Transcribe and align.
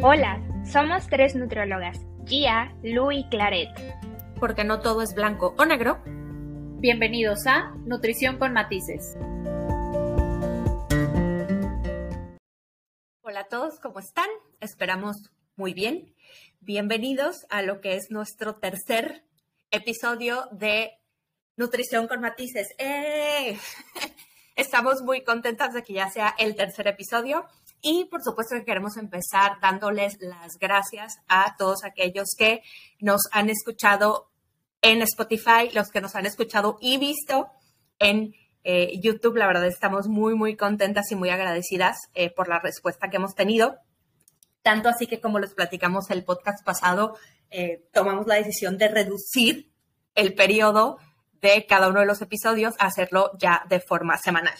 Hola, 0.00 0.40
somos 0.64 1.08
tres 1.08 1.34
nutriólogas, 1.34 1.98
Gia, 2.24 2.72
Lu 2.84 3.10
y 3.10 3.28
Claret. 3.30 3.68
Porque 4.38 4.62
no 4.62 4.78
todo 4.78 5.02
es 5.02 5.12
blanco 5.12 5.56
o 5.58 5.64
negro. 5.64 6.00
Bienvenidos 6.78 7.48
a 7.48 7.74
Nutrición 7.84 8.38
con 8.38 8.52
Matices. 8.52 9.16
Hola 13.22 13.40
a 13.40 13.48
todos, 13.50 13.80
¿cómo 13.80 13.98
están? 13.98 14.28
Esperamos 14.60 15.16
muy 15.56 15.74
bien. 15.74 16.14
Bienvenidos 16.60 17.44
a 17.50 17.62
lo 17.62 17.80
que 17.80 17.96
es 17.96 18.12
nuestro 18.12 18.54
tercer 18.54 19.24
episodio 19.72 20.46
de 20.52 20.92
Nutrición 21.56 22.06
con 22.06 22.20
Matices. 22.20 22.68
¡Eh! 22.78 23.58
Estamos 24.54 25.02
muy 25.02 25.24
contentas 25.24 25.74
de 25.74 25.82
que 25.82 25.94
ya 25.94 26.08
sea 26.08 26.36
el 26.38 26.54
tercer 26.54 26.86
episodio 26.86 27.48
y 27.80 28.06
por 28.06 28.22
supuesto 28.22 28.56
que 28.56 28.64
queremos 28.64 28.96
empezar 28.96 29.58
dándoles 29.60 30.18
las 30.20 30.58
gracias 30.58 31.18
a 31.28 31.56
todos 31.56 31.84
aquellos 31.84 32.28
que 32.36 32.62
nos 33.00 33.22
han 33.32 33.50
escuchado 33.50 34.30
en 34.82 35.02
Spotify, 35.02 35.70
los 35.72 35.90
que 35.90 36.00
nos 36.00 36.14
han 36.14 36.26
escuchado 36.26 36.78
y 36.80 36.98
visto 36.98 37.48
en 37.98 38.34
eh, 38.64 38.98
YouTube. 39.00 39.36
La 39.36 39.46
verdad 39.46 39.66
estamos 39.66 40.08
muy, 40.08 40.34
muy 40.34 40.56
contentas 40.56 41.10
y 41.10 41.14
muy 41.16 41.30
agradecidas 41.30 41.96
eh, 42.14 42.30
por 42.30 42.48
la 42.48 42.58
respuesta 42.58 43.08
que 43.08 43.16
hemos 43.16 43.34
tenido. 43.34 43.78
Tanto 44.62 44.88
así 44.88 45.06
que 45.06 45.20
como 45.20 45.38
les 45.38 45.54
platicamos 45.54 46.10
el 46.10 46.24
podcast 46.24 46.64
pasado, 46.64 47.16
eh, 47.50 47.88
tomamos 47.92 48.26
la 48.26 48.34
decisión 48.34 48.76
de 48.76 48.88
reducir 48.88 49.72
el 50.14 50.34
periodo 50.34 50.98
de 51.40 51.64
cada 51.66 51.88
uno 51.88 52.00
de 52.00 52.06
los 52.06 52.20
episodios, 52.20 52.74
hacerlo 52.78 53.30
ya 53.38 53.64
de 53.68 53.80
forma 53.80 54.18
semanal. 54.18 54.58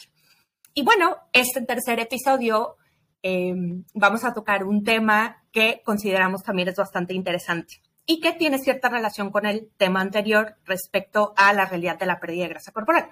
Y 0.73 0.83
bueno, 0.83 1.17
este 1.33 1.61
tercer 1.63 1.99
episodio 1.99 2.77
em, 3.23 3.85
vamos 3.95 4.25
a 4.25 4.33
tocar 4.33 4.65
un 4.65 4.85
tema 4.85 5.45
que 5.53 5.83
consideramos 5.85 6.43
también 6.43 6.69
es 6.69 6.77
bastante 6.77 7.15
interesante 7.15 7.83
y 8.07 8.21
que 8.21 8.33
tiene 8.33 8.59
cierta 8.59 8.89
relación 8.89 9.31
con 9.31 9.45
el 9.45 9.71
tema 9.77 10.01
anterior 10.01 10.57
respecto 10.65 11.35
a 11.37 11.53
la 11.53 11.67
realidad 11.67 11.99
de 11.99 12.07
la 12.07 12.19
pérdida 12.19 12.45
de 12.45 12.49
grasa 12.51 12.73
corporal. 12.73 13.11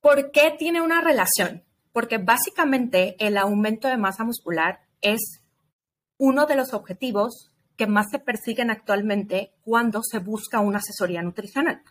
¿Por 0.00 0.30
qué 0.30 0.54
tiene 0.58 0.80
una 0.80 1.00
relación? 1.00 1.64
Porque 1.92 2.18
básicamente 2.18 3.16
el 3.18 3.36
aumento 3.36 3.88
de 3.88 3.96
masa 3.96 4.24
muscular 4.24 4.80
es 5.00 5.42
uno 6.18 6.46
de 6.46 6.56
los 6.56 6.72
objetivos 6.72 7.52
que 7.76 7.86
más 7.86 8.10
se 8.10 8.18
persiguen 8.18 8.70
actualmente 8.70 9.52
cuando 9.62 10.02
se 10.02 10.18
busca 10.18 10.60
una 10.60 10.78
asesoría 10.78 11.22
nutricional. 11.22 11.82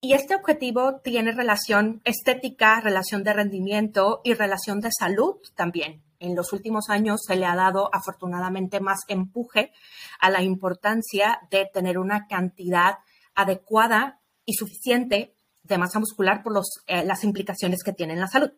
Y 0.00 0.12
este 0.12 0.34
objetivo 0.34 1.00
tiene 1.00 1.32
relación 1.32 2.02
estética, 2.04 2.80
relación 2.80 3.24
de 3.24 3.32
rendimiento 3.32 4.20
y 4.24 4.34
relación 4.34 4.80
de 4.80 4.90
salud 4.96 5.36
también. 5.54 6.02
En 6.18 6.34
los 6.34 6.52
últimos 6.52 6.88
años 6.88 7.22
se 7.26 7.36
le 7.36 7.46
ha 7.46 7.54
dado 7.54 7.90
afortunadamente 7.92 8.80
más 8.80 9.00
empuje 9.08 9.72
a 10.20 10.30
la 10.30 10.42
importancia 10.42 11.40
de 11.50 11.68
tener 11.72 11.98
una 11.98 12.26
cantidad 12.26 12.98
adecuada 13.34 14.20
y 14.44 14.54
suficiente 14.54 15.34
de 15.62 15.78
masa 15.78 15.98
muscular 15.98 16.42
por 16.42 16.52
eh, 16.86 17.04
las 17.04 17.24
implicaciones 17.24 17.82
que 17.82 17.92
tiene 17.92 18.14
en 18.14 18.20
la 18.20 18.28
salud. 18.28 18.50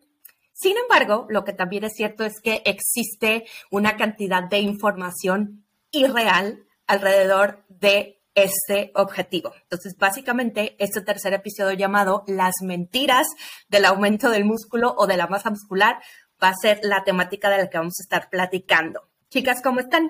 Sin 0.53 0.77
embargo, 0.77 1.25
lo 1.29 1.43
que 1.43 1.53
también 1.53 1.85
es 1.85 1.93
cierto 1.95 2.25
es 2.25 2.41
que 2.41 2.61
existe 2.65 3.45
una 3.71 3.95
cantidad 3.97 4.43
de 4.43 4.59
información 4.59 5.65
irreal 5.91 6.65
alrededor 6.85 7.65
de 7.69 8.18
este 8.43 8.91
objetivo. 8.95 9.53
Entonces, 9.63 9.95
básicamente, 9.97 10.75
este 10.79 11.01
tercer 11.01 11.33
episodio 11.33 11.77
llamado 11.77 12.23
Las 12.27 12.55
mentiras 12.61 13.27
del 13.67 13.85
aumento 13.85 14.29
del 14.29 14.45
músculo 14.45 14.93
o 14.97 15.07
de 15.07 15.17
la 15.17 15.27
masa 15.27 15.49
muscular 15.49 16.01
va 16.41 16.49
a 16.49 16.55
ser 16.55 16.79
la 16.83 17.03
temática 17.03 17.49
de 17.49 17.57
la 17.57 17.69
que 17.69 17.77
vamos 17.77 17.99
a 17.99 18.03
estar 18.03 18.29
platicando. 18.29 19.09
Chicas, 19.29 19.61
¿cómo 19.61 19.79
están? 19.79 20.09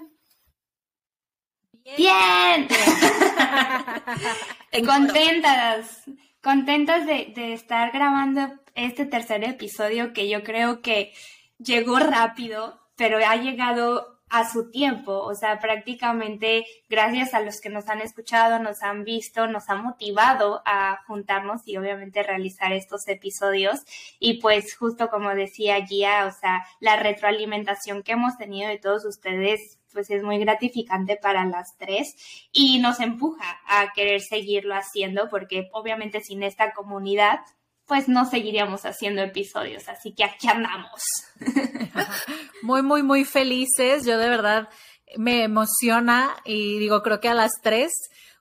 Bien. 1.97 2.67
contentas, 4.86 6.04
contentas 6.42 7.05
de, 7.05 7.33
de 7.36 7.54
estar 7.54 7.92
grabando 7.92 8.54
este 8.75 9.05
tercer 9.05 9.43
episodio 9.43 10.14
que 10.14 10.30
yo 10.30 10.43
creo 10.43 10.81
que 10.81 11.14
llegó 11.58 11.99
rápido, 11.99 12.80
pero 12.95 13.17
ha 13.25 13.36
llegado 13.36 14.18
a 14.30 14.50
su 14.50 14.70
tiempo, 14.70 15.12
o 15.23 15.34
sea, 15.36 15.60
prácticamente 15.60 16.66
gracias 16.90 17.34
a 17.34 17.42
los 17.42 17.62
que 17.62 17.70
nos 17.70 17.88
han 17.90 18.02
escuchado, 18.02 18.60
nos 18.60 18.84
han 18.84 19.04
visto, 19.04 19.48
nos 19.48 19.70
ha 19.70 19.76
motivado 19.76 20.62
a 20.66 21.00
juntarnos 21.08 21.67
y 21.67 21.78
obviamente 21.78 22.23
realizar 22.23 22.72
estos 22.72 23.08
episodios. 23.08 23.80
Y 24.20 24.40
pues 24.40 24.76
justo 24.76 25.10
como 25.10 25.34
decía 25.34 25.86
Gia, 25.86 26.28
o 26.28 26.32
sea, 26.32 26.66
la 26.80 26.98
retroalimentación 26.98 28.04
que 28.04 28.14
hemos 28.14 28.38
tenido 28.38 28.70
de 28.70 28.78
todos 28.78 29.06
ustedes 29.06 29.80
pues 29.92 30.10
es 30.12 30.23
muy 30.23 30.38
gratificante 30.38 31.17
para 31.17 31.46
las 31.46 31.76
tres 31.78 32.16
y 32.52 32.80
nos 32.80 33.00
empuja 33.00 33.60
a 33.66 33.92
querer 33.94 34.22
seguirlo 34.22 34.76
haciendo 34.76 35.30
porque 35.30 35.70
obviamente 35.73 36.22
sin 36.22 36.44
esta 36.44 36.73
comunidad 36.73 37.40
pues 37.89 38.08
no 38.08 38.26
seguiríamos 38.26 38.86
haciendo 38.86 39.23
episodios. 39.23 39.89
Así 39.89 40.14
que 40.14 40.23
aquí 40.23 40.48
andamos. 40.48 41.04
Muy, 42.61 42.83
muy, 42.83 43.04
muy 43.04 43.23
felices. 43.23 44.05
Yo 44.05 44.17
de 44.17 44.30
verdad 44.30 44.70
me 45.17 45.44
emociona 45.44 46.36
y 46.44 46.78
digo, 46.78 47.02
creo 47.02 47.20
que 47.20 47.30
a 47.30 47.33
las 47.33 47.54
tres, 47.64 47.92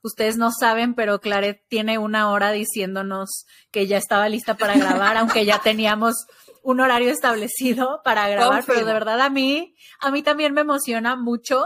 ustedes 0.02 0.36
no 0.36 0.50
saben, 0.50 0.94
pero 0.94 1.20
Claret 1.20 1.62
tiene 1.68 1.98
una 1.98 2.30
hora 2.30 2.50
diciéndonos 2.50 3.46
que 3.70 3.86
ya 3.86 3.96
estaba 3.96 4.28
lista 4.28 4.56
para 4.56 4.74
grabar, 4.76 5.16
aunque 5.16 5.44
ya 5.44 5.60
teníamos 5.60 6.26
un 6.62 6.80
horario 6.80 7.10
establecido 7.10 8.00
para 8.04 8.28
grabar, 8.28 8.64
pero 8.66 8.84
de 8.84 8.92
verdad 8.92 9.20
a 9.20 9.30
mí, 9.30 9.76
a 10.00 10.10
mí 10.10 10.22
también 10.22 10.52
me 10.52 10.60
emociona 10.62 11.16
mucho. 11.16 11.64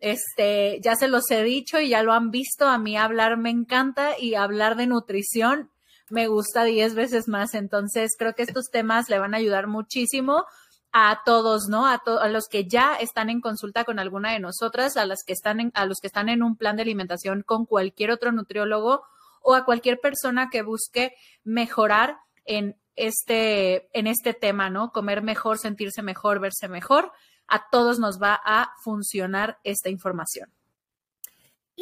Este, 0.00 0.80
ya 0.82 0.96
se 0.96 1.08
los 1.08 1.30
he 1.30 1.44
dicho 1.44 1.80
y 1.80 1.90
ya 1.90 2.02
lo 2.02 2.12
han 2.12 2.30
visto, 2.30 2.68
a 2.68 2.76
mí 2.76 2.96
hablar 2.96 3.36
me 3.36 3.50
encanta 3.50 4.18
y 4.18 4.34
hablar 4.34 4.76
de 4.76 4.88
nutrición 4.88 5.71
me 6.12 6.28
gusta 6.28 6.64
diez 6.64 6.94
veces 6.94 7.26
más. 7.26 7.54
Entonces, 7.54 8.12
creo 8.18 8.34
que 8.34 8.42
estos 8.42 8.68
temas 8.70 9.08
le 9.08 9.18
van 9.18 9.32
a 9.32 9.38
ayudar 9.38 9.66
muchísimo 9.66 10.44
a 10.92 11.22
todos, 11.24 11.68
¿no? 11.68 11.86
A, 11.86 12.02
a 12.20 12.28
los 12.28 12.48
que 12.48 12.68
ya 12.68 12.94
están 12.96 13.30
en 13.30 13.40
consulta 13.40 13.84
con 13.84 13.98
alguna 13.98 14.32
de 14.32 14.38
nosotras, 14.38 14.98
a 14.98 15.06
las 15.06 15.24
que 15.26 15.32
están 15.32 15.58
en, 15.58 15.72
a 15.74 15.86
los 15.86 16.00
que 16.00 16.08
están 16.08 16.28
en 16.28 16.42
un 16.42 16.56
plan 16.56 16.76
de 16.76 16.82
alimentación 16.82 17.42
con 17.42 17.64
cualquier 17.64 18.10
otro 18.10 18.30
nutriólogo 18.30 19.02
o 19.40 19.54
a 19.54 19.64
cualquier 19.64 20.00
persona 20.00 20.50
que 20.50 20.60
busque 20.60 21.14
mejorar 21.44 22.18
en 22.44 22.76
este, 22.94 23.88
en 23.98 24.06
este 24.06 24.34
tema, 24.34 24.68
¿no? 24.68 24.92
Comer 24.92 25.22
mejor, 25.22 25.56
sentirse 25.56 26.02
mejor, 26.02 26.40
verse 26.40 26.68
mejor. 26.68 27.10
A 27.48 27.70
todos 27.70 27.98
nos 27.98 28.20
va 28.20 28.38
a 28.44 28.74
funcionar 28.84 29.58
esta 29.64 29.88
información. 29.88 30.52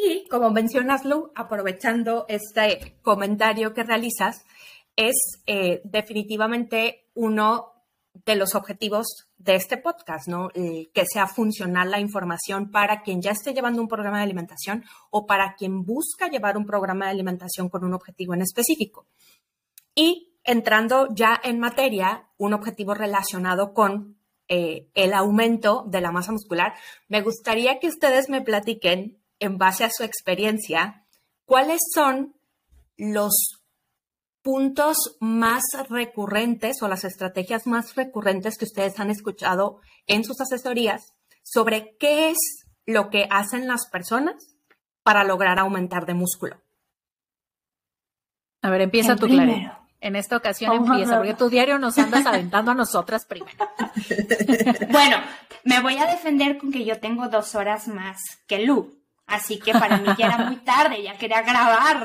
Y 0.03 0.27
como 0.29 0.51
mencionas, 0.51 1.05
Lu, 1.05 1.31
aprovechando 1.35 2.25
este 2.29 2.97
comentario 3.03 3.75
que 3.75 3.83
realizas, 3.83 4.45
es 4.97 5.43
eh, 5.47 5.83
definitivamente 5.85 7.09
uno 7.15 7.73
de 8.25 8.35
los 8.35 8.55
objetivos 8.55 9.29
de 9.37 9.55
este 9.55 9.77
podcast, 9.77 10.27
¿no? 10.27 10.49
que 10.51 11.05
sea 11.07 11.27
funcional 11.27 11.91
la 11.91 12.01
información 12.01 12.71
para 12.71 13.03
quien 13.03 13.23
ya 13.23 13.31
esté 13.31 13.55
llevando 13.55 13.81
un 13.81 13.89
programa 13.89 14.19
de 14.19 14.25
alimentación 14.25 14.85
o 15.11 15.27
para 15.27 15.55
quien 15.55 15.85
busca 15.85 16.29
llevar 16.29 16.57
un 16.57 16.67
programa 16.67 17.07
de 17.07 17.13
alimentación 17.13 17.69
con 17.69 17.85
un 17.85 17.95
objetivo 17.95 18.35
en 18.35 18.43
específico. 18.43 19.07
Y 19.95 20.35
entrando 20.45 21.09
ya 21.15 21.41
en 21.43 21.61
materia, 21.61 22.29
un 22.37 22.53
objetivo 22.53 22.95
relacionado 22.95 23.73
con 23.75 24.17
eh, 24.49 24.89
el 24.95 25.13
aumento 25.13 25.85
de 25.87 26.01
la 26.01 26.11
masa 26.11 26.33
muscular, 26.33 26.75
me 27.09 27.23
gustaría 27.23 27.79
que 27.79 27.89
ustedes 27.89 28.29
me 28.29 28.43
platiquen 28.43 29.20
en 29.41 29.59
base 29.59 29.85
a 29.85 29.91
su 29.91 30.05
experiencia, 30.05 31.05
¿cuáles 31.45 31.81
son 31.93 32.37
los 32.97 33.61
puntos 34.43 35.17
más 35.21 35.63
recurrentes 35.89 36.83
o 36.83 36.89
las 36.89 37.05
estrategias 37.05 37.67
más 37.67 37.95
recurrentes 37.95 38.57
que 38.57 38.65
ustedes 38.65 38.99
han 39.01 39.11
escuchado 39.11 39.81
en 40.07 40.25
sus 40.25 40.41
asesorías 40.41 41.15
sobre 41.43 41.97
qué 41.99 42.31
es 42.31 42.39
lo 42.87 43.11
que 43.11 43.27
hacen 43.31 43.67
las 43.67 43.89
personas 43.91 44.35
para 45.03 45.25
lograr 45.25 45.59
aumentar 45.59 46.07
de 46.07 46.15
músculo? 46.15 46.63
A 48.63 48.71
ver, 48.71 48.83
empieza 48.83 49.17
tú, 49.17 49.27
Clara. 49.27 49.81
En 50.03 50.17
esta 50.17 50.37
ocasión 50.37 50.73
empieza, 50.77 51.19
porque 51.19 51.35
tu 51.35 51.51
diario 51.51 51.79
nos 51.79 51.99
andas 51.99 52.25
aventando 52.25 52.71
a 52.71 52.75
nosotras 52.75 53.27
primero. 53.27 53.59
bueno, 54.91 55.19
me 55.65 55.81
voy 55.81 55.99
a 55.99 56.07
defender 56.07 56.57
con 56.57 56.73
que 56.73 56.87
yo 56.87 56.99
tengo 57.01 57.29
dos 57.29 57.55
horas 57.55 57.87
más 57.87 58.19
que 58.47 58.61
Lu. 58.61 59.00
Así 59.31 59.61
que 59.61 59.73
para 59.73 59.99
mí 59.99 60.09
ya 60.19 60.27
era 60.27 60.39
muy 60.39 60.57
tarde, 60.57 61.03
ya 61.05 61.17
quería 61.17 61.43
grabar. 61.43 62.05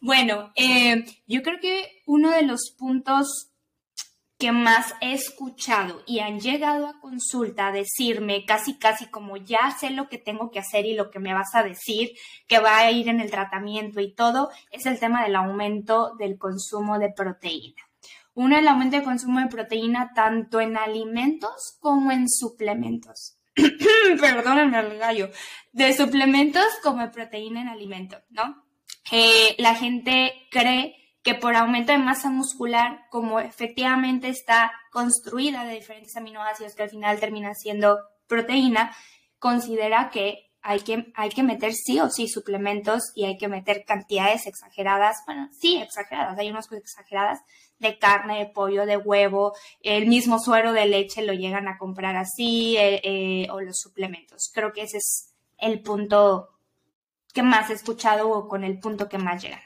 bueno, 0.00 0.50
eh, 0.56 1.04
yo 1.26 1.42
creo 1.42 1.60
que 1.60 2.02
uno 2.06 2.30
de 2.30 2.42
los 2.42 2.74
puntos 2.76 3.50
que 4.38 4.52
más 4.52 4.94
he 5.02 5.12
escuchado 5.12 6.02
y 6.06 6.20
han 6.20 6.40
llegado 6.40 6.86
a 6.86 7.00
consulta 7.00 7.68
a 7.68 7.72
decirme 7.72 8.46
casi 8.46 8.78
casi 8.78 9.06
como 9.06 9.36
ya 9.36 9.76
sé 9.78 9.90
lo 9.90 10.08
que 10.08 10.16
tengo 10.16 10.50
que 10.50 10.58
hacer 10.58 10.86
y 10.86 10.94
lo 10.94 11.10
que 11.10 11.18
me 11.18 11.34
vas 11.34 11.54
a 11.54 11.62
decir, 11.62 12.12
que 12.48 12.58
va 12.58 12.78
a 12.78 12.90
ir 12.90 13.08
en 13.08 13.20
el 13.20 13.30
tratamiento 13.30 14.00
y 14.00 14.14
todo, 14.14 14.50
es 14.70 14.86
el 14.86 14.98
tema 14.98 15.22
del 15.22 15.36
aumento 15.36 16.14
del 16.18 16.38
consumo 16.38 16.98
de 16.98 17.12
proteína. 17.12 17.82
Uno, 18.32 18.56
el 18.56 18.68
aumento 18.68 18.96
de 18.96 19.04
consumo 19.04 19.40
de 19.40 19.48
proteína 19.48 20.12
tanto 20.14 20.60
en 20.60 20.78
alimentos 20.78 21.76
como 21.78 22.10
en 22.10 22.26
suplementos. 22.28 23.35
Perdónenme 24.20 24.78
el 24.80 24.98
gallo. 24.98 25.30
De 25.72 25.92
suplementos 25.92 26.66
como 26.82 27.10
proteína 27.10 27.62
en 27.62 27.68
alimento, 27.68 28.18
¿no? 28.30 28.64
Eh, 29.10 29.54
la 29.58 29.74
gente 29.74 30.32
cree 30.50 30.96
que 31.22 31.34
por 31.34 31.56
aumento 31.56 31.92
de 31.92 31.98
masa 31.98 32.30
muscular, 32.30 33.06
como 33.10 33.40
efectivamente 33.40 34.28
está 34.28 34.72
construida 34.92 35.64
de 35.64 35.74
diferentes 35.74 36.16
aminoácidos 36.16 36.74
que 36.74 36.84
al 36.84 36.90
final 36.90 37.18
termina 37.18 37.52
siendo 37.54 37.98
proteína, 38.28 38.94
considera 39.38 40.10
que 40.10 40.45
hay 40.66 40.80
que, 40.80 41.12
hay 41.14 41.28
que 41.28 41.44
meter 41.44 41.72
sí 41.74 42.00
o 42.00 42.10
sí 42.10 42.26
suplementos 42.26 43.12
y 43.14 43.24
hay 43.24 43.38
que 43.38 43.46
meter 43.46 43.84
cantidades 43.86 44.48
exageradas, 44.48 45.18
bueno, 45.24 45.48
sí 45.52 45.76
exageradas, 45.76 46.36
hay 46.36 46.50
unas 46.50 46.66
cosas 46.66 46.82
exageradas 46.82 47.38
de 47.78 48.00
carne, 48.00 48.40
de 48.40 48.46
pollo, 48.46 48.84
de 48.84 48.96
huevo, 48.96 49.52
el 49.80 50.08
mismo 50.08 50.40
suero 50.40 50.72
de 50.72 50.86
leche 50.86 51.22
lo 51.22 51.34
llegan 51.34 51.68
a 51.68 51.78
comprar 51.78 52.16
así 52.16 52.76
eh, 52.78 53.00
eh, 53.04 53.46
o 53.52 53.60
los 53.60 53.78
suplementos. 53.78 54.50
Creo 54.52 54.72
que 54.72 54.82
ese 54.82 54.96
es 54.96 55.34
el 55.58 55.82
punto 55.82 56.48
que 57.32 57.44
más 57.44 57.70
he 57.70 57.74
escuchado 57.74 58.28
o 58.28 58.48
con 58.48 58.64
el 58.64 58.80
punto 58.80 59.08
que 59.08 59.18
más 59.18 59.40
llegan. 59.40 59.62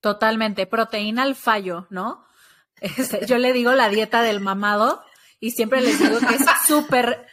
Totalmente, 0.00 0.66
proteína 0.66 1.24
al 1.24 1.34
fallo, 1.34 1.86
¿no? 1.90 2.24
Este, 2.80 3.26
yo 3.26 3.38
le 3.38 3.52
digo 3.52 3.72
la 3.72 3.90
dieta 3.90 4.22
del 4.22 4.40
mamado 4.40 5.04
y 5.38 5.50
siempre 5.50 5.82
les 5.82 6.00
digo 6.00 6.18
que 6.18 6.34
es 6.36 6.44
súper, 6.66 7.26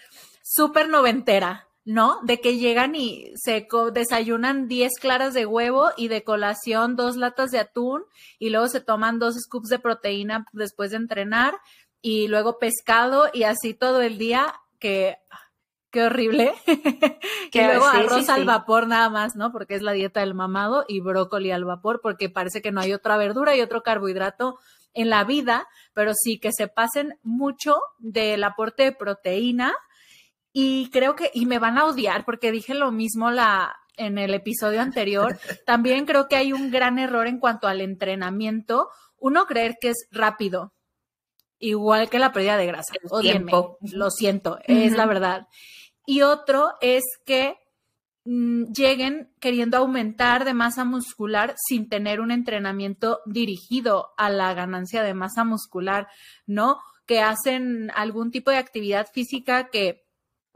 súper 0.43 0.89
noventera, 0.89 1.68
¿no? 1.89 2.19
De 2.21 2.39
que 2.39 2.59
llegan 2.59 2.93
y 2.93 3.31
se 3.33 3.67
desayunan 3.91 4.67
10 4.67 4.91
claras 5.01 5.33
de 5.33 5.47
huevo 5.47 5.89
y 5.97 6.07
de 6.07 6.23
colación 6.23 6.95
dos 6.95 7.15
latas 7.15 7.49
de 7.49 7.57
atún 7.57 8.03
y 8.37 8.51
luego 8.51 8.67
se 8.67 8.79
toman 8.79 9.17
dos 9.17 9.33
scoops 9.33 9.69
de 9.69 9.79
proteína 9.79 10.45
después 10.53 10.91
de 10.91 10.97
entrenar 10.97 11.55
y 11.99 12.27
luego 12.27 12.59
pescado 12.59 13.31
y 13.33 13.41
así 13.41 13.73
todo 13.73 14.01
el 14.01 14.19
día 14.19 14.53
que 14.77 15.17
qué 15.89 16.03
horrible. 16.03 16.53
que 17.51 17.63
luego 17.63 17.85
arroz 17.85 18.29
al 18.29 18.45
vapor 18.45 18.85
nada 18.85 19.09
más, 19.09 19.35
¿no? 19.35 19.51
Porque 19.51 19.73
es 19.73 19.81
la 19.81 19.93
dieta 19.93 20.19
del 20.19 20.35
mamado 20.35 20.85
y 20.87 20.99
brócoli 20.99 21.49
al 21.49 21.65
vapor, 21.65 22.01
porque 22.03 22.29
parece 22.29 22.61
que 22.61 22.71
no 22.71 22.81
hay 22.81 22.93
otra 22.93 23.17
verdura 23.17 23.55
y 23.55 23.61
otro 23.61 23.81
carbohidrato 23.81 24.59
en 24.93 25.09
la 25.09 25.23
vida, 25.23 25.67
pero 25.95 26.11
sí 26.13 26.37
que 26.37 26.51
se 26.51 26.67
pasen 26.67 27.17
mucho 27.23 27.77
del 27.97 28.43
aporte 28.43 28.83
de 28.83 28.91
proteína 28.91 29.73
y 30.51 30.89
creo 30.91 31.15
que, 31.15 31.31
y 31.33 31.45
me 31.45 31.59
van 31.59 31.77
a 31.77 31.85
odiar 31.85 32.25
porque 32.25 32.51
dije 32.51 32.73
lo 32.73 32.91
mismo 32.91 33.31
la, 33.31 33.75
en 33.97 34.17
el 34.17 34.33
episodio 34.33 34.81
anterior, 34.81 35.37
también 35.65 36.05
creo 36.05 36.27
que 36.27 36.35
hay 36.35 36.53
un 36.53 36.71
gran 36.71 36.99
error 36.99 37.27
en 37.27 37.39
cuanto 37.39 37.67
al 37.67 37.81
entrenamiento. 37.81 38.89
Uno 39.17 39.45
creer 39.45 39.75
que 39.79 39.89
es 39.89 40.07
rápido, 40.11 40.73
igual 41.59 42.09
que 42.09 42.19
la 42.19 42.31
pérdida 42.31 42.57
de 42.57 42.67
grasa. 42.67 42.93
tiempo. 43.21 43.77
lo 43.91 44.09
siento, 44.09 44.59
es 44.65 44.93
la 44.93 45.05
verdad 45.05 45.47
y 46.09 46.23
otro 46.23 46.71
es 46.81 47.03
que 47.23 47.59
mm, 48.25 48.71
lleguen 48.73 49.31
queriendo 49.39 49.77
aumentar 49.77 50.43
de 50.43 50.55
masa 50.55 50.83
muscular 50.83 51.53
sin 51.67 51.87
tener 51.87 52.19
un 52.19 52.31
entrenamiento 52.31 53.19
dirigido 53.27 54.09
a 54.17 54.31
la 54.31 54.55
ganancia 54.55 55.03
de 55.03 55.13
masa 55.13 55.43
muscular, 55.43 56.07
¿no? 56.47 56.79
Que 57.05 57.21
hacen 57.21 57.91
algún 57.93 58.31
tipo 58.31 58.49
de 58.49 58.57
actividad 58.57 59.05
física 59.13 59.69
que 59.69 60.01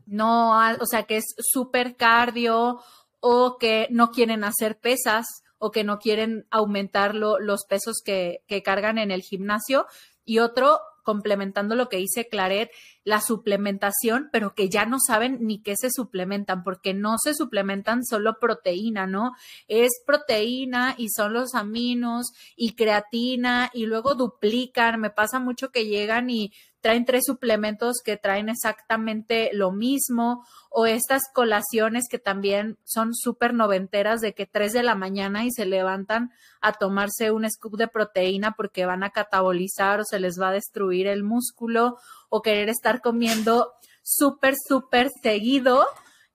no, 0.05 0.57
o 0.79 0.85
sea, 0.85 1.03
que 1.03 1.17
es 1.17 1.25
súper 1.37 1.95
cardio 1.95 2.81
o 3.19 3.57
que 3.57 3.87
no 3.89 4.11
quieren 4.11 4.43
hacer 4.43 4.79
pesas 4.79 5.25
o 5.57 5.71
que 5.71 5.83
no 5.83 5.99
quieren 5.99 6.45
aumentar 6.51 7.15
los 7.15 7.65
pesos 7.65 8.01
que, 8.03 8.43
que 8.47 8.63
cargan 8.63 8.97
en 8.97 9.11
el 9.11 9.21
gimnasio. 9.21 9.87
Y 10.25 10.39
otro 10.39 10.79
complementando 11.03 11.75
lo 11.75 11.89
que 11.89 11.97
dice 11.97 12.27
Claret, 12.27 12.71
la 13.03 13.21
suplementación, 13.21 14.29
pero 14.31 14.55
que 14.55 14.69
ya 14.69 14.85
no 14.85 14.97
saben 15.05 15.39
ni 15.41 15.61
qué 15.61 15.75
se 15.77 15.89
suplementan, 15.91 16.63
porque 16.63 16.93
no 16.93 17.17
se 17.21 17.33
suplementan 17.33 18.03
solo 18.03 18.39
proteína, 18.39 19.05
¿no? 19.05 19.33
Es 19.67 19.91
proteína 20.05 20.95
y 20.97 21.09
son 21.09 21.33
los 21.33 21.53
aminos 21.53 22.31
y 22.55 22.75
creatina 22.75 23.69
y 23.73 23.85
luego 23.85 24.15
duplican. 24.15 24.99
Me 24.99 25.09
pasa 25.09 25.39
mucho 25.39 25.69
que 25.69 25.85
llegan 25.85 26.29
y 26.29 26.53
traen 26.83 27.05
tres 27.05 27.23
suplementos 27.25 28.01
que 28.03 28.17
traen 28.17 28.49
exactamente 28.49 29.51
lo 29.53 29.71
mismo, 29.71 30.45
o 30.69 30.85
estas 30.85 31.21
colaciones 31.33 32.09
que 32.11 32.19
también 32.19 32.77
son 32.83 33.15
súper 33.15 33.53
noventeras 33.53 34.19
de 34.19 34.33
que 34.33 34.45
tres 34.45 34.73
de 34.73 34.83
la 34.83 34.93
mañana 34.93 35.45
y 35.45 35.51
se 35.51 35.65
levantan 35.65 36.31
a 36.59 36.73
tomarse 36.73 37.31
un 37.31 37.49
scoop 37.49 37.77
de 37.77 37.87
proteína 37.87 38.51
porque 38.51 38.85
van 38.85 39.03
a 39.03 39.11
catabolizar 39.11 40.01
o 40.01 40.03
se 40.03 40.19
les 40.19 40.37
va 40.37 40.49
a 40.49 40.53
destruir 40.53 41.07
el 41.07 41.23
músculo, 41.23 41.97
o 42.27 42.41
querer 42.41 42.67
estar 42.67 42.99
comiendo 42.99 43.71
súper, 44.01 44.55
súper 44.67 45.07
seguido, 45.21 45.85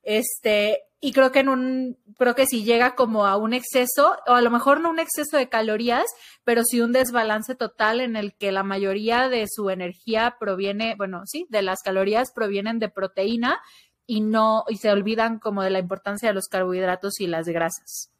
este, 0.03 0.85
y 1.01 1.13
creo 1.13 1.31
que 1.31 1.41
en 1.41 1.49
un, 1.49 1.99
creo 2.17 2.35
que 2.35 2.47
si 2.47 2.65
llega 2.65 2.95
como 2.95 3.27
a 3.27 3.37
un 3.37 3.53
exceso, 3.53 4.17
o 4.27 4.33
a 4.33 4.41
lo 4.41 4.51
mejor 4.51 4.81
no 4.81 4.91
un 4.91 4.99
exceso 4.99 5.37
de 5.37 5.49
calorías, 5.49 6.07
pero 6.45 6.63
sí 6.65 6.81
un 6.81 6.93
desbalance 6.93 7.55
total 7.55 8.01
en 8.01 8.17
el 8.17 8.35
que 8.35 8.51
la 8.51 8.65
mayoría 8.65 9.29
de 9.29 9.47
su 9.49 9.71
energía 9.71 10.37
proviene, 10.41 10.97
bueno, 10.97 11.23
sí, 11.27 11.47
de 11.51 11.63
las 11.63 11.83
calorías 11.83 12.33
provienen 12.35 12.79
de 12.79 12.89
proteína 12.89 13.61
y 14.07 14.23
no, 14.23 14.65
y 14.69 14.79
se 14.79 14.91
olvidan 14.91 15.39
como 15.39 15.63
de 15.63 15.71
la 15.71 15.79
importancia 15.79 16.29
de 16.29 16.35
los 16.35 16.49
carbohidratos 16.49 17.21
y 17.21 17.27
las 17.27 17.47
grasas. 17.47 18.11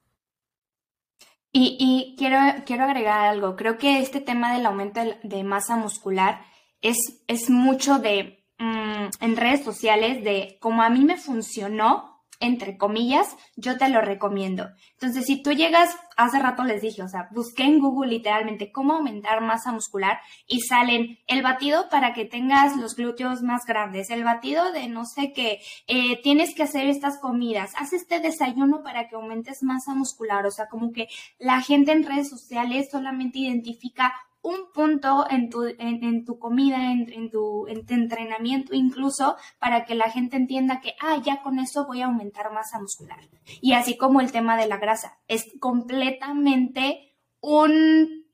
Y, 1.51 1.77
y 1.81 2.15
quiero, 2.17 2.39
quiero 2.67 2.85
agregar 2.85 3.27
algo. 3.27 3.57
Creo 3.57 3.79
que 3.79 4.01
este 4.01 4.21
tema 4.21 4.53
del 4.53 4.67
aumento 4.67 5.01
de 5.23 5.45
masa 5.45 5.77
muscular 5.77 6.43
es, 6.83 6.99
es 7.27 7.51
mucho 7.51 7.99
de 7.99 8.38
mm, 8.59 9.09
en 9.21 9.37
redes 9.37 9.65
sociales 9.65 10.23
de 10.25 10.59
como 10.61 10.83
a 10.83 10.91
mí 10.91 11.05
me 11.05 11.17
funcionó, 11.17 12.19
entre 12.41 12.77
comillas, 12.77 13.37
yo 13.57 13.77
te 13.77 13.89
lo 13.89 14.01
recomiendo. 14.01 14.69
Entonces, 14.93 15.27
si 15.27 15.43
tú 15.43 15.53
llegas, 15.53 15.97
hace 16.17 16.39
rato 16.39 16.63
les 16.63 16.83
dije, 16.83 17.03
o 17.03 17.09
sea, 17.09 17.29
busqué 17.33 17.65
en 17.65 17.81
Google 17.81 18.11
literalmente 18.11 18.71
cómo 18.71 18.95
aumentar 18.95 19.41
masa 19.41 19.73
muscular 19.73 20.21
y 20.47 20.61
salen 20.61 21.19
el 21.27 21.43
batido 21.43 21.89
para 21.89 22.13
que 22.13 22.25
tengas 22.25 22.77
los 22.77 22.95
glúteos 22.95 23.43
más 23.43 23.65
grandes, 23.67 24.11
el 24.11 24.25
batido 24.25 24.73
de 24.73 24.89
no 24.89 25.05
sé 25.05 25.33
qué, 25.33 25.61
eh, 25.89 26.21
tienes 26.23 26.55
que 26.55 26.63
hacer 26.63 26.87
estas 26.87 27.19
comidas, 27.19 27.73
haz 27.77 27.93
este 27.93 28.21
desayuno 28.21 28.83
para 28.83 29.09
que 29.09 29.17
aumentes 29.17 29.63
masa 29.63 29.95
muscular, 29.95 30.47
o 30.47 30.51
sea, 30.51 30.67
como 30.69 30.93
que 30.93 31.09
la 31.39 31.61
gente 31.61 31.93
en 31.93 32.05
redes 32.05 32.29
sociales 32.29 32.89
solamente 32.91 33.39
identifica 33.39 34.15
un 34.49 34.73
punto 34.73 35.27
en 35.29 35.51
tu, 35.51 35.65
en, 35.79 36.25
tu 36.25 36.39
comida, 36.39 36.91
en, 36.91 37.31
tu, 37.31 37.67
en 37.69 37.85
tu 37.85 37.95
entrenamiento 37.95 38.75
incluso, 38.75 39.37
para 39.59 39.85
que 39.85 39.95
la 39.95 40.11
gente 40.11 40.37
entienda 40.37 40.81
que, 40.81 40.95
ah, 41.01 41.21
ya 41.23 41.43
con 41.43 41.59
eso 41.59 41.87
voy 41.87 42.01
a 42.01 42.07
aumentar 42.07 42.51
masa 42.53 42.81
muscular. 42.81 43.19
Y 43.61 43.75
así 43.75 43.97
como 43.99 44.21
el 44.21 44.33
tema 44.33 44.57
de 44.57 44.67
la 44.67 44.79
grasa, 44.79 45.19
es 45.29 45.47
completamente 45.61 47.15
un, 47.41 48.25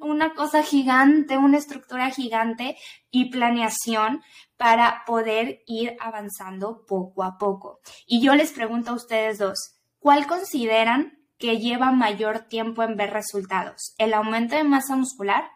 una 0.00 0.34
cosa 0.34 0.62
gigante, 0.62 1.36
una 1.36 1.58
estructura 1.58 2.10
gigante 2.10 2.76
y 3.10 3.30
planeación 3.30 4.22
para 4.56 5.02
poder 5.04 5.62
ir 5.66 5.96
avanzando 5.98 6.84
poco 6.86 7.24
a 7.24 7.38
poco. 7.38 7.80
Y 8.06 8.22
yo 8.22 8.36
les 8.36 8.52
pregunto 8.52 8.92
a 8.92 8.94
ustedes 8.94 9.38
dos, 9.38 9.80
¿cuál 9.98 10.28
consideran 10.28 11.18
que 11.38 11.58
lleva 11.58 11.90
mayor 11.90 12.40
tiempo 12.40 12.84
en 12.84 12.96
ver 12.96 13.12
resultados? 13.12 13.94
¿El 13.98 14.14
aumento 14.14 14.54
de 14.54 14.64
masa 14.64 14.94
muscular 14.94 15.55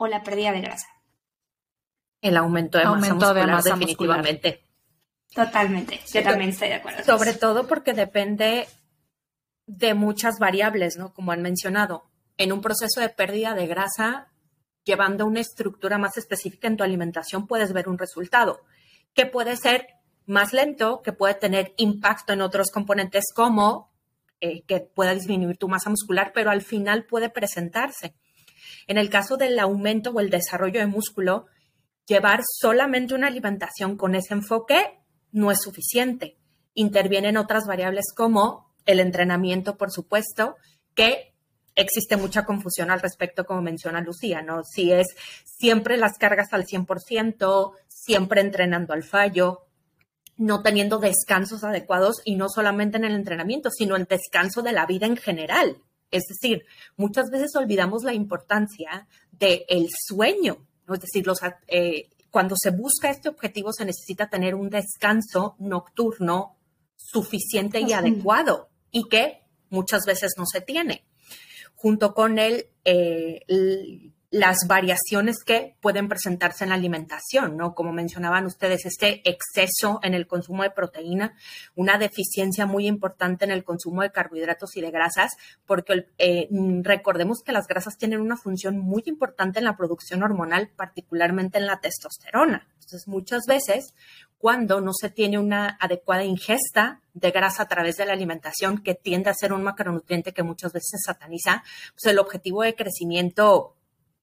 o 0.00 0.06
la 0.06 0.22
pérdida 0.22 0.50
de 0.52 0.62
grasa? 0.62 0.88
El 2.22 2.36
aumento 2.38 2.78
de 2.78 2.84
masa 2.86 3.14
muscular, 3.14 3.62
definitivamente. 3.62 4.64
Totalmente, 5.34 6.00
yo 6.12 6.22
también 6.22 6.50
estoy 6.50 6.68
de 6.68 6.74
acuerdo. 6.76 7.04
Sobre 7.04 7.34
todo 7.34 7.66
porque 7.66 7.92
depende 7.92 8.66
de 9.66 9.92
muchas 9.94 10.38
variables, 10.38 10.96
¿no? 10.96 11.12
Como 11.12 11.32
han 11.32 11.42
mencionado. 11.42 12.10
En 12.38 12.50
un 12.50 12.62
proceso 12.62 13.00
de 13.00 13.10
pérdida 13.10 13.54
de 13.54 13.66
grasa, 13.66 14.28
llevando 14.84 15.26
una 15.26 15.40
estructura 15.40 15.98
más 15.98 16.16
específica 16.16 16.66
en 16.66 16.78
tu 16.78 16.82
alimentación, 16.82 17.46
puedes 17.46 17.74
ver 17.74 17.86
un 17.86 17.98
resultado 17.98 18.62
que 19.12 19.26
puede 19.26 19.56
ser 19.56 19.86
más 20.24 20.54
lento, 20.54 21.02
que 21.02 21.12
puede 21.12 21.34
tener 21.34 21.74
impacto 21.76 22.32
en 22.32 22.40
otros 22.40 22.70
componentes 22.70 23.26
como 23.34 23.92
eh, 24.40 24.62
que 24.62 24.80
pueda 24.80 25.12
disminuir 25.12 25.58
tu 25.58 25.68
masa 25.68 25.90
muscular, 25.90 26.32
pero 26.34 26.50
al 26.50 26.62
final 26.62 27.04
puede 27.04 27.28
presentarse. 27.28 28.14
En 28.86 28.98
el 28.98 29.10
caso 29.10 29.36
del 29.36 29.58
aumento 29.58 30.10
o 30.10 30.20
el 30.20 30.30
desarrollo 30.30 30.80
de 30.80 30.86
músculo, 30.86 31.46
llevar 32.06 32.40
solamente 32.44 33.14
una 33.14 33.28
alimentación 33.28 33.96
con 33.96 34.14
ese 34.14 34.34
enfoque 34.34 35.00
no 35.32 35.50
es 35.50 35.60
suficiente. 35.62 36.38
Intervienen 36.74 37.36
otras 37.36 37.66
variables 37.66 38.06
como 38.14 38.74
el 38.86 39.00
entrenamiento, 39.00 39.76
por 39.76 39.90
supuesto, 39.90 40.56
que 40.94 41.34
existe 41.74 42.16
mucha 42.16 42.44
confusión 42.44 42.90
al 42.90 43.00
respecto, 43.00 43.44
como 43.44 43.62
menciona 43.62 44.00
Lucía, 44.00 44.42
¿no? 44.42 44.62
Si 44.64 44.92
es 44.92 45.06
siempre 45.44 45.96
las 45.96 46.18
cargas 46.18 46.52
al 46.52 46.66
100%, 46.66 47.72
siempre 47.88 48.40
entrenando 48.40 48.92
al 48.92 49.02
fallo, 49.02 49.66
no 50.36 50.62
teniendo 50.62 50.98
descansos 50.98 51.64
adecuados 51.64 52.22
y 52.24 52.36
no 52.36 52.48
solamente 52.48 52.96
en 52.96 53.04
el 53.04 53.14
entrenamiento, 53.14 53.70
sino 53.70 53.96
el 53.96 54.04
descanso 54.04 54.62
de 54.62 54.72
la 54.72 54.86
vida 54.86 55.06
en 55.06 55.16
general. 55.16 55.82
Es 56.10 56.24
decir, 56.28 56.64
muchas 56.96 57.30
veces 57.30 57.54
olvidamos 57.56 58.02
la 58.02 58.14
importancia 58.14 59.06
del 59.30 59.64
el 59.68 59.88
sueño, 60.08 60.66
es 60.92 61.00
decir, 61.00 61.26
los, 61.26 61.38
eh, 61.68 62.10
cuando 62.30 62.54
se 62.60 62.70
busca 62.70 63.10
este 63.10 63.28
objetivo 63.28 63.72
se 63.72 63.84
necesita 63.84 64.28
tener 64.28 64.54
un 64.54 64.70
descanso 64.70 65.56
nocturno 65.58 66.56
suficiente 66.96 67.80
y 67.80 67.92
adecuado 67.92 68.68
y 68.90 69.08
que 69.08 69.42
muchas 69.68 70.04
veces 70.06 70.32
no 70.36 70.44
se 70.46 70.60
tiene, 70.60 71.04
junto 71.74 72.14
con 72.14 72.38
el, 72.38 72.66
eh, 72.84 73.40
las 74.30 74.68
variaciones 74.68 75.42
que 75.44 75.76
pueden 75.80 76.08
presentarse 76.08 76.62
en 76.62 76.70
la 76.70 76.76
alimentación, 76.76 77.56
¿no? 77.56 77.74
Como 77.74 77.92
mencionaban 77.92 78.46
ustedes, 78.46 78.86
este 78.86 79.28
exceso 79.28 79.98
en 80.04 80.14
el 80.14 80.28
consumo 80.28 80.62
de 80.62 80.70
proteína, 80.70 81.34
una 81.74 81.98
deficiencia 81.98 82.64
muy 82.64 82.86
importante 82.86 83.44
en 83.44 83.50
el 83.50 83.64
consumo 83.64 84.02
de 84.02 84.12
carbohidratos 84.12 84.76
y 84.76 84.82
de 84.82 84.92
grasas, 84.92 85.32
porque 85.66 86.06
eh, 86.18 86.48
recordemos 86.82 87.42
que 87.44 87.50
las 87.50 87.66
grasas 87.66 87.98
tienen 87.98 88.20
una 88.20 88.36
función 88.36 88.78
muy 88.78 89.02
importante 89.06 89.58
en 89.58 89.64
la 89.64 89.76
producción 89.76 90.22
hormonal, 90.22 90.70
particularmente 90.76 91.58
en 91.58 91.66
la 91.66 91.80
testosterona. 91.80 92.68
Entonces, 92.74 93.08
muchas 93.08 93.42
veces, 93.48 93.94
cuando 94.38 94.80
no 94.80 94.92
se 94.92 95.10
tiene 95.10 95.40
una 95.40 95.76
adecuada 95.80 96.22
ingesta 96.22 97.00
de 97.14 97.32
grasa 97.32 97.64
a 97.64 97.68
través 97.68 97.96
de 97.96 98.06
la 98.06 98.12
alimentación, 98.12 98.78
que 98.78 98.94
tiende 98.94 99.28
a 99.28 99.34
ser 99.34 99.52
un 99.52 99.64
macronutriente 99.64 100.32
que 100.32 100.44
muchas 100.44 100.72
veces 100.72 100.90
se 100.92 101.12
sataniza, 101.12 101.64
pues 101.94 102.12
el 102.12 102.20
objetivo 102.20 102.62
de 102.62 102.76
crecimiento 102.76 103.74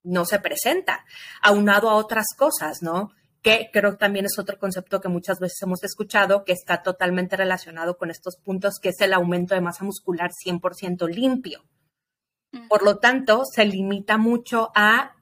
no 0.07 0.25
se 0.25 0.39
presenta, 0.39 1.05
aunado 1.41 1.89
a 1.89 1.95
otras 1.95 2.27
cosas, 2.37 2.81
¿no? 2.81 3.11
Que 3.41 3.69
creo 3.71 3.91
que 3.91 3.97
también 3.97 4.25
es 4.25 4.39
otro 4.39 4.57
concepto 4.57 4.99
que 4.99 5.09
muchas 5.09 5.39
veces 5.39 5.61
hemos 5.61 5.83
escuchado, 5.83 6.43
que 6.43 6.53
está 6.53 6.81
totalmente 6.81 7.35
relacionado 7.35 7.97
con 7.97 8.09
estos 8.09 8.37
puntos, 8.37 8.79
que 8.81 8.89
es 8.89 9.01
el 9.01 9.13
aumento 9.13 9.53
de 9.53 9.61
masa 9.61 9.83
muscular 9.83 10.31
100% 10.31 11.07
limpio. 11.09 11.63
Por 12.69 12.83
lo 12.83 12.97
tanto, 12.97 13.43
se 13.45 13.65
limita 13.65 14.17
mucho 14.17 14.71
a 14.73 15.13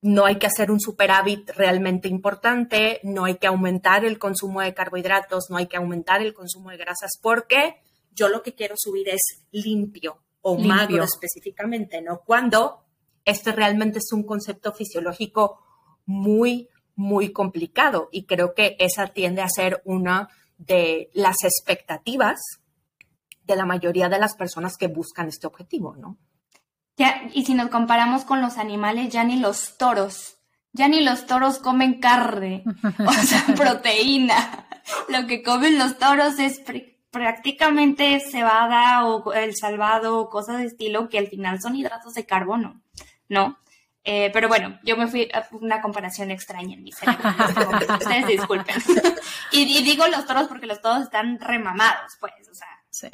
no 0.00 0.26
hay 0.26 0.36
que 0.36 0.46
hacer 0.46 0.70
un 0.70 0.80
superávit 0.80 1.50
realmente 1.50 2.08
importante, 2.08 3.00
no 3.02 3.24
hay 3.24 3.36
que 3.36 3.48
aumentar 3.48 4.04
el 4.04 4.18
consumo 4.18 4.60
de 4.60 4.74
carbohidratos, 4.74 5.46
no 5.50 5.56
hay 5.56 5.66
que 5.66 5.76
aumentar 5.76 6.22
el 6.22 6.34
consumo 6.34 6.70
de 6.70 6.76
grasas, 6.76 7.18
porque 7.20 7.80
yo 8.12 8.28
lo 8.28 8.42
que 8.42 8.54
quiero 8.54 8.74
subir 8.76 9.08
es 9.08 9.44
limpio 9.50 10.22
o 10.40 10.56
magro 10.56 11.02
específicamente, 11.02 12.00
¿no? 12.00 12.20
Cuando 12.24 12.84
este 13.28 13.52
realmente 13.52 13.98
es 13.98 14.12
un 14.12 14.24
concepto 14.24 14.72
fisiológico 14.72 15.60
muy, 16.06 16.68
muy 16.96 17.32
complicado 17.32 18.08
y 18.10 18.24
creo 18.24 18.54
que 18.54 18.76
esa 18.78 19.08
tiende 19.08 19.42
a 19.42 19.48
ser 19.48 19.82
una 19.84 20.28
de 20.56 21.10
las 21.12 21.44
expectativas 21.44 22.40
de 23.44 23.56
la 23.56 23.66
mayoría 23.66 24.08
de 24.08 24.18
las 24.18 24.34
personas 24.34 24.76
que 24.76 24.88
buscan 24.88 25.28
este 25.28 25.46
objetivo, 25.46 25.94
¿no? 25.96 26.16
Ya, 26.96 27.28
y 27.32 27.44
si 27.44 27.54
nos 27.54 27.68
comparamos 27.68 28.24
con 28.24 28.40
los 28.40 28.58
animales, 28.58 29.10
ya 29.10 29.22
ni 29.24 29.38
los 29.38 29.78
toros, 29.78 30.38
ya 30.72 30.88
ni 30.88 31.02
los 31.02 31.26
toros 31.26 31.58
comen 31.58 32.00
carne, 32.00 32.64
o 33.06 33.12
sea, 33.12 33.44
proteína. 33.56 34.68
Lo 35.08 35.26
que 35.26 35.42
comen 35.42 35.78
los 35.78 35.98
toros 35.98 36.38
es 36.38 36.60
prácticamente 37.10 38.20
cebada 38.20 39.06
o 39.06 39.32
el 39.32 39.54
salvado 39.54 40.18
o 40.18 40.28
cosas 40.28 40.58
de 40.58 40.64
estilo 40.64 41.08
que 41.08 41.18
al 41.18 41.28
final 41.28 41.60
son 41.60 41.76
hidratos 41.76 42.14
de 42.14 42.26
carbono. 42.26 42.82
¿No? 43.28 43.58
Eh, 44.04 44.30
pero 44.32 44.48
bueno, 44.48 44.78
yo 44.84 44.96
me 44.96 45.06
fui 45.06 45.28
a 45.34 45.46
una 45.52 45.82
comparación 45.82 46.30
extraña 46.30 46.74
en 46.74 46.82
mi 46.82 46.92
cerebro. 46.92 47.28
Ustedes 48.00 48.26
disculpen. 48.26 48.76
y, 49.52 49.82
digo 49.82 50.06
los 50.08 50.24
toros 50.26 50.48
porque 50.48 50.66
los 50.66 50.80
toros 50.80 51.02
están 51.02 51.38
remamados, 51.38 52.16
pues, 52.18 52.32
o 52.50 52.54
sea. 52.54 52.68
Sí. 52.90 53.08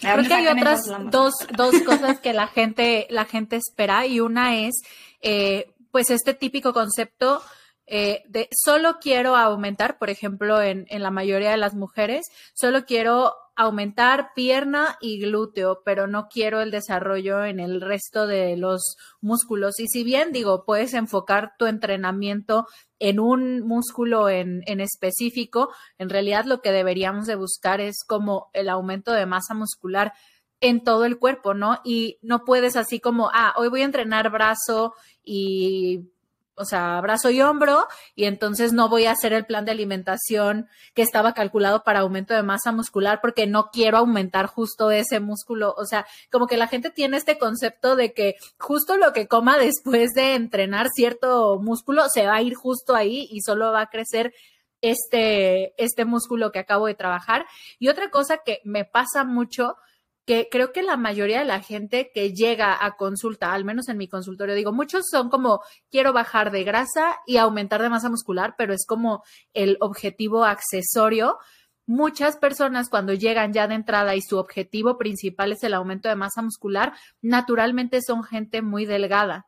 Creo 0.00 0.22
que 0.22 0.34
hay 0.34 0.46
otras 0.46 0.82
dos, 1.10 1.34
dos 1.56 1.74
cosas 1.82 2.20
que 2.20 2.32
la 2.32 2.46
gente, 2.46 3.06
la 3.10 3.24
gente 3.24 3.56
espera 3.56 4.06
y 4.06 4.20
una 4.20 4.56
es, 4.56 4.82
eh, 5.20 5.72
pues, 5.90 6.10
este 6.10 6.34
típico 6.34 6.72
concepto 6.72 7.42
eh, 7.86 8.22
solo 8.52 8.98
quiero 9.00 9.36
aumentar, 9.36 9.98
por 9.98 10.10
ejemplo, 10.10 10.60
en, 10.62 10.86
en 10.88 11.02
la 11.02 11.10
mayoría 11.10 11.50
de 11.50 11.56
las 11.56 11.74
mujeres, 11.74 12.26
solo 12.54 12.84
quiero 12.84 13.34
aumentar 13.56 14.32
pierna 14.34 14.96
y 15.00 15.20
glúteo, 15.20 15.82
pero 15.84 16.06
no 16.06 16.26
quiero 16.28 16.60
el 16.60 16.70
desarrollo 16.70 17.44
en 17.44 17.60
el 17.60 17.80
resto 17.80 18.26
de 18.26 18.56
los 18.56 18.96
músculos. 19.20 19.78
Y 19.78 19.86
si 19.86 20.02
bien 20.02 20.32
digo, 20.32 20.64
puedes 20.64 20.92
enfocar 20.94 21.52
tu 21.58 21.66
entrenamiento 21.66 22.66
en 22.98 23.20
un 23.20 23.60
músculo 23.60 24.28
en, 24.28 24.62
en, 24.66 24.80
específico, 24.80 25.72
en 25.98 26.08
realidad 26.08 26.46
lo 26.46 26.62
que 26.62 26.72
deberíamos 26.72 27.26
de 27.26 27.36
buscar 27.36 27.80
es 27.80 28.02
como 28.04 28.50
el 28.54 28.68
aumento 28.68 29.12
de 29.12 29.26
masa 29.26 29.54
muscular 29.54 30.12
en 30.60 30.82
todo 30.82 31.04
el 31.04 31.18
cuerpo, 31.18 31.54
¿no? 31.54 31.80
Y 31.84 32.18
no 32.22 32.44
puedes 32.44 32.76
así 32.76 32.98
como, 32.98 33.30
ah, 33.34 33.54
hoy 33.56 33.68
voy 33.68 33.82
a 33.82 33.86
entrenar 33.86 34.30
brazo 34.30 34.94
y 35.22 36.10
o 36.56 36.64
sea, 36.64 37.00
brazo 37.00 37.30
y 37.30 37.40
hombro, 37.40 37.86
y 38.14 38.24
entonces 38.24 38.72
no 38.72 38.88
voy 38.88 39.06
a 39.06 39.12
hacer 39.12 39.32
el 39.32 39.46
plan 39.46 39.64
de 39.64 39.72
alimentación 39.72 40.68
que 40.94 41.02
estaba 41.02 41.34
calculado 41.34 41.82
para 41.82 42.00
aumento 42.00 42.34
de 42.34 42.42
masa 42.42 42.72
muscular 42.72 43.20
porque 43.20 43.46
no 43.46 43.70
quiero 43.72 43.98
aumentar 43.98 44.46
justo 44.46 44.90
ese 44.90 45.20
músculo. 45.20 45.74
O 45.76 45.84
sea, 45.84 46.06
como 46.30 46.46
que 46.46 46.56
la 46.56 46.68
gente 46.68 46.90
tiene 46.90 47.16
este 47.16 47.38
concepto 47.38 47.96
de 47.96 48.12
que 48.12 48.36
justo 48.58 48.96
lo 48.96 49.12
que 49.12 49.26
coma 49.26 49.58
después 49.58 50.12
de 50.14 50.34
entrenar 50.34 50.88
cierto 50.94 51.58
músculo 51.60 52.08
se 52.08 52.26
va 52.26 52.36
a 52.36 52.42
ir 52.42 52.54
justo 52.54 52.94
ahí 52.94 53.26
y 53.30 53.40
solo 53.40 53.72
va 53.72 53.82
a 53.82 53.90
crecer 53.90 54.32
este, 54.80 55.72
este 55.82 56.04
músculo 56.04 56.52
que 56.52 56.58
acabo 56.58 56.86
de 56.86 56.94
trabajar. 56.94 57.46
Y 57.78 57.88
otra 57.88 58.10
cosa 58.10 58.38
que 58.44 58.60
me 58.64 58.84
pasa 58.84 59.24
mucho 59.24 59.76
que 60.26 60.48
creo 60.50 60.72
que 60.72 60.82
la 60.82 60.96
mayoría 60.96 61.40
de 61.40 61.44
la 61.44 61.60
gente 61.60 62.10
que 62.14 62.32
llega 62.32 62.84
a 62.84 62.96
consulta, 62.96 63.52
al 63.52 63.64
menos 63.64 63.88
en 63.88 63.98
mi 63.98 64.08
consultorio, 64.08 64.54
digo, 64.54 64.72
muchos 64.72 65.04
son 65.10 65.28
como 65.28 65.60
quiero 65.90 66.12
bajar 66.12 66.50
de 66.50 66.64
grasa 66.64 67.16
y 67.26 67.36
aumentar 67.36 67.82
de 67.82 67.90
masa 67.90 68.08
muscular, 68.08 68.54
pero 68.56 68.72
es 68.72 68.86
como 68.86 69.22
el 69.52 69.76
objetivo 69.80 70.44
accesorio. 70.44 71.38
Muchas 71.86 72.38
personas 72.38 72.88
cuando 72.88 73.12
llegan 73.12 73.52
ya 73.52 73.68
de 73.68 73.74
entrada 73.74 74.14
y 74.14 74.22
su 74.22 74.38
objetivo 74.38 74.96
principal 74.96 75.52
es 75.52 75.62
el 75.62 75.74
aumento 75.74 76.08
de 76.08 76.16
masa 76.16 76.40
muscular, 76.40 76.94
naturalmente 77.20 78.00
son 78.00 78.24
gente 78.24 78.62
muy 78.62 78.86
delgada. 78.86 79.46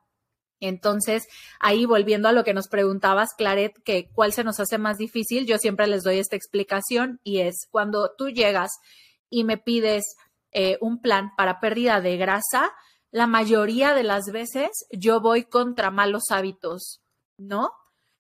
Entonces, 0.61 1.27
ahí 1.61 1.85
volviendo 1.85 2.29
a 2.29 2.33
lo 2.33 2.45
que 2.45 2.55
nos 2.55 2.69
preguntabas, 2.69 3.35
Claret, 3.37 3.73
que 3.85 4.09
cuál 4.13 4.33
se 4.33 4.45
nos 4.45 4.61
hace 4.61 4.79
más 4.79 4.99
difícil, 4.99 5.47
yo 5.47 5.59
siempre 5.59 5.87
les 5.87 6.03
doy 6.03 6.19
esta 6.19 6.37
explicación 6.37 7.21
y 7.23 7.41
es 7.41 7.67
cuando 7.71 8.11
tú 8.17 8.31
llegas 8.31 8.71
y 9.29 9.45
me 9.45 9.59
pides 9.59 10.17
eh, 10.53 10.79
un 10.81 11.01
plan 11.01 11.33
para 11.37 11.61
pérdida 11.61 12.01
de 12.01 12.17
grasa, 12.17 12.73
la 13.11 13.27
mayoría 13.27 13.95
de 13.95 14.03
las 14.03 14.27
veces 14.27 14.71
yo 14.91 15.21
voy 15.21 15.45
contra 15.45 15.91
malos 15.91 16.25
hábitos, 16.31 17.01
¿no? 17.39 17.71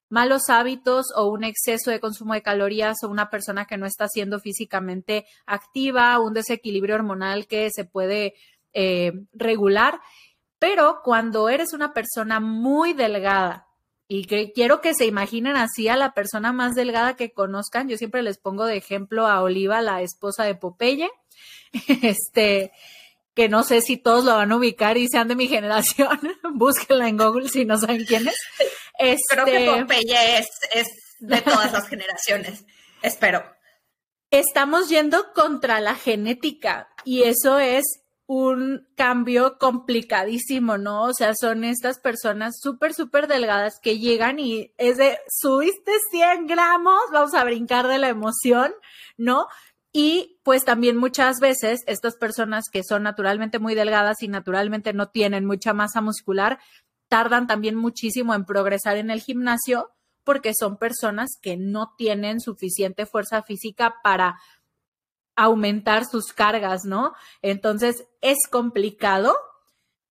Malos 0.08 0.48
hábitos 0.48 1.06
o 1.16 1.26
un 1.26 1.44
exceso 1.44 1.90
de 1.90 2.00
consumo 2.00 2.34
de 2.34 2.42
calorías 2.42 3.02
o 3.02 3.08
una 3.08 3.28
persona 3.28 3.66
que 3.66 3.76
no 3.76 3.86
está 3.86 4.08
siendo 4.08 4.38
físicamente 4.38 5.26
activa, 5.46 6.18
un 6.20 6.32
desequilibrio 6.32 6.94
hormonal 6.94 7.46
que 7.46 7.70
se 7.70 7.84
puede 7.84 8.34
eh, 8.72 9.12
regular. 9.32 10.00
Pero 10.58 11.00
cuando 11.02 11.48
eres 11.48 11.72
una 11.72 11.92
persona 11.92 12.40
muy 12.40 12.92
delgada, 12.92 13.65
y 14.08 14.26
que 14.26 14.52
quiero 14.52 14.80
que 14.80 14.94
se 14.94 15.06
imaginen 15.06 15.56
así 15.56 15.88
a 15.88 15.96
la 15.96 16.14
persona 16.14 16.52
más 16.52 16.74
delgada 16.74 17.16
que 17.16 17.32
conozcan. 17.32 17.88
Yo 17.88 17.96
siempre 17.96 18.22
les 18.22 18.38
pongo 18.38 18.64
de 18.64 18.76
ejemplo 18.76 19.26
a 19.26 19.42
Oliva, 19.42 19.80
la 19.80 20.02
esposa 20.02 20.44
de 20.44 20.54
Popeye, 20.54 21.10
este, 22.02 22.72
que 23.34 23.48
no 23.48 23.64
sé 23.64 23.80
si 23.80 23.96
todos 23.96 24.24
lo 24.24 24.34
van 24.34 24.52
a 24.52 24.56
ubicar 24.56 24.96
y 24.96 25.08
sean 25.08 25.28
de 25.28 25.34
mi 25.34 25.48
generación. 25.48 26.18
Búsquenla 26.54 27.08
en 27.08 27.16
Google 27.16 27.48
si 27.48 27.64
no 27.64 27.78
saben 27.78 28.04
quién 28.04 28.28
es. 28.28 28.36
Creo 29.28 29.44
que 29.44 29.56
este, 29.56 29.80
Popeye 29.80 30.38
es, 30.38 30.48
es 30.72 30.88
de 31.18 31.40
todas 31.40 31.72
las 31.72 31.88
generaciones. 31.88 32.64
Espero. 33.02 33.44
Estamos 34.30 34.88
yendo 34.88 35.32
contra 35.34 35.80
la 35.80 35.94
genética 35.94 36.88
y 37.04 37.22
eso 37.22 37.58
es 37.58 37.84
un 38.26 38.88
cambio 38.96 39.56
complicadísimo, 39.58 40.78
¿no? 40.78 41.04
O 41.04 41.14
sea, 41.14 41.32
son 41.38 41.62
estas 41.62 42.00
personas 42.00 42.58
súper, 42.60 42.92
súper 42.92 43.28
delgadas 43.28 43.78
que 43.80 43.98
llegan 43.98 44.40
y 44.40 44.72
es 44.78 44.96
de, 44.96 45.18
subiste 45.28 45.92
100 46.10 46.46
gramos, 46.46 47.00
vamos 47.12 47.34
a 47.34 47.44
brincar 47.44 47.86
de 47.86 47.98
la 47.98 48.08
emoción, 48.08 48.72
¿no? 49.16 49.46
Y 49.92 50.40
pues 50.42 50.64
también 50.64 50.96
muchas 50.96 51.38
veces 51.40 51.82
estas 51.86 52.16
personas 52.16 52.64
que 52.70 52.82
son 52.82 53.04
naturalmente 53.04 53.60
muy 53.60 53.74
delgadas 53.74 54.22
y 54.22 54.28
naturalmente 54.28 54.92
no 54.92 55.08
tienen 55.08 55.46
mucha 55.46 55.72
masa 55.72 56.00
muscular, 56.00 56.58
tardan 57.08 57.46
también 57.46 57.76
muchísimo 57.76 58.34
en 58.34 58.44
progresar 58.44 58.96
en 58.96 59.10
el 59.10 59.20
gimnasio 59.20 59.92
porque 60.24 60.52
son 60.58 60.76
personas 60.76 61.30
que 61.40 61.56
no 61.56 61.94
tienen 61.96 62.40
suficiente 62.40 63.06
fuerza 63.06 63.42
física 63.42 63.94
para 64.02 64.36
aumentar 65.36 66.06
sus 66.06 66.32
cargas, 66.32 66.84
¿no? 66.84 67.14
Entonces 67.42 68.06
es 68.22 68.38
complicado. 68.50 69.36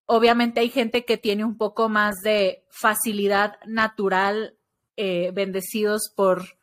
Obviamente 0.06 0.60
hay 0.60 0.70
gente 0.70 1.04
que 1.04 1.18
tiene 1.18 1.44
un 1.44 1.58
poco 1.58 1.90
más 1.90 2.16
de 2.24 2.66
facilidad 2.70 3.58
natural, 3.66 4.56
eh, 4.98 5.32
bendecidos 5.34 6.14
por 6.16 6.58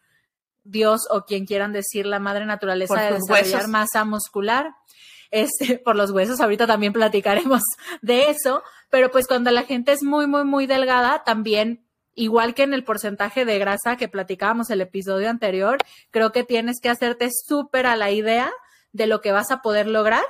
Dios 0.64 1.02
o 1.10 1.24
quien 1.24 1.44
quieran 1.44 1.72
decir 1.72 2.06
la 2.06 2.20
madre 2.20 2.46
naturaleza 2.46 3.02
de 3.02 3.14
desarrollar 3.14 3.68
masa 3.68 4.04
muscular. 4.04 4.74
este, 5.32 5.78
por 5.84 5.96
los 5.96 6.12
huesos. 6.12 6.40
Ahorita 6.40 6.66
también 6.66 6.92
platicaremos 6.92 7.62
de 8.00 8.30
eso, 8.30 8.62
pero 8.90 9.10
pues 9.10 9.26
cuando 9.26 9.50
la 9.50 9.64
gente 9.64 9.92
es 9.92 10.02
muy, 10.02 10.26
muy, 10.26 10.44
muy 10.44 10.66
delgada, 10.66 11.24
también 11.24 11.84
igual 12.14 12.54
que 12.54 12.62
en 12.62 12.74
el 12.74 12.84
porcentaje 12.84 13.44
de 13.44 13.58
grasa 13.58 13.96
que 13.96 14.08
platicábamos 14.08 14.70
el 14.70 14.80
episodio 14.80 15.30
anterior, 15.30 15.78
creo 16.10 16.32
que 16.32 16.44
tienes 16.44 16.80
que 16.80 16.88
hacerte 16.88 17.28
súper 17.30 17.86
a 17.86 17.96
la 17.96 18.10
idea 18.10 18.52
de 18.92 19.06
lo 19.06 19.20
que 19.20 19.32
vas 19.32 19.50
a 19.50 19.62
poder 19.62 19.86
lograr. 19.86 20.24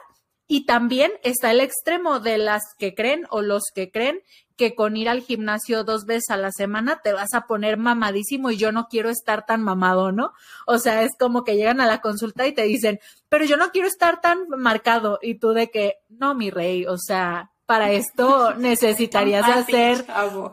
Y 0.48 0.66
también 0.66 1.12
está 1.22 1.50
el 1.50 1.60
extremo 1.60 2.20
de 2.20 2.36
las 2.36 2.62
que 2.78 2.94
creen 2.94 3.26
o 3.30 3.40
los 3.40 3.62
que 3.74 3.90
creen 3.90 4.20
que 4.56 4.74
con 4.74 4.96
ir 4.96 5.08
al 5.08 5.22
gimnasio 5.22 5.82
dos 5.82 6.04
veces 6.04 6.30
a 6.30 6.36
la 6.36 6.50
semana 6.52 7.00
te 7.02 7.12
vas 7.12 7.32
a 7.32 7.46
poner 7.46 7.78
mamadísimo 7.78 8.50
y 8.50 8.58
yo 8.58 8.70
no 8.70 8.86
quiero 8.88 9.08
estar 9.08 9.46
tan 9.46 9.62
mamado, 9.62 10.12
¿no? 10.12 10.32
O 10.66 10.78
sea, 10.78 11.02
es 11.02 11.12
como 11.18 11.42
que 11.42 11.56
llegan 11.56 11.80
a 11.80 11.86
la 11.86 12.00
consulta 12.00 12.46
y 12.46 12.52
te 12.52 12.62
dicen, 12.62 13.00
pero 13.28 13.44
yo 13.44 13.56
no 13.56 13.70
quiero 13.70 13.88
estar 13.88 14.20
tan 14.20 14.46
marcado 14.48 15.18
y 15.22 15.36
tú 15.36 15.52
de 15.52 15.70
que, 15.70 15.96
no, 16.10 16.34
mi 16.34 16.50
rey, 16.50 16.86
o 16.86 16.98
sea, 16.98 17.50
para 17.66 17.92
esto 17.92 18.54
necesitarías 18.58 19.48
hacer 19.48 20.04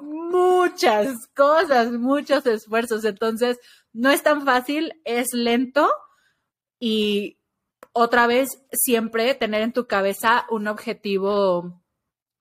muchas 0.02 1.28
cosas, 1.36 1.92
muchos 1.92 2.46
esfuerzos. 2.46 3.04
Entonces, 3.06 3.60
no 3.94 4.12
es 4.12 4.24
tan 4.24 4.46
fácil, 4.46 4.94
es 5.06 5.34
lento 5.34 5.90
y 6.80 7.40
otra 7.92 8.28
vez 8.28 8.50
siempre 8.72 9.34
tener 9.36 9.62
en 9.62 9.74
tu 9.74 9.88
cabeza 9.88 10.46
un 10.50 10.68
objetivo 10.68 11.84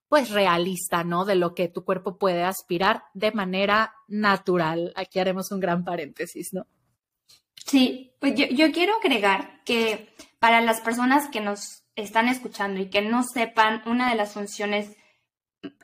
pues 0.08 0.30
realista, 0.30 1.04
¿no? 1.04 1.24
De 1.24 1.34
lo 1.34 1.54
que 1.54 1.68
tu 1.68 1.84
cuerpo 1.84 2.16
puede 2.16 2.42
aspirar 2.42 3.04
de 3.12 3.32
manera 3.32 3.94
natural. 4.06 4.92
Aquí 4.96 5.18
haremos 5.18 5.50
un 5.50 5.60
gran 5.60 5.84
paréntesis, 5.84 6.52
¿no? 6.52 6.66
Sí, 7.66 8.14
pues 8.18 8.34
yo, 8.34 8.46
yo 8.46 8.72
quiero 8.72 8.94
agregar 8.96 9.62
que 9.64 10.14
para 10.38 10.62
las 10.62 10.80
personas 10.80 11.28
que 11.28 11.40
nos 11.40 11.84
están 12.02 12.28
escuchando 12.28 12.80
y 12.80 12.90
que 12.90 13.02
no 13.02 13.22
sepan, 13.22 13.82
una 13.86 14.10
de 14.10 14.16
las 14.16 14.32
funciones 14.32 14.96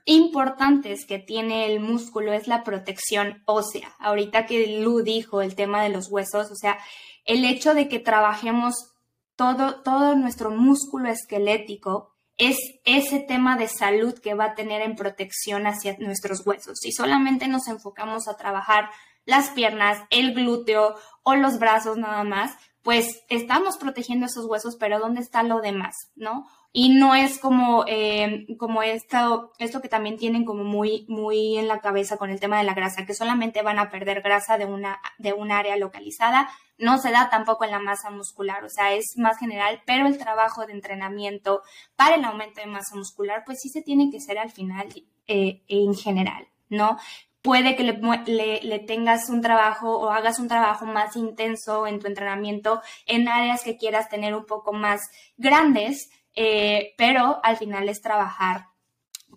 importantes 0.04 1.06
que 1.06 1.18
tiene 1.18 1.66
el 1.66 1.80
músculo 1.80 2.32
es 2.32 2.46
la 2.46 2.62
protección 2.62 3.42
ósea. 3.46 3.94
Ahorita 3.98 4.46
que 4.46 4.80
Lu 4.80 5.02
dijo 5.02 5.42
el 5.42 5.54
tema 5.54 5.82
de 5.82 5.88
los 5.88 6.10
huesos, 6.10 6.50
o 6.50 6.54
sea, 6.54 6.78
el 7.24 7.44
hecho 7.44 7.74
de 7.74 7.88
que 7.88 7.98
trabajemos 7.98 8.92
todo, 9.34 9.82
todo 9.82 10.14
nuestro 10.14 10.50
músculo 10.50 11.08
esquelético 11.08 12.14
es 12.36 12.58
ese 12.84 13.20
tema 13.20 13.56
de 13.56 13.68
salud 13.68 14.18
que 14.18 14.34
va 14.34 14.46
a 14.46 14.54
tener 14.54 14.82
en 14.82 14.96
protección 14.96 15.66
hacia 15.66 15.96
nuestros 15.98 16.46
huesos. 16.46 16.78
Si 16.80 16.92
solamente 16.92 17.48
nos 17.48 17.66
enfocamos 17.68 18.28
a 18.28 18.36
trabajar 18.36 18.90
las 19.24 19.50
piernas, 19.50 19.98
el 20.10 20.34
glúteo 20.34 20.96
o 21.22 21.34
los 21.34 21.58
brazos 21.58 21.96
nada 21.96 22.24
más, 22.24 22.56
pues 22.84 23.24
estamos 23.30 23.78
protegiendo 23.78 24.26
esos 24.26 24.44
huesos, 24.44 24.76
pero 24.78 24.98
¿dónde 24.98 25.22
está 25.22 25.42
lo 25.42 25.62
demás? 25.62 26.12
¿No? 26.16 26.46
Y 26.70 26.90
no 26.90 27.14
es 27.14 27.38
como, 27.38 27.84
eh, 27.88 28.46
como 28.58 28.82
esto, 28.82 29.52
esto 29.58 29.80
que 29.80 29.88
también 29.88 30.18
tienen 30.18 30.44
como 30.44 30.64
muy, 30.64 31.06
muy 31.08 31.56
en 31.56 31.66
la 31.66 31.80
cabeza 31.80 32.18
con 32.18 32.28
el 32.28 32.40
tema 32.40 32.58
de 32.58 32.64
la 32.64 32.74
grasa, 32.74 33.06
que 33.06 33.14
solamente 33.14 33.62
van 33.62 33.78
a 33.78 33.90
perder 33.90 34.20
grasa 34.20 34.58
de 34.58 34.66
una, 34.66 35.00
de 35.18 35.32
un 35.32 35.50
área 35.50 35.76
localizada. 35.76 36.50
No 36.76 36.98
se 36.98 37.10
da 37.10 37.30
tampoco 37.30 37.64
en 37.64 37.70
la 37.70 37.78
masa 37.78 38.10
muscular, 38.10 38.62
o 38.64 38.68
sea, 38.68 38.92
es 38.92 39.14
más 39.16 39.38
general, 39.38 39.80
pero 39.86 40.06
el 40.06 40.18
trabajo 40.18 40.66
de 40.66 40.74
entrenamiento 40.74 41.62
para 41.96 42.16
el 42.16 42.24
aumento 42.24 42.60
de 42.60 42.66
masa 42.66 42.96
muscular, 42.96 43.44
pues 43.46 43.60
sí 43.62 43.70
se 43.70 43.80
tiene 43.80 44.10
que 44.10 44.18
hacer 44.18 44.38
al 44.38 44.50
final 44.50 44.88
eh, 45.26 45.62
en 45.68 45.94
general, 45.94 46.48
¿no? 46.68 46.98
Puede 47.44 47.76
que 47.76 47.82
le, 47.82 48.60
le, 48.62 48.78
tengas 48.78 49.28
un 49.28 49.42
trabajo 49.42 49.98
o 49.98 50.08
hagas 50.08 50.38
un 50.38 50.48
trabajo 50.48 50.86
más 50.86 51.14
intenso 51.14 51.86
en 51.86 52.00
tu 52.00 52.06
entrenamiento 52.06 52.80
en 53.04 53.28
áreas 53.28 53.62
que 53.62 53.76
quieras 53.76 54.08
tener 54.08 54.34
un 54.34 54.46
poco 54.46 54.72
más 54.72 55.02
grandes, 55.36 56.08
eh, 56.34 56.94
pero 56.96 57.40
al 57.42 57.58
final 57.58 57.90
es 57.90 58.00
trabajar 58.00 58.68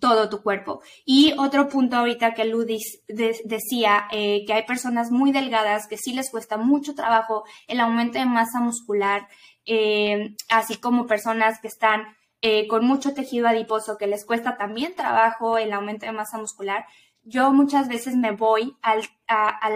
todo 0.00 0.30
tu 0.30 0.42
cuerpo. 0.42 0.80
Y 1.04 1.34
otro 1.36 1.68
punto 1.68 1.96
ahorita 1.96 2.32
que 2.32 2.46
Ludis 2.46 3.02
decía, 3.08 4.08
eh, 4.10 4.44
que 4.46 4.54
hay 4.54 4.62
personas 4.62 5.10
muy 5.10 5.30
delgadas 5.30 5.86
que 5.86 5.98
sí 5.98 6.14
les 6.14 6.30
cuesta 6.30 6.56
mucho 6.56 6.94
trabajo 6.94 7.44
el 7.66 7.78
aumento 7.78 8.18
de 8.18 8.24
masa 8.24 8.58
muscular, 8.58 9.28
eh, 9.66 10.34
así 10.48 10.78
como 10.78 11.06
personas 11.06 11.60
que 11.60 11.68
están 11.68 12.16
con 12.70 12.86
mucho 12.86 13.14
tejido 13.14 13.48
adiposo 13.48 13.98
que 13.98 14.06
les 14.06 14.24
cuesta 14.24 14.56
también 14.56 14.94
trabajo 14.94 15.58
el 15.58 15.72
aumento 15.72 16.06
de 16.06 16.12
masa 16.12 16.38
muscular 16.38 16.86
yo 17.28 17.52
muchas 17.52 17.88
veces 17.88 18.16
me 18.16 18.32
voy 18.32 18.76
al, 18.80 19.02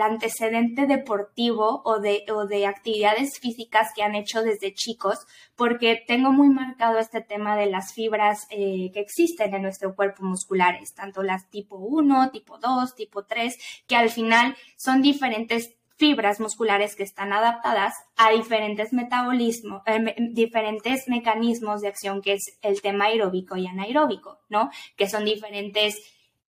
antecedente 0.02 0.86
deportivo 0.86 1.82
o 1.84 2.00
de, 2.00 2.24
o 2.32 2.46
de 2.46 2.66
actividades 2.66 3.38
físicas 3.38 3.88
que 3.94 4.02
han 4.02 4.14
hecho 4.14 4.42
desde 4.42 4.72
chicos, 4.72 5.18
porque 5.54 6.02
tengo 6.06 6.32
muy 6.32 6.48
marcado 6.48 6.98
este 6.98 7.20
tema 7.20 7.54
de 7.56 7.66
las 7.66 7.92
fibras 7.92 8.46
eh, 8.50 8.90
que 8.94 9.00
existen 9.00 9.54
en 9.54 9.62
nuestro 9.62 9.94
cuerpo 9.94 10.24
musculares, 10.24 10.94
tanto 10.94 11.22
las 11.22 11.50
tipo 11.50 11.76
1, 11.76 12.30
tipo 12.30 12.56
2, 12.56 12.94
tipo 12.94 13.24
3, 13.24 13.54
que 13.86 13.96
al 13.96 14.08
final 14.08 14.56
son 14.76 15.02
diferentes 15.02 15.74
fibras 15.98 16.40
musculares 16.40 16.96
que 16.96 17.02
están 17.02 17.34
adaptadas 17.34 17.94
a 18.16 18.30
diferentes 18.30 18.94
metabolismos, 18.94 19.82
eh, 19.86 20.16
diferentes 20.30 21.06
mecanismos 21.06 21.82
de 21.82 21.88
acción, 21.88 22.22
que 22.22 22.32
es 22.32 22.58
el 22.62 22.80
tema 22.80 23.04
aeróbico 23.06 23.58
y 23.58 23.66
anaeróbico, 23.66 24.40
¿no? 24.48 24.70
Que 24.96 25.06
son 25.06 25.26
diferentes 25.26 25.96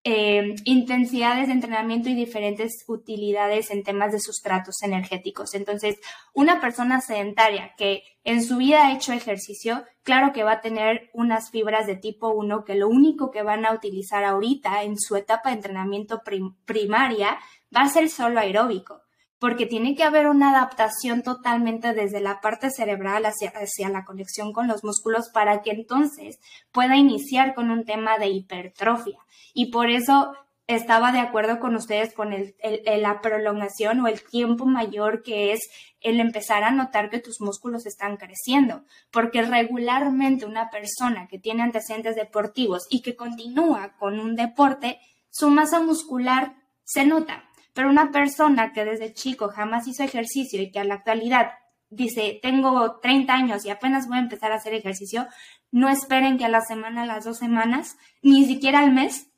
eh, 0.02 0.54
intensidades 0.64 1.48
de 1.48 1.52
entrenamiento 1.52 2.08
y 2.08 2.14
diferentes 2.14 2.84
utilidades 2.88 3.70
en 3.70 3.82
temas 3.82 4.12
de 4.12 4.20
sustratos 4.20 4.82
energéticos. 4.82 5.54
Entonces, 5.54 5.96
una 6.32 6.60
persona 6.60 7.00
sedentaria 7.00 7.74
que 7.76 8.02
en 8.24 8.42
su 8.42 8.56
vida 8.56 8.86
ha 8.86 8.92
hecho 8.92 9.12
ejercicio, 9.12 9.84
claro 10.02 10.32
que 10.32 10.42
va 10.42 10.52
a 10.52 10.60
tener 10.60 11.10
unas 11.12 11.50
fibras 11.50 11.86
de 11.86 11.96
tipo 11.96 12.30
1 12.30 12.64
que 12.64 12.76
lo 12.76 12.88
único 12.88 13.30
que 13.30 13.42
van 13.42 13.66
a 13.66 13.72
utilizar 13.72 14.24
ahorita 14.24 14.84
en 14.84 14.98
su 14.98 15.16
etapa 15.16 15.50
de 15.50 15.56
entrenamiento 15.56 16.22
primaria 16.64 17.38
va 17.76 17.82
a 17.82 17.88
ser 17.88 18.08
solo 18.08 18.40
aeróbico 18.40 19.02
porque 19.40 19.64
tiene 19.64 19.96
que 19.96 20.04
haber 20.04 20.28
una 20.28 20.50
adaptación 20.50 21.22
totalmente 21.22 21.94
desde 21.94 22.20
la 22.20 22.42
parte 22.42 22.70
cerebral 22.70 23.24
hacia, 23.24 23.88
la 23.88 24.04
conexión 24.04 24.52
con 24.52 24.68
los 24.68 24.84
músculos 24.84 25.30
para 25.30 25.62
que 25.62 25.70
entonces 25.70 26.38
pueda 26.70 26.96
iniciar 26.96 27.54
con 27.54 27.70
un 27.70 27.84
tema 27.84 28.18
de 28.18 28.28
hipertrofia. 28.28 29.18
Y 29.54 29.70
por 29.72 29.88
eso 29.88 30.34
estaba 30.66 31.10
de 31.10 31.20
acuerdo 31.20 31.58
con 31.58 31.74
ustedes 31.74 32.12
con 32.12 32.34
el, 32.34 32.54
la 32.84 33.22
prolongación 33.22 34.00
o 34.00 34.08
el 34.08 34.22
tiempo 34.22 34.66
mayor 34.66 35.22
que 35.22 35.52
es 35.52 35.60
el 36.02 36.20
empezar 36.20 36.62
a 36.62 36.70
notar 36.70 37.08
que 37.08 37.18
tus 37.18 37.40
músculos 37.40 37.86
están 37.86 38.18
creciendo, 38.18 38.84
porque 39.10 39.40
regularmente 39.42 40.44
una 40.44 40.70
persona 40.70 41.28
que 41.28 41.38
tiene 41.38 41.62
antecedentes 41.62 42.14
deportivos 42.14 42.86
y 42.90 43.00
que 43.00 43.16
continúa 43.16 43.96
con 43.98 44.20
un 44.20 44.36
deporte, 44.36 45.00
su 45.30 45.50
masa 45.50 45.80
muscular 45.80 46.54
se 46.84 47.06
nota, 47.06 47.49
pero 47.74 47.90
una 47.90 48.10
persona 48.10 48.72
que 48.72 48.84
desde 48.84 49.12
chico 49.12 49.48
jamás 49.48 49.86
hizo 49.86 50.02
ejercicio 50.02 50.60
y 50.60 50.70
que 50.70 50.80
a 50.80 50.84
la 50.84 50.94
actualidad 50.94 51.50
dice, 51.90 52.38
tengo 52.42 53.00
30 53.00 53.32
años 53.32 53.64
y 53.64 53.70
apenas 53.70 54.06
voy 54.06 54.18
a 54.18 54.22
empezar 54.22 54.52
a 54.52 54.56
hacer 54.56 54.74
ejercicio, 54.74 55.26
no 55.70 55.88
esperen 55.88 56.38
que 56.38 56.44
a 56.44 56.48
la 56.48 56.62
semana, 56.62 57.02
a 57.02 57.06
las 57.06 57.24
dos 57.24 57.38
semanas, 57.38 57.96
ni 58.22 58.44
siquiera 58.44 58.80
al 58.80 58.92
mes, 58.92 59.30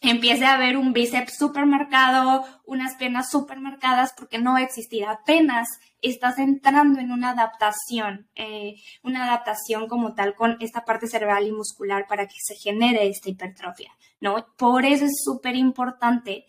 empiece 0.00 0.44
a 0.44 0.54
haber 0.54 0.76
un 0.76 0.92
bíceps 0.92 1.36
súper 1.38 1.64
marcado, 1.64 2.44
unas 2.64 2.96
piernas 2.96 3.30
súper 3.30 3.60
marcadas, 3.60 4.12
porque 4.16 4.38
no 4.38 4.58
existir. 4.58 5.04
Apenas 5.04 5.68
estás 6.00 6.38
entrando 6.38 6.98
en 6.98 7.12
una 7.12 7.30
adaptación, 7.30 8.28
eh, 8.34 8.74
una 9.02 9.24
adaptación 9.24 9.88
como 9.88 10.14
tal 10.14 10.34
con 10.34 10.56
esta 10.60 10.84
parte 10.84 11.06
cerebral 11.06 11.46
y 11.46 11.52
muscular 11.52 12.06
para 12.08 12.26
que 12.26 12.34
se 12.38 12.56
genere 12.56 13.06
esta 13.06 13.30
hipertrofia, 13.30 13.92
¿no? 14.20 14.46
Por 14.58 14.84
eso 14.84 15.04
es 15.04 15.22
súper 15.24 15.54
importante 15.54 16.46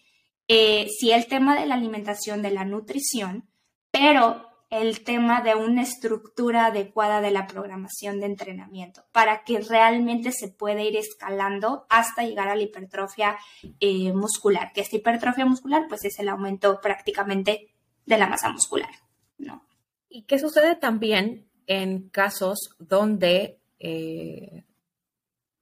eh, 0.48 0.88
sí 0.90 1.12
el 1.12 1.28
tema 1.28 1.60
de 1.60 1.66
la 1.66 1.76
alimentación, 1.76 2.42
de 2.42 2.52
la 2.52 2.66
nutrición, 2.66 3.48
pero 3.92 4.54
el 4.70 5.04
tema 5.04 5.42
de 5.42 5.54
una 5.54 5.84
estructura 5.84 6.66
adecuada 6.66 7.22
de 7.22 7.30
la 7.30 7.46
programación 7.46 8.20
de 8.20 8.26
entrenamiento 8.26 9.06
para 9.12 9.44
que 9.44 9.60
realmente 9.60 10.32
se 10.32 10.48
pueda 10.48 10.82
ir 10.82 10.98
escalando 10.98 11.86
hasta 11.90 12.24
llegar 12.24 12.50
a 12.50 12.56
la 12.56 12.64
hipertrofia 12.64 13.38
eh, 13.80 14.12
muscular, 14.14 14.72
que 14.74 14.82
esta 14.82 14.96
hipertrofia 14.96 15.46
muscular 15.46 15.86
pues 15.88 16.06
es 16.06 16.18
el 16.18 16.28
aumento 16.28 16.82
prácticamente 16.82 17.72
de 18.08 18.18
la 18.18 18.28
masa 18.28 18.50
muscular, 18.50 18.90
¿no? 19.38 19.64
¿Y 20.10 20.24
qué 20.24 20.40
sucede 20.40 20.76
también 20.76 21.48
en 21.68 22.10
casos 22.10 22.76
donde 22.80 23.60
eh, 23.80 24.64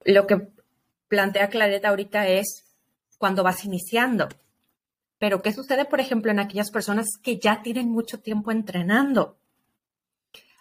lo 0.04 0.26
que 0.26 0.48
plantea 1.08 1.50
Clareta 1.50 1.90
ahorita 1.90 2.28
es 2.28 2.64
cuando 3.18 3.42
vas 3.42 3.64
iniciando? 3.66 4.28
Pero 5.22 5.40
¿qué 5.40 5.52
sucede, 5.52 5.84
por 5.84 6.00
ejemplo, 6.00 6.32
en 6.32 6.40
aquellas 6.40 6.72
personas 6.72 7.06
que 7.22 7.38
ya 7.38 7.62
tienen 7.62 7.88
mucho 7.88 8.18
tiempo 8.18 8.50
entrenando? 8.50 9.38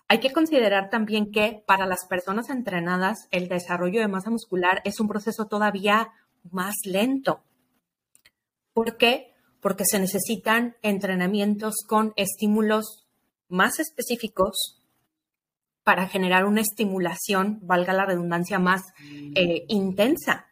Hay 0.08 0.20
que 0.20 0.32
considerar 0.32 0.92
también 0.92 1.32
que 1.32 1.64
para 1.66 1.88
las 1.88 2.06
personas 2.08 2.52
entrenadas 2.52 3.28
el 3.32 3.48
desarrollo 3.48 4.02
de 4.02 4.08
masa 4.08 4.30
muscular 4.30 4.84
es 4.86 5.00
un 5.00 5.08
proceso 5.08 5.48
todavía 5.48 6.12
más 6.52 6.76
lento. 6.86 7.42
¿Por 8.72 8.98
qué? 8.98 9.34
Porque 9.62 9.84
se 9.84 9.98
necesitan 9.98 10.76
entrenamientos 10.84 11.78
con 11.88 12.14
estímulos 12.16 13.08
más 13.50 13.80
específicos 13.80 14.80
para 15.84 16.08
generar 16.08 16.46
una 16.46 16.62
estimulación, 16.62 17.58
valga 17.64 17.94
la 17.94 18.06
redundancia, 18.06 18.60
más 18.60 18.84
eh, 19.34 19.66
intensa 19.70 20.46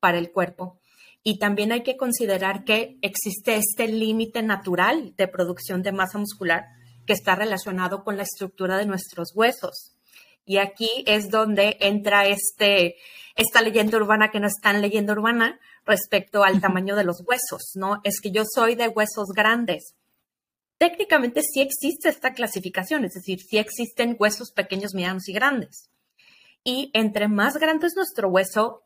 para 0.00 0.16
el 0.16 0.32
cuerpo. 0.32 0.78
Y 1.22 1.38
también 1.38 1.72
hay 1.72 1.82
que 1.82 1.96
considerar 1.96 2.64
que 2.64 2.98
existe 3.00 3.56
este 3.56 3.86
límite 3.86 4.42
natural 4.42 5.14
de 5.16 5.28
producción 5.28 5.82
de 5.82 5.92
masa 5.92 6.18
muscular 6.18 6.64
que 7.06 7.12
está 7.12 7.34
relacionado 7.34 8.04
con 8.04 8.16
la 8.16 8.24
estructura 8.24 8.76
de 8.76 8.86
nuestros 8.86 9.32
huesos. 9.34 9.96
Y 10.44 10.58
aquí 10.58 11.04
es 11.06 11.30
donde 11.30 11.76
entra 11.80 12.26
este, 12.26 12.96
esta 13.36 13.62
leyenda 13.62 13.96
urbana 13.98 14.30
que 14.30 14.40
no 14.40 14.48
es 14.48 14.60
tan 14.60 14.82
leyenda 14.82 15.12
urbana 15.12 15.60
respecto 15.84 16.42
al 16.42 16.60
tamaño 16.60 16.96
de 16.96 17.04
los 17.04 17.22
huesos, 17.26 17.72
¿no? 17.74 18.00
Es 18.04 18.20
que 18.20 18.32
yo 18.32 18.42
soy 18.44 18.74
de 18.74 18.88
huesos 18.88 19.28
grandes. 19.34 19.94
Técnicamente 20.78 21.42
sí 21.42 21.60
existe 21.60 22.08
esta 22.08 22.32
clasificación, 22.32 23.04
es 23.04 23.12
decir, 23.12 23.38
sí 23.40 23.58
existen 23.58 24.16
huesos 24.18 24.50
pequeños, 24.50 24.94
medianos 24.94 25.28
y 25.28 25.32
grandes. 25.32 25.90
Y 26.64 26.90
entre 26.92 27.28
más 27.28 27.56
grande 27.56 27.86
es 27.86 27.94
nuestro 27.94 28.28
hueso, 28.28 28.82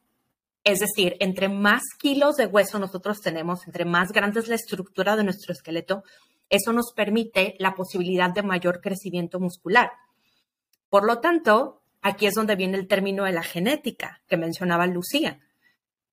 es 0.67 0.81
decir, 0.81 1.17
entre 1.21 1.49
más 1.49 1.83
kilos 1.97 2.35
de 2.35 2.47
hueso 2.47 2.81
nosotros 2.81 3.21
tenemos, 3.21 3.65
entre 3.69 3.85
más 3.85 4.11
grande 4.11 4.41
es 4.41 4.49
la 4.49 4.57
estructura 4.57 5.15
de 5.15 5.23
nuestro 5.23 5.53
esqueleto, 5.53 6.03
eso 6.51 6.73
nos 6.73 6.93
permite 6.93 7.55
la 7.61 7.77
posibilidad 7.77 8.31
de 8.31 8.43
mayor 8.43 8.81
crecimiento 8.81 9.39
muscular. 9.39 9.93
Por 10.91 11.07
lo 11.07 11.21
tanto, 11.21 11.83
aquí 12.03 12.27
es 12.27 12.35
donde 12.35 12.57
viene 12.57 12.79
el 12.79 12.89
término 12.89 13.23
de 13.23 13.33
la 13.33 13.45
genética 13.45 14.23
que 14.27 14.37
mencionaba 14.37 14.89
Lucía. 14.89 15.39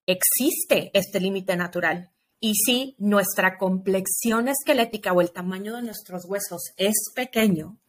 Existe 0.05 0.91
este 0.93 1.19
límite 1.19 1.55
natural. 1.55 2.11
Y 2.39 2.53
si 2.53 2.95
nuestra 2.99 3.57
complexión 3.57 4.49
esquelética 4.49 5.13
o 5.13 5.21
el 5.21 5.31
tamaño 5.31 5.75
de 5.75 5.81
nuestros 5.81 6.25
huesos 6.25 6.73
es 6.77 7.11
pequeño, 7.15 7.79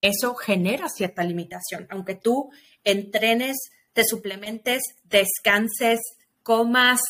eso 0.00 0.36
genera 0.36 0.88
cierta 0.88 1.24
limitación. 1.24 1.88
Aunque 1.90 2.14
tú 2.14 2.50
entrenes 2.84 3.56
te 3.96 4.04
suplementes, 4.04 4.82
descanses, 5.04 6.00
comas. 6.42 7.00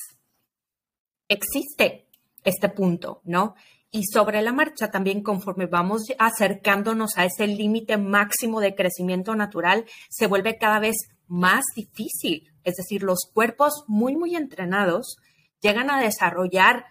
Existe 1.27 2.09
este 2.44 2.68
punto, 2.68 3.22
¿no? 3.25 3.57
Y 3.90 4.05
sobre 4.05 4.40
la 4.40 4.53
marcha 4.53 4.92
también 4.92 5.25
conforme 5.25 5.66
vamos 5.66 6.05
acercándonos 6.16 7.18
a 7.18 7.25
ese 7.25 7.49
límite 7.49 7.96
máximo 7.96 8.61
de 8.61 8.77
crecimiento 8.77 9.35
natural, 9.35 9.85
se 10.09 10.29
vuelve 10.29 10.59
cada 10.59 10.79
vez 10.79 10.94
más 11.27 11.64
difícil. 11.75 12.53
Es 12.62 12.77
decir, 12.77 13.03
los 13.03 13.29
cuerpos 13.35 13.83
muy, 13.88 14.14
muy 14.14 14.37
entrenados 14.37 15.16
llegan 15.61 15.90
a 15.90 16.01
desarrollar 16.01 16.87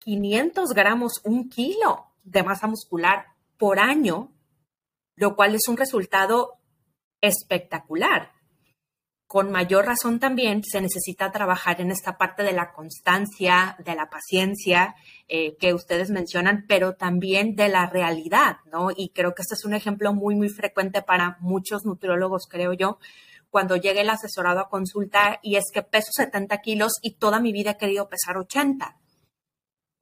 500 0.00 0.70
gramos, 0.70 1.20
un 1.22 1.48
kilo 1.48 2.08
de 2.24 2.42
masa 2.42 2.66
muscular 2.66 3.26
por 3.56 3.78
año, 3.78 4.32
lo 5.14 5.36
cual 5.36 5.54
es 5.54 5.68
un 5.68 5.76
resultado 5.76 6.58
espectacular 7.20 8.41
con 9.32 9.50
mayor 9.50 9.86
razón 9.86 10.20
también 10.20 10.62
se 10.62 10.82
necesita 10.82 11.32
trabajar 11.32 11.80
en 11.80 11.90
esta 11.90 12.18
parte 12.18 12.42
de 12.42 12.52
la 12.52 12.70
constancia, 12.74 13.78
de 13.82 13.94
la 13.94 14.10
paciencia 14.10 14.94
eh, 15.26 15.56
que 15.56 15.72
ustedes 15.72 16.10
mencionan, 16.10 16.66
pero 16.68 16.96
también 16.96 17.56
de 17.56 17.70
la 17.70 17.86
realidad, 17.86 18.58
¿no? 18.70 18.90
Y 18.94 19.08
creo 19.14 19.32
que 19.34 19.40
este 19.40 19.54
es 19.54 19.64
un 19.64 19.72
ejemplo 19.72 20.12
muy, 20.12 20.34
muy 20.34 20.50
frecuente 20.50 21.00
para 21.00 21.38
muchos 21.40 21.86
nutriólogos, 21.86 22.46
creo 22.46 22.74
yo, 22.74 22.98
cuando 23.48 23.76
llega 23.76 24.02
el 24.02 24.10
asesorado 24.10 24.60
a 24.60 24.68
consulta 24.68 25.40
y 25.42 25.56
es 25.56 25.64
que 25.72 25.82
peso 25.82 26.10
70 26.12 26.58
kilos 26.58 26.92
y 27.00 27.14
toda 27.14 27.40
mi 27.40 27.52
vida 27.52 27.70
he 27.70 27.78
querido 27.78 28.10
pesar 28.10 28.36
80 28.36 28.98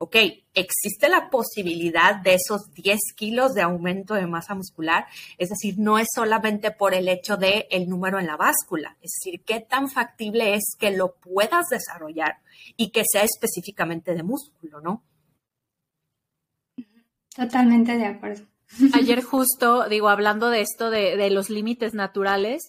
ok, 0.03 0.17
existe 0.55 1.11
la 1.11 1.29
posibilidad 1.29 2.17
de 2.17 2.35
esos 2.35 2.73
10 2.73 2.99
kilos 3.15 3.53
de 3.53 3.61
aumento 3.61 4.15
de 4.15 4.27
masa 4.27 4.55
muscular, 4.55 5.05
es 5.37 5.51
decir, 5.51 5.75
no 5.77 5.99
es 5.99 6.09
solamente 6.15 6.71
por 6.71 6.95
el 6.95 7.07
hecho 7.07 7.37
de 7.37 7.67
el 7.71 7.87
número 7.87 8.19
en 8.19 8.27
la 8.27 8.39
báscula, 8.39 8.97
es 9.03 9.13
decir, 9.21 9.43
qué 9.45 9.61
tan 9.61 9.91
factible 9.91 10.55
es 10.55 10.75
que 10.79 10.91
lo 10.91 11.17
puedas 11.17 11.67
desarrollar 11.69 12.39
y 12.79 12.93
que 12.93 13.03
sea 13.07 13.25
específicamente 13.25 14.15
de 14.15 14.23
músculo, 14.23 14.81
¿no? 14.81 15.05
Totalmente 17.37 17.99
de 17.99 18.07
acuerdo. 18.07 18.47
Ayer 18.95 19.23
justo, 19.23 19.87
digo, 19.87 20.09
hablando 20.09 20.49
de 20.49 20.63
esto 20.63 20.89
de, 20.89 21.29
los 21.29 21.51
límites 21.51 21.93
naturales, 21.93 22.63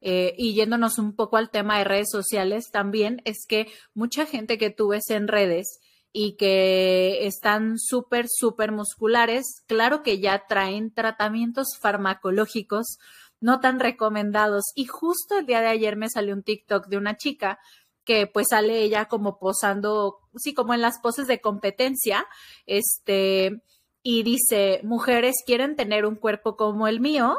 eh, 0.00 0.34
y 0.38 0.54
yéndonos 0.54 0.98
un 0.98 1.14
poco 1.14 1.36
al 1.36 1.50
tema 1.50 1.76
de 1.76 1.84
redes 1.84 2.08
sociales, 2.10 2.70
también 2.72 3.20
es 3.26 3.44
que 3.46 3.66
mucha 3.92 4.24
gente 4.24 4.56
que 4.56 4.70
tú 4.70 4.88
ves 4.88 5.10
en 5.10 5.28
redes 5.28 5.80
y 6.12 6.36
que 6.36 7.26
están 7.26 7.78
súper, 7.78 8.26
súper 8.28 8.72
musculares, 8.72 9.62
claro 9.66 10.02
que 10.02 10.20
ya 10.20 10.46
traen 10.48 10.92
tratamientos 10.92 11.78
farmacológicos 11.80 12.98
no 13.40 13.60
tan 13.60 13.78
recomendados. 13.78 14.64
Y 14.74 14.86
justo 14.86 15.38
el 15.38 15.46
día 15.46 15.60
de 15.60 15.68
ayer 15.68 15.96
me 15.96 16.08
salió 16.08 16.34
un 16.34 16.42
TikTok 16.42 16.88
de 16.88 16.96
una 16.96 17.16
chica 17.16 17.58
que 18.04 18.26
pues 18.26 18.46
sale 18.50 18.82
ella 18.82 19.04
como 19.04 19.38
posando, 19.38 20.20
sí, 20.36 20.54
como 20.54 20.72
en 20.72 20.80
las 20.80 20.98
poses 20.98 21.26
de 21.26 21.42
competencia, 21.42 22.26
este, 22.64 23.62
y 24.02 24.22
dice, 24.22 24.80
mujeres 24.82 25.34
quieren 25.44 25.76
tener 25.76 26.06
un 26.06 26.14
cuerpo 26.14 26.56
como 26.56 26.88
el 26.88 27.00
mío, 27.00 27.38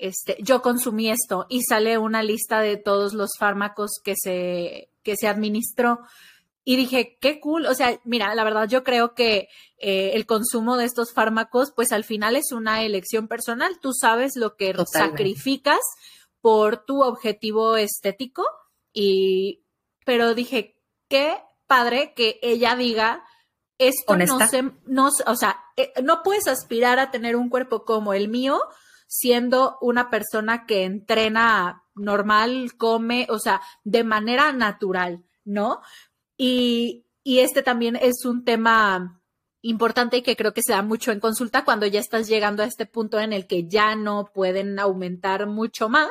este, 0.00 0.36
yo 0.40 0.62
consumí 0.62 1.10
esto 1.10 1.46
y 1.48 1.62
sale 1.62 1.96
una 1.98 2.22
lista 2.22 2.60
de 2.60 2.76
todos 2.76 3.14
los 3.14 3.30
fármacos 3.38 4.00
que 4.02 4.14
se, 4.16 4.90
que 5.02 5.14
se 5.16 5.28
administró. 5.28 6.00
Y 6.64 6.76
dije, 6.76 7.16
qué 7.20 7.40
cool. 7.40 7.66
O 7.66 7.74
sea, 7.74 7.98
mira, 8.04 8.34
la 8.34 8.44
verdad 8.44 8.68
yo 8.68 8.84
creo 8.84 9.14
que 9.14 9.48
eh, 9.78 10.12
el 10.14 10.26
consumo 10.26 10.76
de 10.76 10.84
estos 10.84 11.12
fármacos, 11.12 11.72
pues 11.74 11.92
al 11.92 12.04
final 12.04 12.36
es 12.36 12.52
una 12.52 12.82
elección 12.82 13.26
personal. 13.26 13.78
Tú 13.80 13.92
sabes 13.92 14.36
lo 14.36 14.56
que 14.56 14.74
sacrificas 14.92 15.80
por 16.40 16.84
tu 16.84 17.02
objetivo 17.02 17.76
estético. 17.76 18.44
Y, 18.92 19.64
pero 20.04 20.34
dije, 20.34 20.76
qué 21.08 21.38
padre 21.66 22.12
que 22.14 22.38
ella 22.42 22.76
diga, 22.76 23.24
esto 23.78 24.16
no 24.16 24.46
se, 24.48 24.62
no, 24.86 25.10
o 25.26 25.36
sea, 25.36 25.60
eh, 25.76 25.92
no 26.02 26.22
puedes 26.22 26.48
aspirar 26.48 26.98
a 26.98 27.10
tener 27.10 27.36
un 27.36 27.48
cuerpo 27.48 27.84
como 27.84 28.12
el 28.12 28.28
mío 28.28 28.60
siendo 29.06 29.78
una 29.80 30.10
persona 30.10 30.66
que 30.66 30.84
entrena 30.84 31.84
normal, 31.94 32.72
come, 32.76 33.26
o 33.30 33.38
sea, 33.38 33.60
de 33.84 34.04
manera 34.04 34.52
natural, 34.52 35.24
¿no? 35.44 35.80
Y, 36.38 37.04
este 37.24 37.62
también 37.62 37.96
es 37.96 38.24
un 38.24 38.44
tema 38.44 39.20
importante 39.60 40.16
y 40.16 40.22
que 40.22 40.36
creo 40.36 40.54
que 40.54 40.62
se 40.64 40.72
da 40.72 40.82
mucho 40.82 41.12
en 41.12 41.20
consulta 41.20 41.64
cuando 41.64 41.84
ya 41.84 42.00
estás 42.00 42.26
llegando 42.26 42.62
a 42.62 42.66
este 42.66 42.86
punto 42.86 43.20
en 43.20 43.34
el 43.34 43.46
que 43.46 43.68
ya 43.68 43.96
no 43.96 44.30
pueden 44.32 44.78
aumentar 44.78 45.46
mucho 45.46 45.90
más. 45.90 46.10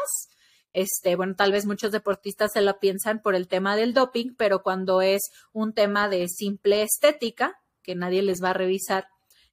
Este, 0.73 1.15
bueno, 1.15 1.33
tal 1.35 1.53
vez 1.53 1.65
muchos 1.65 1.91
deportistas 1.91 2.51
se 2.53 2.61
lo 2.61 2.77
piensan 2.79 3.21
por 3.21 3.33
el 3.33 3.47
tema 3.47 3.75
del 3.75 3.95
doping, 3.95 4.35
pero 4.37 4.61
cuando 4.61 5.01
es 5.01 5.21
un 5.53 5.73
tema 5.73 6.07
de 6.07 6.27
simple 6.27 6.83
estética, 6.83 7.59
que 7.81 7.95
nadie 7.95 8.21
les 8.21 8.43
va 8.43 8.51
a 8.51 8.53
revisar 8.53 9.07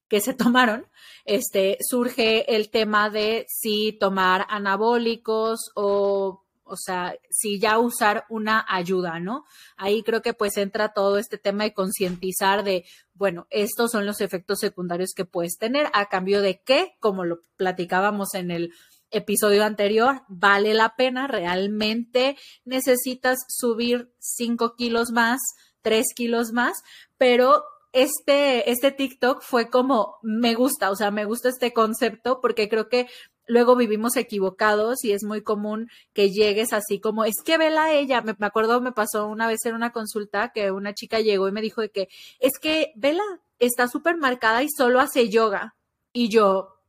que 0.07 0.21
se 0.21 0.33
tomaron, 0.35 0.87
este, 1.23 1.77
surge 1.81 2.55
el 2.55 2.69
tema 2.69 3.09
de 3.09 3.47
si 3.49 3.93
tomar 3.93 4.45
anabólicos 4.49 5.71
o 5.73 6.44
o 6.65 6.75
sea, 6.77 7.15
si 7.29 7.59
ya 7.59 7.79
usar 7.79 8.25
una 8.29 8.65
ayuda, 8.67 9.19
¿no? 9.19 9.45
Ahí 9.77 10.03
creo 10.03 10.21
que 10.21 10.33
pues 10.33 10.57
entra 10.57 10.93
todo 10.93 11.17
este 11.17 11.37
tema 11.37 11.63
de 11.63 11.73
concientizar 11.73 12.63
de, 12.63 12.85
bueno, 13.13 13.47
estos 13.49 13.91
son 13.91 14.05
los 14.05 14.19
efectos 14.21 14.59
secundarios 14.59 15.13
que 15.15 15.25
puedes 15.25 15.57
tener 15.57 15.87
a 15.93 16.07
cambio 16.07 16.41
de 16.41 16.61
que, 16.61 16.95
como 16.99 17.23
lo 17.23 17.43
platicábamos 17.55 18.33
en 18.33 18.51
el 18.51 18.73
episodio 19.11 19.63
anterior, 19.63 20.23
vale 20.27 20.73
la 20.73 20.95
pena, 20.95 21.27
realmente 21.27 22.37
necesitas 22.65 23.39
subir 23.47 24.11
5 24.19 24.75
kilos 24.75 25.11
más, 25.11 25.39
3 25.81 26.05
kilos 26.15 26.51
más, 26.51 26.77
pero 27.17 27.63
este, 27.93 28.69
este 28.69 28.91
TikTok 28.91 29.41
fue 29.41 29.69
como, 29.69 30.17
me 30.21 30.53
gusta, 30.53 30.91
o 30.91 30.95
sea, 30.95 31.11
me 31.11 31.23
gusta 31.23 31.47
este 31.47 31.71
concepto 31.71 32.41
porque 32.41 32.67
creo 32.67 32.89
que 32.89 33.07
luego 33.47 33.75
vivimos 33.75 34.15
equivocados 34.15 35.03
y 35.03 35.11
es 35.11 35.23
muy 35.23 35.41
común 35.41 35.89
que 36.13 36.31
llegues 36.31 36.73
así 36.73 36.99
como, 36.99 37.25
es 37.25 37.35
que 37.43 37.57
vela 37.57 37.93
ella, 37.93 38.21
me, 38.21 38.35
acuerdo, 38.45 38.81
me 38.81 38.91
pasó 38.91 39.27
una 39.27 39.47
vez 39.47 39.65
en 39.65 39.75
una 39.75 39.91
consulta 39.91 40.49
que 40.53 40.71
una 40.71 40.93
chica 40.93 41.19
llegó 41.19 41.47
y 41.47 41.51
me 41.51 41.61
dijo 41.61 41.81
de 41.81 41.89
que, 41.89 42.07
es 42.39 42.59
que 42.59 42.91
vela 42.95 43.23
está 43.59 43.87
súper 43.87 44.17
marcada 44.17 44.63
y 44.63 44.69
solo 44.69 44.99
hace 44.99 45.29
yoga. 45.29 45.75
Y 46.13 46.29
yo, 46.29 46.81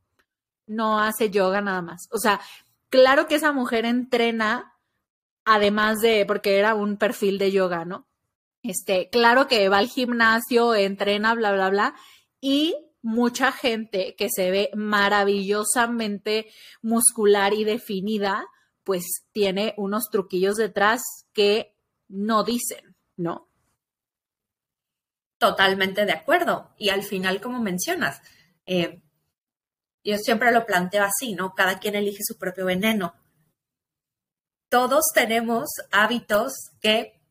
no 0.67 0.99
hace 0.99 1.29
yoga 1.29 1.61
nada 1.61 1.81
más. 1.81 2.07
O 2.11 2.19
sea, 2.19 2.39
claro 2.89 3.27
que 3.27 3.35
esa 3.35 3.51
mujer 3.51 3.85
entrena, 3.85 4.77
además 5.45 5.99
de, 5.99 6.25
porque 6.25 6.57
era 6.57 6.75
un 6.75 6.97
perfil 6.97 7.37
de 7.37 7.51
yoga, 7.51 7.85
¿no? 7.85 8.07
Este, 8.63 9.09
claro 9.09 9.47
que 9.47 9.69
va 9.69 9.77
al 9.77 9.87
gimnasio, 9.87 10.75
entrena, 10.75 11.33
bla, 11.35 11.53
bla, 11.53 11.69
bla. 11.69 11.95
Y 12.41 12.75
mucha 13.01 13.51
gente 13.51 14.15
que 14.17 14.29
se 14.29 14.51
ve 14.51 14.69
maravillosamente 14.75 16.47
muscular 16.81 17.53
y 17.53 17.63
definida, 17.63 18.45
pues 18.83 19.23
tiene 19.31 19.73
unos 19.77 20.09
truquillos 20.11 20.55
detrás 20.55 21.01
que 21.33 21.75
no 22.07 22.43
dicen, 22.43 22.95
¿no? 23.15 23.49
Totalmente 25.37 26.05
de 26.05 26.13
acuerdo. 26.13 26.73
Y 26.77 26.89
al 26.89 27.03
final, 27.03 27.41
como 27.41 27.61
mencionas, 27.61 28.21
eh, 28.65 29.01
yo 30.03 30.17
siempre 30.17 30.51
lo 30.51 30.65
planteo 30.65 31.03
así, 31.03 31.33
¿no? 31.33 31.53
Cada 31.53 31.79
quien 31.79 31.95
elige 31.95 32.23
su 32.23 32.37
propio 32.37 32.65
veneno. 32.65 33.13
Todos 34.69 35.05
tenemos 35.13 35.67
hábitos 35.91 36.53
que 36.81 37.21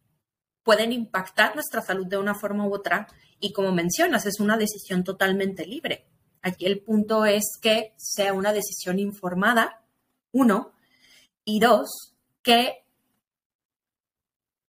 pueden 0.63 0.93
impactar 0.93 1.55
nuestra 1.55 1.81
salud 1.81 2.07
de 2.07 2.19
una 2.19 2.35
forma 2.35 2.67
u 2.67 2.75
otra 2.75 3.09
y 3.41 3.53
como 3.53 3.73
mencionas, 3.73 4.27
es 4.27 4.41
una 4.41 4.57
decisión 4.57 5.05
totalmente 5.05 5.67
libre. 5.67 6.07
Aquí 6.43 6.67
el 6.67 6.81
punto 6.81 7.25
es 7.25 7.45
que 7.61 7.95
sea 7.97 8.33
una 8.33 8.53
decisión 8.53 8.99
informada, 8.99 9.83
uno, 10.33 10.73
y 11.45 11.61
dos, 11.61 12.15
que 12.43 12.85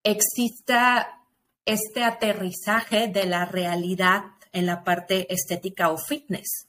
exista 0.03 1.23
este 1.65 2.03
aterrizaje 2.03 3.07
de 3.07 3.25
la 3.25 3.45
realidad 3.45 4.23
en 4.53 4.65
la 4.65 4.83
parte 4.83 5.31
estética 5.33 5.91
o 5.91 5.97
fitness, 5.97 6.67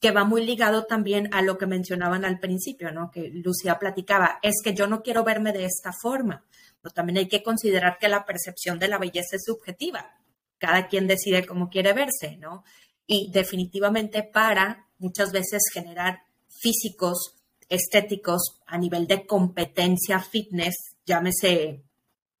que 0.00 0.10
va 0.10 0.24
muy 0.24 0.44
ligado 0.44 0.84
también 0.86 1.28
a 1.34 1.42
lo 1.42 1.58
que 1.58 1.66
mencionaban 1.66 2.24
al 2.24 2.40
principio, 2.40 2.90
¿no? 2.90 3.10
Que 3.10 3.28
Lucía 3.28 3.78
platicaba, 3.78 4.38
es 4.42 4.56
que 4.64 4.74
yo 4.74 4.86
no 4.86 5.02
quiero 5.02 5.22
verme 5.22 5.52
de 5.52 5.66
esta 5.66 5.92
forma, 5.92 6.44
pero 6.80 6.94
también 6.94 7.18
hay 7.18 7.28
que 7.28 7.42
considerar 7.42 7.98
que 7.98 8.08
la 8.08 8.24
percepción 8.24 8.78
de 8.78 8.88
la 8.88 8.98
belleza 8.98 9.36
es 9.36 9.44
subjetiva. 9.44 10.17
Cada 10.58 10.88
quien 10.88 11.06
decide 11.06 11.46
cómo 11.46 11.70
quiere 11.70 11.92
verse, 11.92 12.36
¿no? 12.38 12.64
Y 13.06 13.30
definitivamente 13.32 14.22
para 14.22 14.88
muchas 14.98 15.32
veces 15.32 15.62
generar 15.72 16.22
físicos 16.48 17.34
estéticos 17.68 18.60
a 18.66 18.78
nivel 18.78 19.06
de 19.06 19.26
competencia 19.26 20.20
fitness, 20.20 20.74
llámese 21.04 21.82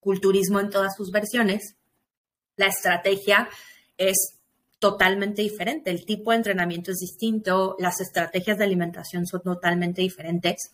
culturismo 0.00 0.60
en 0.60 0.70
todas 0.70 0.96
sus 0.96 1.10
versiones, 1.10 1.76
la 2.56 2.66
estrategia 2.66 3.48
es 3.96 4.38
totalmente 4.78 5.42
diferente. 5.42 5.90
El 5.90 6.04
tipo 6.04 6.30
de 6.30 6.38
entrenamiento 6.38 6.90
es 6.90 6.98
distinto, 6.98 7.76
las 7.78 8.00
estrategias 8.00 8.58
de 8.58 8.64
alimentación 8.64 9.26
son 9.26 9.42
totalmente 9.42 10.02
diferentes, 10.02 10.70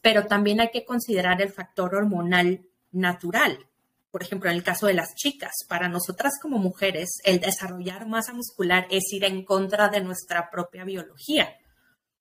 pero 0.00 0.26
también 0.26 0.60
hay 0.60 0.70
que 0.70 0.84
considerar 0.84 1.40
el 1.42 1.52
factor 1.52 1.94
hormonal 1.94 2.66
natural. 2.90 3.66
Por 4.12 4.22
ejemplo, 4.22 4.50
en 4.50 4.56
el 4.56 4.62
caso 4.62 4.86
de 4.86 4.92
las 4.92 5.14
chicas, 5.14 5.52
para 5.66 5.88
nosotras 5.88 6.34
como 6.40 6.58
mujeres, 6.58 7.18
el 7.24 7.40
desarrollar 7.40 8.06
masa 8.06 8.34
muscular 8.34 8.86
es 8.90 9.10
ir 9.10 9.24
en 9.24 9.42
contra 9.42 9.88
de 9.88 10.02
nuestra 10.02 10.50
propia 10.50 10.84
biología. 10.84 11.56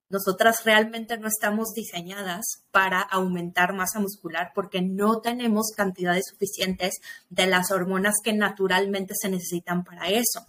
Nosotras 0.08 0.64
realmente 0.64 1.18
no 1.18 1.28
estamos 1.28 1.74
diseñadas 1.74 2.64
para 2.72 3.02
aumentar 3.02 3.74
masa 3.74 4.00
muscular 4.00 4.54
porque 4.56 4.82
no 4.82 5.20
tenemos 5.20 5.72
cantidades 5.76 6.28
suficientes 6.30 7.02
de 7.30 7.48
las 7.48 7.72
hormonas 7.72 8.16
que 8.24 8.32
naturalmente 8.32 9.14
se 9.14 9.30
necesitan 9.30 9.84
para 9.84 10.08
eso. 10.08 10.46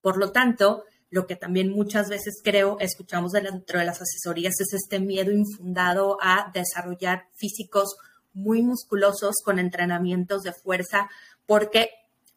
Por 0.00 0.18
lo 0.18 0.32
tanto, 0.32 0.82
lo 1.10 1.28
que 1.28 1.36
también 1.36 1.70
muchas 1.70 2.08
veces 2.08 2.40
creo, 2.42 2.76
escuchamos 2.80 3.30
dentro 3.30 3.78
de 3.78 3.84
las 3.84 4.02
asesorías, 4.02 4.60
es 4.60 4.72
este 4.72 4.98
miedo 4.98 5.30
infundado 5.30 6.18
a 6.20 6.50
desarrollar 6.52 7.28
físicos 7.34 7.96
muy 8.36 8.62
musculosos 8.62 9.36
con 9.42 9.58
entrenamientos 9.58 10.42
de 10.42 10.52
fuerza, 10.52 11.08
porque 11.46 11.90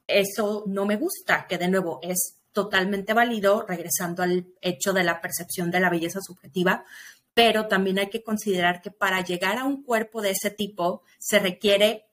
eso 0.07 0.63
no 0.65 0.85
me 0.85 0.95
gusta, 0.95 1.45
que 1.47 1.57
de 1.57 1.67
nuevo 1.67 1.99
es 2.01 2.35
totalmente 2.53 3.13
válido, 3.13 3.65
regresando 3.67 4.23
al 4.23 4.47
hecho 4.61 4.93
de 4.93 5.03
la 5.03 5.21
percepción 5.21 5.69
de 5.69 5.81
la 5.81 5.89
belleza 5.89 6.21
subjetiva, 6.21 6.85
pero 7.33 7.67
también 7.67 7.99
hay 7.99 8.09
que 8.09 8.23
considerar 8.23 8.81
que 8.81 8.91
para 8.91 9.23
llegar 9.23 9.57
a 9.57 9.65
un 9.65 9.83
cuerpo 9.83 10.21
de 10.21 10.31
ese 10.31 10.49
tipo 10.49 11.03
se 11.19 11.39
requiere 11.39 12.05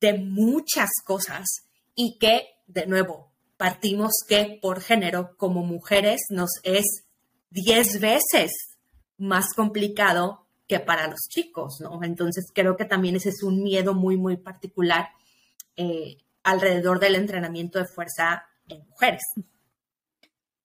de 0.00 0.18
muchas 0.18 0.90
cosas 1.04 1.46
y 1.94 2.18
que, 2.18 2.48
de 2.66 2.86
nuevo, 2.86 3.30
partimos 3.56 4.12
que 4.28 4.58
por 4.60 4.80
género 4.80 5.36
como 5.36 5.62
mujeres 5.62 6.20
nos 6.30 6.50
es 6.62 7.04
10 7.50 8.00
veces 8.00 8.50
más 9.18 9.54
complicado 9.54 10.46
que 10.70 10.78
para 10.78 11.08
los 11.08 11.22
chicos, 11.28 11.80
¿no? 11.80 11.98
Entonces 12.04 12.52
creo 12.54 12.76
que 12.76 12.84
también 12.84 13.16
ese 13.16 13.30
es 13.30 13.42
un 13.42 13.60
miedo 13.60 13.92
muy, 13.92 14.16
muy 14.16 14.36
particular 14.36 15.08
eh, 15.76 16.18
alrededor 16.44 17.00
del 17.00 17.16
entrenamiento 17.16 17.80
de 17.80 17.86
fuerza 17.86 18.46
en 18.68 18.86
mujeres. 18.88 19.22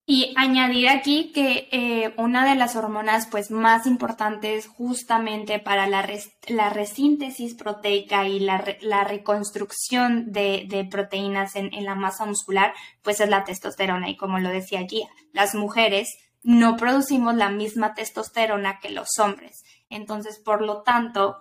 Y 0.05 0.31
añadir 0.37 0.89
aquí 0.89 1.31
que 1.33 1.67
eh, 1.71 2.13
una 2.17 2.47
de 2.47 2.53
las 2.53 2.75
hormonas 2.75 3.25
pues, 3.31 3.49
más 3.49 3.87
importantes 3.87 4.67
justamente 4.67 5.57
para 5.57 5.87
la, 5.87 6.07
la 6.49 6.69
resíntesis 6.69 7.55
proteica 7.55 8.27
y 8.27 8.39
la, 8.39 8.63
la 8.81 9.05
reconstrucción 9.05 10.31
de, 10.31 10.67
de 10.69 10.85
proteínas 10.85 11.55
en, 11.55 11.73
en, 11.73 11.83
la 11.83 11.95
masa 11.95 12.27
muscular, 12.27 12.75
pues 13.01 13.21
es 13.21 13.29
la 13.29 13.43
testosterona. 13.43 14.07
Y 14.07 14.17
como 14.17 14.37
lo 14.37 14.49
decía 14.49 14.85
Gia, 14.87 15.07
las 15.33 15.55
mujeres 15.55 16.15
no 16.45 16.77
producimos 16.77 17.33
la 17.33 17.49
misma 17.49 17.95
testosterona 17.95 18.79
que 18.79 18.91
los 18.91 19.17
hombres. 19.17 19.63
Entonces, 19.89 20.39
por 20.39 20.61
lo 20.61 20.81
tanto, 20.81 21.37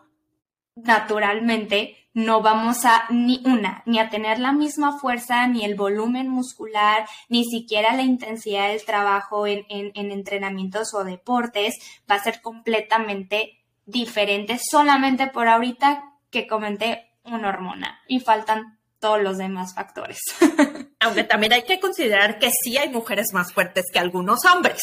naturalmente 0.76 1.96
no 2.14 2.42
vamos 2.42 2.84
a 2.84 3.06
ni 3.10 3.42
una, 3.44 3.82
ni 3.86 3.98
a 3.98 4.08
tener 4.08 4.38
la 4.38 4.52
misma 4.52 4.98
fuerza, 4.98 5.46
ni 5.48 5.64
el 5.64 5.74
volumen 5.74 6.28
muscular, 6.28 7.08
ni 7.28 7.44
siquiera 7.44 7.94
la 7.94 8.02
intensidad 8.02 8.68
del 8.68 8.84
trabajo 8.84 9.46
en, 9.46 9.64
en, 9.68 10.12
entrenamientos 10.12 10.94
o 10.94 11.04
deportes, 11.04 11.74
va 12.10 12.16
a 12.16 12.22
ser 12.22 12.40
completamente 12.40 13.64
diferente 13.84 14.58
solamente 14.58 15.26
por 15.26 15.48
ahorita 15.48 16.14
que 16.30 16.46
comenté 16.46 17.10
una 17.24 17.48
hormona 17.48 18.00
y 18.06 18.20
faltan 18.20 18.78
todos 19.00 19.20
los 19.20 19.36
demás 19.36 19.74
factores. 19.74 20.20
Aunque 21.00 21.24
también 21.24 21.52
hay 21.52 21.64
que 21.64 21.80
considerar 21.80 22.38
que 22.38 22.50
sí 22.50 22.78
hay 22.78 22.88
mujeres 22.88 23.32
más 23.32 23.52
fuertes 23.52 23.86
que 23.92 23.98
algunos 23.98 24.44
hombres. 24.46 24.80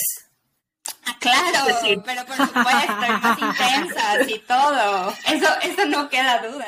Ah, 1.03 1.17
claro, 1.19 1.77
pero 2.05 2.25
por 2.25 2.35
supuesto, 2.35 2.95
más 2.97 3.39
intensas 3.39 4.29
y 4.29 4.39
todo. 4.39 5.09
Eso, 5.27 5.47
eso 5.63 5.85
no 5.87 6.09
queda 6.09 6.47
duda. 6.47 6.65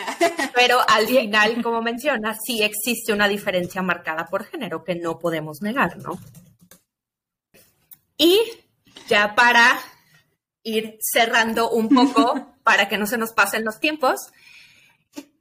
Pero 0.55 0.79
al 0.87 1.07
final, 1.07 1.61
como 1.61 1.81
mencionas, 1.81 2.37
sí 2.43 2.63
existe 2.63 3.13
una 3.13 3.27
diferencia 3.27 3.81
marcada 3.81 4.25
por 4.25 4.45
género 4.45 4.83
que 4.83 4.95
no 4.95 5.19
podemos 5.19 5.61
negar, 5.61 5.97
¿no? 5.97 6.19
Y 8.17 8.39
ya 9.07 9.35
para 9.35 9.79
ir 10.63 10.97
cerrando 10.99 11.69
un 11.69 11.89
poco, 11.89 12.53
para 12.63 12.87
que 12.87 12.97
no 12.97 13.05
se 13.05 13.17
nos 13.17 13.33
pasen 13.33 13.65
los 13.65 13.79
tiempos, 13.79 14.19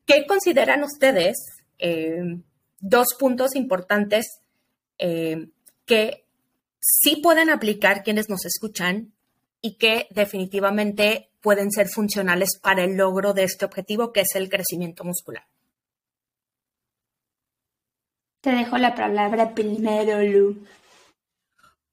¿qué 0.05 0.27
consideran 0.27 0.83
ustedes 0.83 1.37
eh, 1.79 2.39
dos 2.81 3.09
puntos 3.19 3.55
importantes 3.55 4.41
eh, 4.99 5.49
que 5.87 6.22
sí 6.83 7.17
pueden 7.17 7.49
aplicar 7.49 8.03
quienes 8.03 8.29
nos 8.29 8.45
escuchan 8.45 9.13
y 9.61 9.77
que 9.77 10.09
definitivamente 10.11 11.31
pueden 11.41 11.71
ser 11.71 11.89
funcionales 11.89 12.59
para 12.61 12.85
el 12.85 12.97
logro 12.97 13.33
de 13.33 13.45
este 13.45 13.65
objetivo, 13.65 14.13
que 14.13 14.23
es 14.23 14.35
el 14.35 14.49
crecimiento 14.49 15.05
muscular. 15.05 15.47
Te 18.41 18.51
dejo 18.51 18.77
la 18.77 18.95
palabra 18.95 19.55
primero, 19.55 20.21
Lu. 20.21 20.67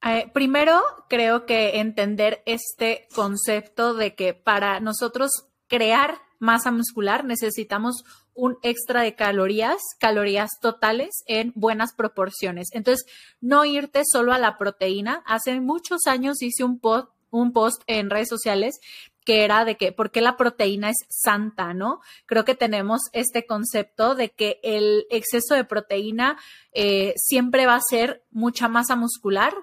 Eh, 0.03 0.29
primero, 0.33 0.81
creo 1.07 1.45
que 1.45 1.79
entender 1.79 2.41
este 2.45 3.07
concepto 3.13 3.93
de 3.93 4.15
que 4.15 4.33
para 4.33 4.79
nosotros 4.79 5.29
crear 5.67 6.15
masa 6.39 6.71
muscular 6.71 7.25
necesitamos 7.25 8.03
un 8.39 8.57
extra 8.63 9.01
de 9.01 9.15
calorías, 9.15 9.81
calorías 9.99 10.51
totales 10.61 11.09
en 11.27 11.51
buenas 11.55 11.93
proporciones. 11.93 12.69
Entonces, 12.71 13.05
no 13.41 13.65
irte 13.65 14.03
solo 14.09 14.31
a 14.31 14.39
la 14.39 14.57
proteína. 14.57 15.21
Hace 15.25 15.59
muchos 15.59 16.07
años 16.07 16.41
hice 16.41 16.63
un 16.63 16.79
post, 16.79 17.09
un 17.31 17.51
post 17.51 17.81
en 17.85 18.09
redes 18.09 18.29
sociales 18.29 18.79
que 19.25 19.43
era 19.43 19.63
de 19.65 19.75
que, 19.75 19.91
¿por 19.91 20.09
qué 20.09 20.21
la 20.21 20.37
proteína 20.37 20.89
es 20.89 21.05
santa, 21.09 21.73
no? 21.73 21.99
Creo 22.25 22.45
que 22.45 22.55
tenemos 22.55 23.01
este 23.13 23.45
concepto 23.45 24.15
de 24.15 24.29
que 24.29 24.59
el 24.63 25.05
exceso 25.11 25.53
de 25.53 25.65
proteína 25.65 26.37
eh, 26.71 27.13
siempre 27.15 27.67
va 27.67 27.75
a 27.75 27.81
ser 27.81 28.23
mucha 28.31 28.67
masa 28.67 28.95
muscular 28.95 29.53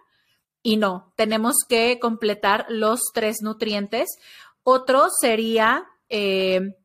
y 0.62 0.76
no, 0.76 1.12
tenemos 1.16 1.56
que 1.68 1.98
completar 1.98 2.66
los 2.68 3.00
tres 3.12 3.38
nutrientes. 3.40 4.08
Otro 4.62 5.08
sería 5.10 5.86
eh, 6.10 6.76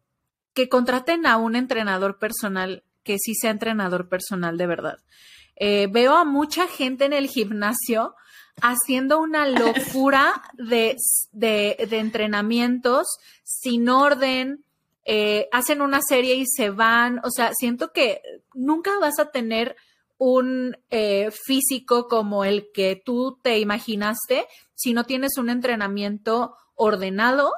que 0.54 0.70
contraten 0.70 1.26
a 1.26 1.38
un 1.38 1.56
entrenador 1.56 2.20
personal 2.20 2.84
que 3.04 3.18
sí 3.18 3.34
sea 3.36 3.52
entrenador 3.52 4.10
personal 4.10 4.58
de 4.58 4.68
verdad. 4.68 5.00
Eh, 5.56 5.88
veo 5.92 6.16
a 6.16 6.26
mucha 6.26 6.68
gente 6.68 7.06
en 7.06 7.14
el 7.14 7.28
gimnasio 7.28 8.16
haciendo 8.62 9.20
una 9.20 9.48
locura 9.48 10.42
de, 10.54 10.98
entrenamientos 11.92 13.08
sin 13.44 13.90
orden, 13.90 14.64
eh, 15.06 15.48
hacen 15.52 15.82
una 15.82 16.02
serie 16.02 16.36
y 16.36 16.46
se 16.46 16.70
van, 16.70 17.20
o 17.24 17.32
sea, 17.32 17.52
siento 17.54 17.92
que 17.92 18.22
nunca 18.54 18.92
vas 19.00 19.20
a 19.20 19.32
tener 19.32 19.76
un 20.18 20.78
eh, 20.92 21.32
físico 21.32 22.08
como 22.08 22.46
el 22.46 22.72
que 22.72 23.02
tú 23.04 23.40
te 23.42 23.58
imaginaste 23.58 24.46
si 24.76 24.94
no 24.94 25.06
tienes 25.06 25.38
un 25.38 25.50
entrenamiento 25.50 26.56
ordenado 26.76 27.52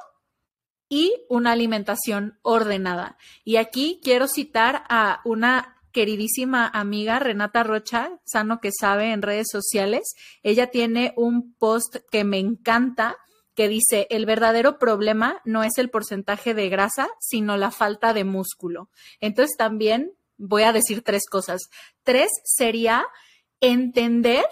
y 0.94 1.12
una 1.28 1.50
alimentación 1.50 2.38
ordenada. 2.42 3.18
Y 3.42 3.56
aquí 3.56 3.98
quiero 4.00 4.28
citar 4.28 4.84
a 4.88 5.22
una 5.24 5.82
queridísima 5.90 6.68
amiga 6.68 7.18
Renata 7.18 7.64
Rocha, 7.64 8.20
Sano 8.24 8.60
que 8.60 8.70
sabe 8.70 9.10
en 9.10 9.20
redes 9.20 9.48
sociales. 9.50 10.14
Ella 10.44 10.68
tiene 10.68 11.12
un 11.16 11.52
post 11.54 11.96
que 12.12 12.22
me 12.22 12.38
encanta 12.38 13.16
que 13.56 13.66
dice, 13.66 14.06
el 14.08 14.24
verdadero 14.24 14.78
problema 14.78 15.40
no 15.44 15.64
es 15.64 15.78
el 15.78 15.90
porcentaje 15.90 16.54
de 16.54 16.68
grasa, 16.68 17.08
sino 17.18 17.56
la 17.56 17.72
falta 17.72 18.12
de 18.12 18.22
músculo. 18.22 18.88
Entonces 19.18 19.56
también 19.56 20.12
voy 20.36 20.62
a 20.62 20.72
decir 20.72 21.02
tres 21.02 21.24
cosas. 21.28 21.62
Tres 22.04 22.28
sería 22.44 23.04
entender 23.60 24.44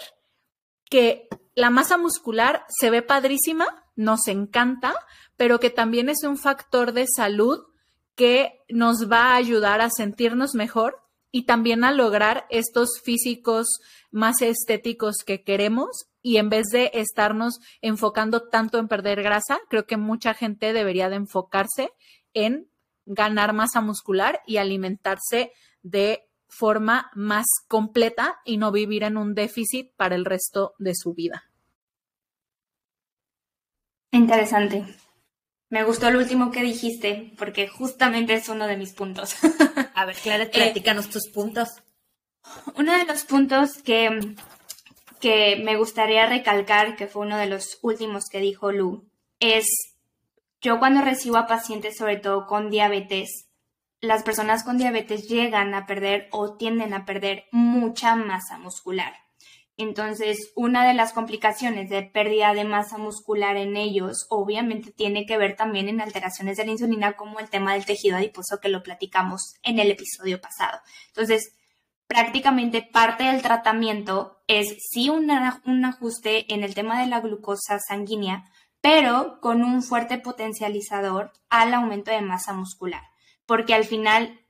que 0.91 1.29
la 1.55 1.71
masa 1.71 1.99
muscular 1.99 2.65
se 2.69 2.91
ve 2.91 3.03
padrísima, 3.03 3.85
nos 3.95 4.27
encanta, 4.27 4.95
pero 5.43 5.59
que 5.59 5.71
también 5.71 6.09
es 6.09 6.23
un 6.23 6.39
factor 6.39 6.93
de 6.93 7.05
salud 7.09 7.65
que 8.15 8.61
nos 8.69 9.11
va 9.11 9.31
a 9.31 9.35
ayudar 9.35 9.81
a 9.81 9.91
sentirnos 9.91 10.55
mejor 10.55 11.03
y 11.33 11.47
también 11.47 11.83
a 11.83 11.91
lograr 11.91 12.47
estos 12.49 13.01
físicos 13.03 13.67
más 14.13 14.41
estéticos 14.41 15.17
que 15.27 15.43
queremos 15.43 16.07
y 16.23 16.37
en 16.37 16.49
vez 16.49 16.69
de 16.69 16.93
estarnos 16.95 17.59
enfocando 17.81 18.51
tanto 18.51 18.79
en 18.79 18.87
perder 18.87 19.21
grasa, 19.21 19.59
creo 19.69 19.85
que 19.85 19.97
mucha 19.97 20.33
gente 20.33 20.73
debería 20.73 21.09
de 21.09 21.17
enfocarse 21.17 21.91
en 22.35 22.69
ganar 23.05 23.53
masa 23.53 23.81
muscular 23.81 24.43
y 24.47 24.59
alimentarse 24.59 25.51
de 25.83 26.23
forma 26.47 27.11
más 27.17 27.47
completa 27.67 28.37
y 28.45 28.59
no 28.59 28.71
vivir 28.71 29.03
en 29.03 29.17
un 29.17 29.35
déficit 29.35 29.91
para 29.97 30.15
el 30.15 30.25
resto 30.25 30.75
de 30.79 30.95
su 30.95 31.15
vida. 31.15 31.51
Interesante. 34.13 35.02
Me 35.73 35.85
gustó 35.85 36.09
el 36.09 36.17
último 36.17 36.51
que 36.51 36.61
dijiste 36.61 37.33
porque 37.39 37.67
justamente 37.67 38.35
es 38.35 38.51
uno 38.51 38.67
de 38.67 38.77
mis 38.77 38.93
puntos. 38.93 39.37
A 39.95 40.05
ver, 40.05 40.17
Clara, 40.17 40.51
platícanos 40.51 41.09
tus 41.09 41.31
puntos. 41.31 41.71
Uno 42.77 42.93
de 42.93 43.07
los 43.07 43.25
puntos 43.25 43.79
que, 43.83 44.35
que 45.19 45.57
me 45.65 45.79
gustaría 45.79 46.27
recalcar, 46.27 46.95
que 46.95 47.07
fue 47.07 47.23
uno 47.23 47.39
de 47.39 47.47
los 47.47 47.79
últimos 47.81 48.25
que 48.31 48.41
dijo 48.41 48.71
Lu, 48.71 49.09
es 49.41 49.65
yo 50.61 50.79
cuando 50.79 51.01
recibo 51.01 51.39
a 51.39 51.47
pacientes, 51.47 51.97
sobre 51.97 52.19
todo 52.19 52.47
con 52.47 52.69
diabetes, 52.69 53.49
las 54.03 54.25
personas 54.25 54.65
con 54.65 54.77
diabetes 54.77 55.27
llegan 55.27 55.73
a 55.73 55.87
perder 55.87 56.29
o 56.33 56.55
tienden 56.55 56.93
a 56.93 57.07
perder 57.07 57.47
mucha 57.51 58.15
masa 58.15 58.59
muscular. 58.59 59.22
Entonces, 59.83 60.53
una 60.55 60.87
de 60.87 60.95
las 60.95 61.13
complicaciones 61.13 61.91
de 61.91 62.03
pérdida 62.03 62.55
de 62.55 62.65
masa 62.65 62.99
muscular 62.99 63.57
en 63.57 63.77
ellos 63.77 64.27
obviamente 64.31 64.91
tiene 64.93 65.27
que 65.27 65.37
ver 65.37 65.57
también 65.57 65.89
en 65.89 66.01
alteraciones 66.01 66.57
de 66.57 66.65
la 66.65 66.73
insulina 66.73 67.13
como 67.15 67.41
el 67.41 67.51
tema 67.51 67.75
del 67.75 67.85
tejido 67.85 68.17
adiposo 68.17 68.61
que 68.61 68.69
lo 68.69 68.83
platicamos 68.83 69.55
en 69.63 69.79
el 69.79 69.91
episodio 69.91 70.41
pasado. 70.41 70.81
Entonces, 71.09 71.55
prácticamente 72.07 72.83
parte 72.83 73.25
del 73.25 73.43
tratamiento 73.43 74.43
es 74.47 74.77
sí 74.91 75.09
un, 75.09 75.31
un 75.67 75.85
ajuste 75.85 76.53
en 76.53 76.65
el 76.65 76.75
tema 76.75 77.01
de 77.01 77.09
la 77.09 77.21
glucosa 77.21 77.79
sanguínea, 77.79 78.51
pero 78.81 79.41
con 79.41 79.63
un 79.63 79.83
fuerte 79.83 80.19
potencializador 80.19 81.33
al 81.49 81.75
aumento 81.75 82.11
de 82.11 82.21
masa 82.21 82.53
muscular 82.53 83.03
porque 83.47 83.75
al 83.75 83.85
final 83.85 84.41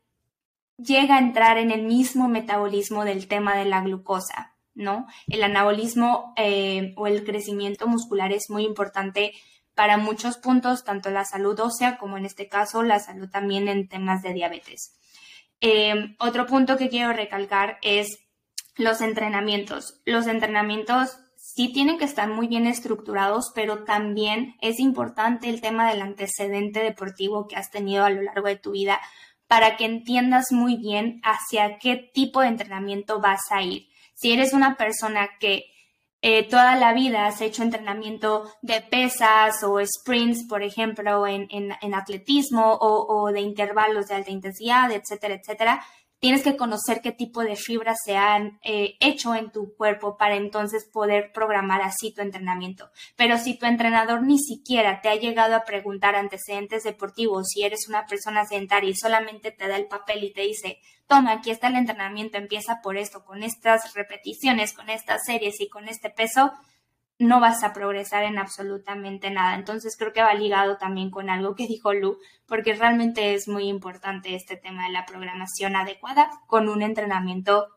llega 0.77 1.17
a 1.17 1.21
entrar 1.21 1.59
en 1.59 1.71
el 1.71 1.83
mismo 1.83 2.29
metabolismo 2.29 3.05
del 3.05 3.29
tema 3.29 3.57
de 3.57 3.65
la 3.65 3.81
glucosa, 3.81 4.52
¿no? 4.75 5.07
El 5.29 5.43
anabolismo 5.43 6.33
eh, 6.37 6.95
o 6.97 7.07
el 7.07 7.25
crecimiento 7.25 7.87
muscular 7.87 8.33
es 8.33 8.51
muy 8.51 8.65
importante 8.65 9.33
para 9.75 9.97
muchos 9.97 10.37
puntos, 10.37 10.85
tanto 10.85 11.11
la 11.11 11.25
salud 11.25 11.59
ósea 11.61 11.99
como 11.99 12.17
en 12.19 12.27
este 12.27 12.49
caso 12.49 12.83
la 12.83 12.99
salud 12.99 13.29
también 13.31 13.69
en 13.69 13.89
temas 13.89 14.23
de 14.23 14.35
diabetes. 14.35 14.95
Eh, 15.61 16.17
otro 16.19 16.47
punto 16.47 16.77
que 16.77 16.89
quiero 16.89 17.13
recalcar 17.13 17.79
es 17.83 18.19
los 18.77 19.01
entrenamientos. 19.01 20.01
Los 20.05 20.27
entrenamientos 20.27 21.19
sí 21.37 21.73
tienen 21.73 21.99
que 21.99 22.05
estar 22.05 22.29
muy 22.29 22.49
bien 22.49 22.67
estructurados, 22.67 23.53
pero 23.55 23.85
también 23.85 24.57
es 24.61 24.81
importante 24.81 25.49
el 25.49 25.61
tema 25.61 25.91
del 25.91 26.03
antecedente 26.03 26.81
deportivo 26.81 27.47
que 27.47 27.57
has 27.57 27.71
tenido 27.71 28.05
a 28.05 28.11
lo 28.11 28.23
largo 28.23 28.49
de 28.49 28.57
tu 28.57 28.73
vida 28.73 29.01
para 29.47 29.77
que 29.77 29.85
entiendas 29.85 30.51
muy 30.51 30.77
bien 30.77 31.21
hacia 31.23 31.79
qué 31.79 31.97
tipo 31.97 32.41
de 32.41 32.49
entrenamiento 32.49 33.21
vas 33.21 33.43
a 33.51 33.63
ir. 33.63 33.87
Si 34.23 34.31
eres 34.31 34.53
una 34.53 34.77
persona 34.77 35.31
que 35.41 35.65
eh, 36.21 36.49
toda 36.49 36.77
la 36.77 36.93
vida 36.93 37.27
has 37.27 37.41
hecho 37.41 37.65
entrenamiento 37.65 38.49
de 38.63 38.81
pesas 38.81 39.65
o 39.65 39.81
sprints, 39.85 40.47
por 40.49 40.63
ejemplo, 40.63 41.27
en, 41.27 41.73
atletismo 41.93 42.73
o, 42.75 43.05
o, 43.09 43.33
de 43.33 43.41
intervalos 43.41 44.07
de 44.07 44.15
alta 44.15 44.31
intensidad, 44.31 44.93
etcétera, 44.93 45.35
etcétera, 45.35 45.85
tienes 46.23 46.45
que 46.45 46.57
conocer 46.57 47.01
qué 47.03 47.11
tipo 47.11 47.43
de 47.43 47.57
fibras 47.57 47.99
se 48.05 48.17
han 48.17 48.61
eh, 48.63 48.95
hecho 49.01 49.35
en 49.35 49.51
tu 49.51 49.75
cuerpo 49.75 50.17
para 50.17 50.37
entonces 50.37 50.89
poder 50.89 51.33
programar 51.33 51.83
así 51.83 52.15
tu 52.15 52.23
entrenamiento. 52.23 52.89
Pero 53.17 53.39
si 53.39 53.59
tu 53.59 53.67
entrenador 53.67 54.23
ni 54.23 54.39
siquiera 54.39 55.01
te 55.01 55.09
ha 55.09 55.17
llegado 55.17 55.57
a 55.57 55.65
preguntar 55.65 56.15
antecedentes 56.15 56.85
deportivos, 56.85 57.49
si 57.49 57.65
eres 57.65 57.89
una 57.89 58.07
persona 58.07 58.47
sedentaria 58.47 58.91
y 58.91 58.95
solamente 58.95 59.51
te 59.51 59.67
da 59.67 59.75
el 59.75 59.89
papel 59.89 60.23
y 60.23 60.33
te 60.33 60.43
dice, 60.43 60.79
toma, 61.09 61.33
aquí 61.33 61.51
está 61.51 61.67
el 61.67 61.75
entrenamiento, 61.75 62.39
empieza 62.39 62.79
por 62.85 62.97
esto, 62.99 63.25
con 63.25 63.43
estas 63.43 63.93
repeticiones, 63.93 64.75
con 64.75 64.91
estas 64.91 65.23
series 65.27 65.61
y 65.61 65.69
con 65.69 65.89
este 65.89 66.09
peso, 66.09 66.53
no 67.23 67.41
vas 67.41 67.63
a 67.63 67.73
progresar 67.73 68.25
en 68.25 68.39
absolutamente 68.39 69.31
nada. 69.31 69.55
Entonces 69.55 69.97
creo 69.97 70.13
que 70.13 70.23
va 70.23 70.35
ligado 70.35 70.77
también 70.77 71.11
con 71.11 71.31
algo 71.31 71.55
que 71.55 71.67
dijo 71.67 71.93
Lu, 71.93 72.19
porque 72.47 72.75
realmente 72.75 73.35
es 73.35 73.49
muy 73.49 73.69
importante 73.69 74.35
este 74.35 74.57
tema 74.57 74.87
de 74.87 74.93
la 74.93 75.07
programación 75.07 75.77
adecuada 75.77 76.31
con 76.47 76.69
un 76.69 76.83
entrenamiento, 76.83 77.69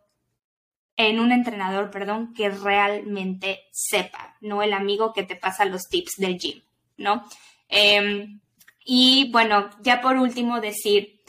en 0.98 1.20
un 1.20 1.32
entrenador, 1.32 1.92
perdón, 1.92 2.34
que 2.34 2.50
realmente 2.50 3.64
sepa, 3.72 4.36
no 4.42 4.62
el 4.64 4.74
amigo 4.74 5.14
que 5.14 5.24
te 5.24 5.36
pasa 5.36 5.66
los 5.66 5.84
tips 5.90 6.14
del 6.18 6.38
gym, 6.38 6.62
¿no? 6.98 7.24
Em, 7.68 8.40
y 8.86 9.30
bueno, 9.32 9.70
ya 9.82 10.02
por 10.02 10.18
último 10.18 10.62
decir, 10.62 11.22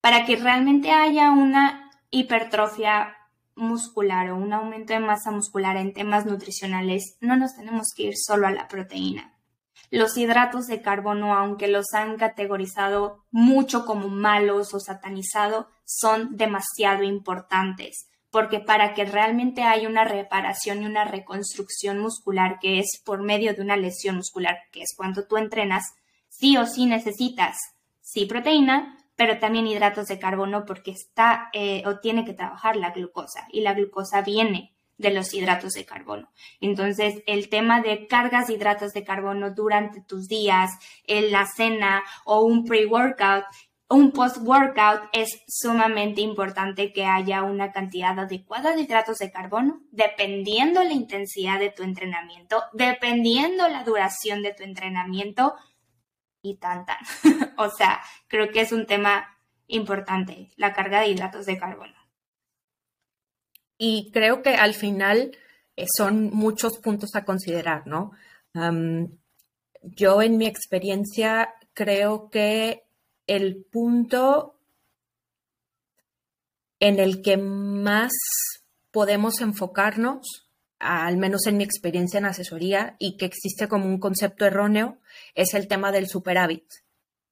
para 0.00 0.24
que 0.24 0.36
realmente 0.36 0.90
haya 0.90 1.30
una 1.30 1.90
hipertrofia 2.10 3.16
muscular 3.56 4.30
o 4.30 4.36
un 4.36 4.52
aumento 4.52 4.92
de 4.92 5.00
masa 5.00 5.30
muscular 5.30 5.76
en 5.76 5.92
temas 5.92 6.26
nutricionales, 6.26 7.16
no 7.20 7.36
nos 7.36 7.56
tenemos 7.56 7.88
que 7.96 8.04
ir 8.04 8.14
solo 8.16 8.46
a 8.46 8.52
la 8.52 8.68
proteína. 8.68 9.32
Los 9.90 10.16
hidratos 10.16 10.66
de 10.66 10.82
carbono, 10.82 11.34
aunque 11.34 11.68
los 11.68 11.94
han 11.94 12.16
categorizado 12.16 13.24
mucho 13.30 13.86
como 13.86 14.08
malos 14.08 14.74
o 14.74 14.80
satanizado, 14.80 15.68
son 15.84 16.36
demasiado 16.36 17.04
importantes, 17.04 18.08
porque 18.30 18.58
para 18.58 18.94
que 18.94 19.04
realmente 19.04 19.62
haya 19.62 19.88
una 19.88 20.04
reparación 20.04 20.82
y 20.82 20.86
una 20.86 21.04
reconstrucción 21.04 21.98
muscular, 21.98 22.58
que 22.60 22.80
es 22.80 23.00
por 23.04 23.22
medio 23.22 23.54
de 23.54 23.62
una 23.62 23.76
lesión 23.76 24.16
muscular, 24.16 24.58
que 24.72 24.82
es 24.82 24.94
cuando 24.96 25.26
tú 25.26 25.36
entrenas, 25.36 25.84
sí 26.28 26.56
o 26.56 26.66
sí 26.66 26.86
necesitas, 26.86 27.56
sí 28.02 28.26
proteína, 28.26 28.98
pero 29.16 29.38
también 29.38 29.66
hidratos 29.66 30.06
de 30.06 30.18
carbono 30.18 30.64
porque 30.64 30.92
está 30.92 31.48
eh, 31.52 31.82
o 31.86 31.98
tiene 31.98 32.24
que 32.24 32.34
trabajar 32.34 32.76
la 32.76 32.90
glucosa 32.90 33.48
y 33.50 33.62
la 33.62 33.74
glucosa 33.74 34.22
viene 34.22 34.76
de 34.98 35.10
los 35.10 35.34
hidratos 35.34 35.72
de 35.72 35.84
carbono. 35.84 36.30
Entonces, 36.60 37.22
el 37.26 37.48
tema 37.48 37.80
de 37.80 38.06
cargas 38.06 38.46
de 38.46 38.54
hidratos 38.54 38.92
de 38.92 39.04
carbono 39.04 39.50
durante 39.50 40.00
tus 40.00 40.28
días, 40.28 40.70
en 41.04 41.30
la 41.32 41.46
cena 41.46 42.02
o 42.24 42.42
un 42.42 42.64
pre-workout, 42.64 43.44
un 43.88 44.10
post-workout, 44.10 45.02
es 45.12 45.42
sumamente 45.46 46.20
importante 46.20 46.92
que 46.92 47.04
haya 47.04 47.42
una 47.42 47.72
cantidad 47.72 48.18
adecuada 48.18 48.74
de 48.74 48.82
hidratos 48.82 49.18
de 49.18 49.30
carbono, 49.30 49.80
dependiendo 49.90 50.82
la 50.82 50.92
intensidad 50.92 51.60
de 51.60 51.70
tu 51.70 51.82
entrenamiento, 51.82 52.64
dependiendo 52.72 53.68
la 53.68 53.84
duración 53.84 54.42
de 54.42 54.54
tu 54.54 54.64
entrenamiento, 54.64 55.54
y 56.50 56.56
tan 56.56 56.86
tan. 56.86 56.98
o 57.58 57.70
sea, 57.70 58.00
creo 58.28 58.50
que 58.50 58.60
es 58.60 58.72
un 58.72 58.86
tema 58.86 59.36
importante, 59.66 60.50
la 60.56 60.72
carga 60.72 61.00
de 61.00 61.08
hidratos 61.08 61.46
de 61.46 61.58
carbono. 61.58 61.94
Y 63.78 64.10
creo 64.12 64.42
que 64.42 64.54
al 64.54 64.74
final 64.74 65.36
eh, 65.76 65.86
son 65.96 66.30
muchos 66.30 66.78
puntos 66.78 67.14
a 67.14 67.24
considerar, 67.24 67.86
¿no? 67.86 68.12
yo 69.82 70.22
en 70.22 70.38
mi 70.38 70.46
experiencia 70.46 71.52
creo 71.74 72.30
que 72.30 72.84
el 73.26 73.66
punto 73.70 74.58
en 76.80 76.98
el 76.98 77.20
que 77.20 77.36
más 77.36 78.12
podemos 78.90 79.42
enfocarnos 79.42 80.45
al 80.78 81.16
menos 81.16 81.46
en 81.46 81.56
mi 81.56 81.64
experiencia 81.64 82.18
en 82.18 82.26
asesoría, 82.26 82.96
y 82.98 83.16
que 83.16 83.26
existe 83.26 83.68
como 83.68 83.86
un 83.86 83.98
concepto 83.98 84.44
erróneo, 84.44 84.98
es 85.34 85.54
el 85.54 85.68
tema 85.68 85.92
del 85.92 86.08
superávit. 86.08 86.64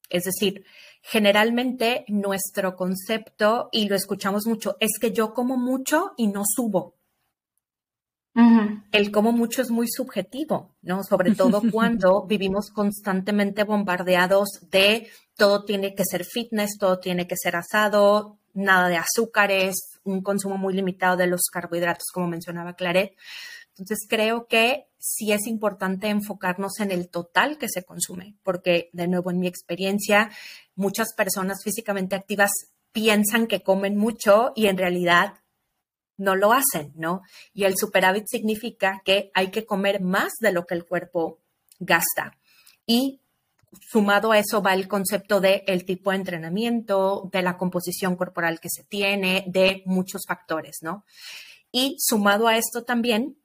Es 0.09 0.25
decir, 0.25 0.65
generalmente 1.03 2.05
nuestro 2.09 2.77
concepto, 2.77 3.69
y 3.73 3.89
lo 3.89 3.97
escuchamos 3.97 4.47
mucho, 4.47 4.77
es 4.81 4.99
que 5.01 5.13
yo 5.13 5.35
como 5.35 5.57
mucho 5.57 6.13
y 6.17 6.29
no 6.29 6.43
subo. 6.47 6.97
El 8.91 9.13
como 9.13 9.33
mucho 9.33 9.63
es 9.63 9.71
muy 9.71 9.87
subjetivo, 9.89 10.75
¿no? 10.83 11.03
Sobre 11.05 11.35
todo 11.35 11.63
cuando 11.73 12.27
vivimos 12.27 12.71
constantemente 12.71 13.65
bombardeados 13.65 14.61
de 14.71 15.09
todo 15.37 15.65
tiene 15.65 15.95
que 15.95 16.05
ser 16.05 16.25
fitness, 16.25 16.79
todo 16.79 16.99
tiene 16.99 17.27
que 17.27 17.37
ser 17.37 17.57
asado, 17.57 18.39
nada 18.53 18.89
de 18.89 18.97
azúcares, 18.97 20.01
un 20.05 20.23
consumo 20.23 20.57
muy 20.57 20.75
limitado 20.75 21.17
de 21.17 21.27
los 21.27 21.43
carbohidratos, 21.53 22.09
como 22.13 22.29
mencionaba 22.29 22.75
Claret. 22.75 23.17
Entonces 23.71 24.07
creo 24.09 24.47
que 24.47 24.87
sí 24.99 25.33
es 25.33 25.47
importante 25.47 26.09
enfocarnos 26.09 26.79
en 26.81 26.93
el 26.93 27.09
total 27.09 27.59
que 27.59 27.69
se 27.69 27.85
consume, 27.85 28.37
porque 28.43 28.91
de 28.93 29.09
nuevo 29.09 29.31
en 29.31 29.41
mi 29.41 29.49
experiencia, 29.49 30.31
muchas 30.77 31.13
personas 31.15 31.63
físicamente 31.63 32.15
activas 32.15 32.51
piensan 32.93 33.49
que 33.49 33.63
comen 33.63 33.97
mucho 33.97 34.53
y 34.55 34.67
en 34.67 34.79
realidad 34.79 35.35
no 36.17 36.37
lo 36.37 36.53
hacen, 36.53 36.93
¿no? 36.97 37.23
Y 37.53 37.65
el 37.65 37.77
superávit 37.77 38.27
significa 38.29 39.03
que 39.05 39.31
hay 39.35 39.51
que 39.51 39.67
comer 39.67 40.01
más 40.01 40.33
de 40.41 40.53
lo 40.53 40.67
que 40.67 40.75
el 40.75 40.85
cuerpo 40.85 41.41
gasta. 41.79 42.37
Y 42.87 43.21
sumado 43.81 44.33
a 44.33 44.39
eso 44.39 44.63
va 44.63 44.75
el 44.75 44.89
concepto 44.89 45.41
de 45.41 45.65
el 45.67 45.85
tipo 45.85 46.11
de 46.11 46.17
entrenamiento, 46.17 47.29
de 47.33 47.43
la 47.43 47.57
composición 47.57 48.17
corporal 48.17 48.61
que 48.61 48.69
se 48.71 48.85
tiene, 48.85 49.45
de 49.49 49.83
muchos 49.87 50.23
factores, 50.27 50.79
¿no? 50.83 51.05
Y 51.73 51.97
sumado 51.99 52.47
a 52.47 52.57
esto 52.57 52.85
también, 52.85 53.37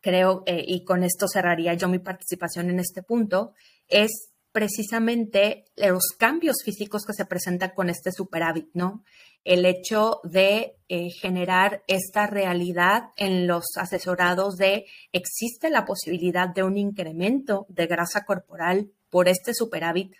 creo, 0.00 0.42
eh, 0.46 0.64
y 0.66 0.84
con 0.84 1.04
esto 1.04 1.28
cerraría 1.28 1.74
yo 1.74 1.88
mi 1.88 2.00
participación 2.00 2.70
en 2.70 2.80
este 2.80 3.02
punto, 3.02 3.54
es 3.88 4.33
precisamente 4.54 5.64
los 5.74 6.14
cambios 6.16 6.58
físicos 6.64 7.02
que 7.04 7.12
se 7.12 7.26
presentan 7.26 7.72
con 7.74 7.90
este 7.90 8.12
superávit, 8.12 8.68
¿no? 8.72 9.02
El 9.42 9.66
hecho 9.66 10.20
de 10.22 10.76
eh, 10.88 11.08
generar 11.20 11.82
esta 11.88 12.28
realidad 12.28 13.10
en 13.16 13.48
los 13.48 13.64
asesorados 13.76 14.54
de 14.54 14.86
existe 15.12 15.70
la 15.70 15.84
posibilidad 15.84 16.48
de 16.48 16.62
un 16.62 16.78
incremento 16.78 17.66
de 17.68 17.88
grasa 17.88 18.24
corporal 18.24 18.92
por 19.10 19.26
este 19.26 19.54
superávit, 19.54 20.14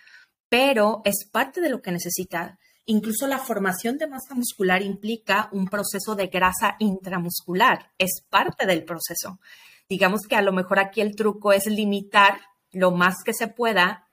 pero 0.48 1.00
es 1.04 1.28
parte 1.30 1.60
de 1.60 1.70
lo 1.70 1.80
que 1.80 1.92
necesita. 1.92 2.58
Incluso 2.86 3.28
la 3.28 3.38
formación 3.38 3.98
de 3.98 4.08
masa 4.08 4.34
muscular 4.34 4.82
implica 4.82 5.48
un 5.52 5.68
proceso 5.68 6.16
de 6.16 6.26
grasa 6.26 6.74
intramuscular, 6.80 7.92
es 7.98 8.24
parte 8.28 8.66
del 8.66 8.82
proceso. 8.82 9.38
Digamos 9.88 10.22
que 10.28 10.34
a 10.34 10.42
lo 10.42 10.52
mejor 10.52 10.80
aquí 10.80 11.00
el 11.02 11.14
truco 11.14 11.52
es 11.52 11.66
limitar 11.66 12.40
lo 12.72 12.90
más 12.90 13.18
que 13.24 13.32
se 13.32 13.46
pueda 13.46 14.03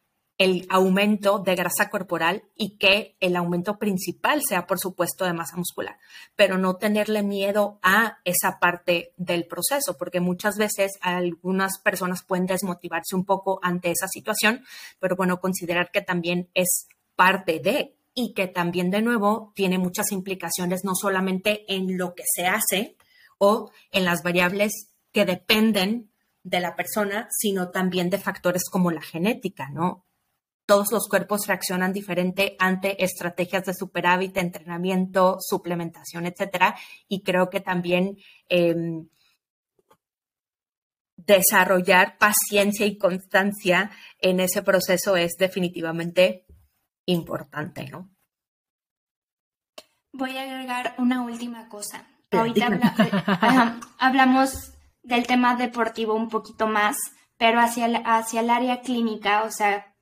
el 0.42 0.66
aumento 0.70 1.38
de 1.38 1.54
grasa 1.54 1.92
corporal 1.92 2.42
y 2.56 2.80
que 2.80 3.16
el 3.20 3.36
aumento 3.36 3.78
principal 3.78 4.42
sea, 4.42 4.66
por 4.66 4.80
supuesto, 4.80 5.24
de 5.24 5.34
masa 5.34 5.56
muscular, 5.56 6.00
pero 6.36 6.58
no 6.58 6.78
tenerle 6.78 7.22
miedo 7.22 7.78
a 7.84 8.18
esa 8.26 8.58
parte 8.60 9.14
del 9.18 9.46
proceso, 9.46 10.00
porque 10.00 10.20
muchas 10.20 10.58
veces 10.58 10.94
algunas 11.02 11.78
personas 11.78 12.24
pueden 12.24 12.48
desmotivarse 12.48 13.16
un 13.16 13.24
poco 13.24 13.60
ante 13.62 13.92
esa 13.92 14.08
situación, 14.08 14.66
pero 15.00 15.16
bueno, 15.16 15.40
considerar 15.40 15.92
que 15.92 16.02
también 16.02 16.50
es 16.56 16.88
parte 17.16 17.60
de 17.60 17.94
y 18.16 18.34
que 18.34 18.48
también 18.48 18.90
de 18.90 19.04
nuevo 19.04 19.54
tiene 19.54 19.78
muchas 19.78 20.12
implicaciones 20.12 20.82
no 20.84 20.96
solamente 20.96 21.72
en 21.72 22.00
lo 22.00 22.16
que 22.16 22.24
se 22.26 22.48
hace 22.48 22.98
o 23.38 23.70
en 23.92 24.06
las 24.06 24.24
variables 24.24 24.90
que 25.12 25.24
dependen 25.24 26.10
de 26.42 26.62
la 26.62 26.76
persona, 26.76 27.28
sino 27.30 27.70
también 27.70 28.10
de 28.10 28.18
factores 28.18 28.64
como 28.72 28.90
la 28.90 29.02
genética, 29.02 29.70
¿no? 29.70 30.04
Todos 30.72 30.94
los 30.94 31.10
cuerpos 31.10 31.48
reaccionan 31.48 31.92
diferente 31.92 32.56
ante 32.58 33.04
estrategias 33.04 33.66
de 33.66 33.74
superávit, 33.74 34.38
entrenamiento, 34.38 35.36
suplementación, 35.42 36.26
etcétera. 36.26 36.78
Y 37.10 37.24
creo 37.24 37.50
que 37.50 37.60
también 37.60 38.16
em, 38.48 39.10
desarrollar 41.18 42.18
paciencia 42.18 42.86
y 42.86 42.98
constancia 42.98 43.92
en 44.20 44.40
ese 44.40 44.64
proceso 44.64 45.18
es 45.18 45.34
definitivamente 45.38 46.46
importante, 47.06 47.90
¿no? 47.90 48.10
Voy 50.14 50.38
a 50.38 50.44
agregar 50.44 50.96
una 50.98 51.22
última 51.22 51.68
cosa. 51.68 52.08
Ahorita 52.32 52.68
eh, 52.68 53.80
hablamos 53.98 54.72
del 55.04 55.28
tema 55.28 55.58
deportivo 55.58 56.14
un 56.14 56.30
poquito 56.30 56.66
más, 56.66 56.96
pero 57.36 57.60
hacia 57.60 57.88
hacia 58.06 58.40
el 58.40 58.50
área 58.50 58.80
clínica, 58.80 59.44
o 59.44 59.52
sea, 59.52 59.98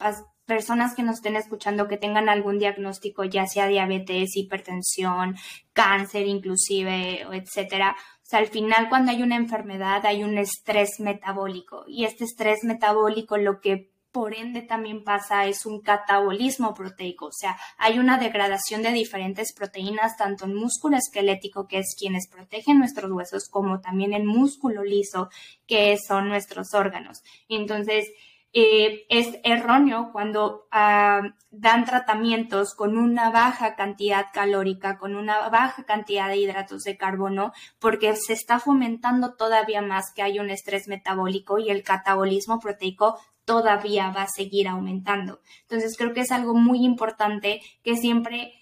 personas 0.49 0.95
que 0.95 1.03
nos 1.03 1.17
estén 1.17 1.35
escuchando 1.35 1.87
que 1.87 1.95
tengan 1.95 2.27
algún 2.27 2.57
diagnóstico, 2.57 3.23
ya 3.23 3.45
sea 3.45 3.67
diabetes, 3.67 4.35
hipertensión, 4.35 5.35
cáncer 5.73 6.25
inclusive, 6.25 7.21
etcétera. 7.31 7.95
O 7.95 8.25
sea, 8.25 8.39
al 8.39 8.47
final 8.47 8.89
cuando 8.89 9.11
hay 9.11 9.21
una 9.21 9.35
enfermedad 9.35 10.05
hay 10.07 10.23
un 10.23 10.39
estrés 10.39 10.99
metabólico 10.99 11.85
y 11.87 12.05
este 12.05 12.23
estrés 12.23 12.63
metabólico 12.63 13.37
lo 13.37 13.61
que 13.61 13.91
por 14.11 14.33
ende 14.33 14.63
también 14.63 15.03
pasa 15.03 15.45
es 15.45 15.67
un 15.67 15.81
catabolismo 15.81 16.73
proteico, 16.73 17.27
o 17.27 17.31
sea, 17.31 17.55
hay 17.77 17.99
una 17.99 18.17
degradación 18.17 18.81
de 18.81 18.91
diferentes 18.91 19.53
proteínas, 19.53 20.17
tanto 20.17 20.45
en 20.45 20.55
músculo 20.55 20.97
esquelético, 20.97 21.67
que 21.67 21.77
es 21.77 21.95
quienes 21.95 22.27
protegen 22.27 22.79
nuestros 22.79 23.11
huesos, 23.11 23.47
como 23.49 23.81
también 23.81 24.13
en 24.13 24.25
músculo 24.25 24.83
liso, 24.83 25.29
que 25.67 25.95
son 25.99 26.27
nuestros 26.27 26.73
órganos. 26.73 27.21
Entonces, 27.49 28.07
eh, 28.51 29.05
es 29.09 29.39
erróneo 29.43 30.09
cuando 30.11 30.67
ah, 30.71 31.21
dan 31.51 31.85
tratamientos 31.85 32.73
con 32.73 32.97
una 32.97 33.29
baja 33.29 33.75
cantidad 33.75 34.27
calórica, 34.33 34.97
con 34.97 35.15
una 35.15 35.49
baja 35.49 35.83
cantidad 35.83 36.27
de 36.27 36.37
hidratos 36.37 36.81
de 36.83 36.97
carbono, 36.97 37.53
porque 37.77 38.15
se 38.15 38.33
está 38.33 38.59
fomentando 38.59 39.35
todavía 39.35 39.81
más 39.81 40.11
que 40.15 40.23
hay 40.23 40.39
un 40.39 40.49
estrés 40.49 40.87
metabólico 40.87 41.59
y 41.59 41.69
el 41.69 41.83
catabolismo 41.83 42.59
proteico 42.59 43.19
todavía 43.45 44.11
va 44.11 44.23
a 44.23 44.27
seguir 44.27 44.67
aumentando. 44.67 45.41
Entonces 45.61 45.95
creo 45.97 46.13
que 46.13 46.21
es 46.21 46.31
algo 46.31 46.55
muy 46.55 46.83
importante 46.83 47.61
que 47.83 47.97
siempre 47.97 48.53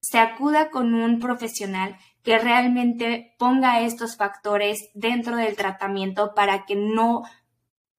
se 0.00 0.18
acuda 0.18 0.70
con 0.70 0.94
un 0.94 1.18
profesional 1.18 1.96
que 2.22 2.38
realmente 2.38 3.34
ponga 3.38 3.80
estos 3.80 4.16
factores 4.16 4.90
dentro 4.94 5.36
del 5.36 5.56
tratamiento 5.56 6.34
para 6.34 6.64
que 6.64 6.74
no 6.74 7.22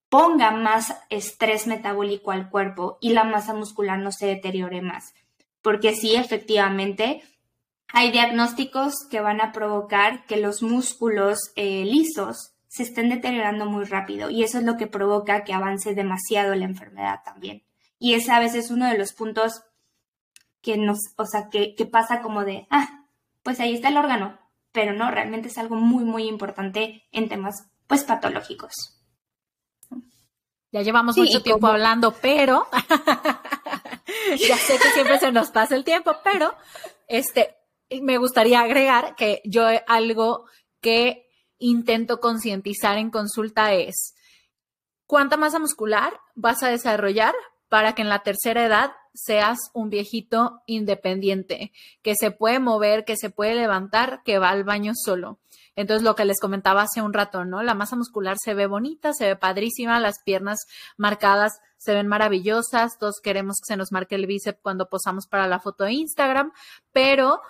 ponga 0.09 0.51
más 0.51 0.95
estrés 1.09 1.67
metabólico 1.67 2.31
al 2.31 2.49
cuerpo 2.49 2.97
y 3.01 3.11
la 3.11 3.23
masa 3.23 3.53
muscular 3.53 3.99
no 3.99 4.11
se 4.11 4.27
deteriore 4.27 4.81
más. 4.81 5.13
Porque 5.61 5.93
sí, 5.93 6.15
efectivamente, 6.15 7.23
hay 7.93 8.11
diagnósticos 8.11 8.95
que 9.09 9.21
van 9.21 9.41
a 9.41 9.51
provocar 9.51 10.25
que 10.25 10.37
los 10.37 10.61
músculos 10.61 11.51
eh, 11.55 11.83
lisos 11.85 12.53
se 12.67 12.83
estén 12.83 13.09
deteriorando 13.09 13.65
muy 13.65 13.85
rápido 13.85 14.29
y 14.29 14.43
eso 14.43 14.59
es 14.59 14.63
lo 14.63 14.77
que 14.77 14.87
provoca 14.87 15.43
que 15.43 15.53
avance 15.53 15.95
demasiado 15.95 16.53
la 16.55 16.65
enfermedad 16.65 17.21
también. 17.23 17.63
Y 17.99 18.13
es 18.13 18.29
a 18.29 18.39
veces 18.39 18.69
uno 18.69 18.87
de 18.87 18.97
los 18.97 19.13
puntos 19.13 19.63
que 20.61 20.77
nos, 20.77 20.99
o 21.17 21.25
sea, 21.25 21.49
que 21.49 21.73
pasa 21.89 22.21
como 22.21 22.43
de, 22.43 22.67
ah, 22.69 23.05
pues 23.41 23.59
ahí 23.59 23.73
está 23.73 23.89
el 23.89 23.97
órgano, 23.97 24.37
pero 24.71 24.93
no, 24.93 25.09
realmente 25.09 25.47
es 25.47 25.57
algo 25.57 25.75
muy, 25.75 26.03
muy 26.03 26.27
importante 26.27 27.03
en 27.11 27.29
temas, 27.29 27.67
pues, 27.87 28.03
patológicos. 28.03 28.96
Ya 30.71 30.81
llevamos 30.81 31.17
mucho 31.17 31.41
tiempo 31.41 31.67
hablando, 31.67 32.11
pero 32.11 32.67
ya 34.37 34.57
sé 34.57 34.77
que 34.77 34.89
siempre 34.93 35.19
se 35.19 35.31
nos 35.31 35.51
pasa 35.51 35.75
el 35.75 35.83
tiempo, 35.83 36.15
pero 36.23 36.53
este 37.07 37.55
me 38.01 38.17
gustaría 38.17 38.61
agregar 38.61 39.15
que 39.15 39.41
yo 39.45 39.65
algo 39.87 40.45
que 40.81 41.25
intento 41.57 42.19
concientizar 42.19 42.97
en 42.97 43.09
consulta 43.09 43.73
es 43.73 44.13
cuánta 45.05 45.37
masa 45.37 45.59
muscular 45.59 46.19
vas 46.35 46.63
a 46.63 46.69
desarrollar 46.69 47.33
para 47.69 47.93
que 47.93 48.01
en 48.01 48.09
la 48.09 48.19
tercera 48.19 48.65
edad 48.65 48.91
seas 49.13 49.57
un 49.73 49.89
viejito 49.89 50.61
independiente, 50.67 51.71
que 52.01 52.15
se 52.15 52.31
puede 52.31 52.59
mover, 52.59 53.03
que 53.03 53.17
se 53.17 53.29
puede 53.29 53.55
levantar, 53.55 54.21
que 54.23 54.39
va 54.39 54.49
al 54.49 54.63
baño 54.63 54.93
solo. 54.95 55.39
Entonces, 55.75 56.03
lo 56.03 56.15
que 56.15 56.25
les 56.25 56.39
comentaba 56.39 56.81
hace 56.81 57.01
un 57.01 57.13
rato, 57.13 57.45
¿no? 57.45 57.61
La 57.61 57.75
masa 57.75 57.95
muscular 57.95 58.37
se 58.43 58.53
ve 58.53 58.65
bonita, 58.65 59.13
se 59.13 59.27
ve 59.27 59.35
padrísima, 59.35 59.99
las 59.99 60.15
piernas 60.23 60.65
marcadas 60.97 61.59
se 61.77 61.93
ven 61.93 62.07
maravillosas, 62.07 62.97
todos 62.97 63.19
queremos 63.21 63.57
que 63.61 63.73
se 63.73 63.77
nos 63.77 63.91
marque 63.91 64.15
el 64.15 64.25
bíceps 64.25 64.59
cuando 64.61 64.89
posamos 64.89 65.27
para 65.27 65.47
la 65.47 65.59
foto 65.59 65.83
de 65.83 65.93
Instagram, 65.93 66.51
pero 66.91 67.41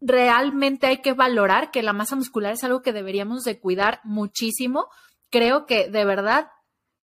realmente 0.00 0.86
hay 0.86 1.02
que 1.02 1.12
valorar 1.12 1.70
que 1.70 1.82
la 1.82 1.92
masa 1.92 2.16
muscular 2.16 2.52
es 2.52 2.64
algo 2.64 2.82
que 2.82 2.92
deberíamos 2.92 3.42
de 3.44 3.58
cuidar 3.60 4.00
muchísimo. 4.04 4.88
Creo 5.30 5.66
que 5.66 5.88
de 5.88 6.04
verdad 6.04 6.48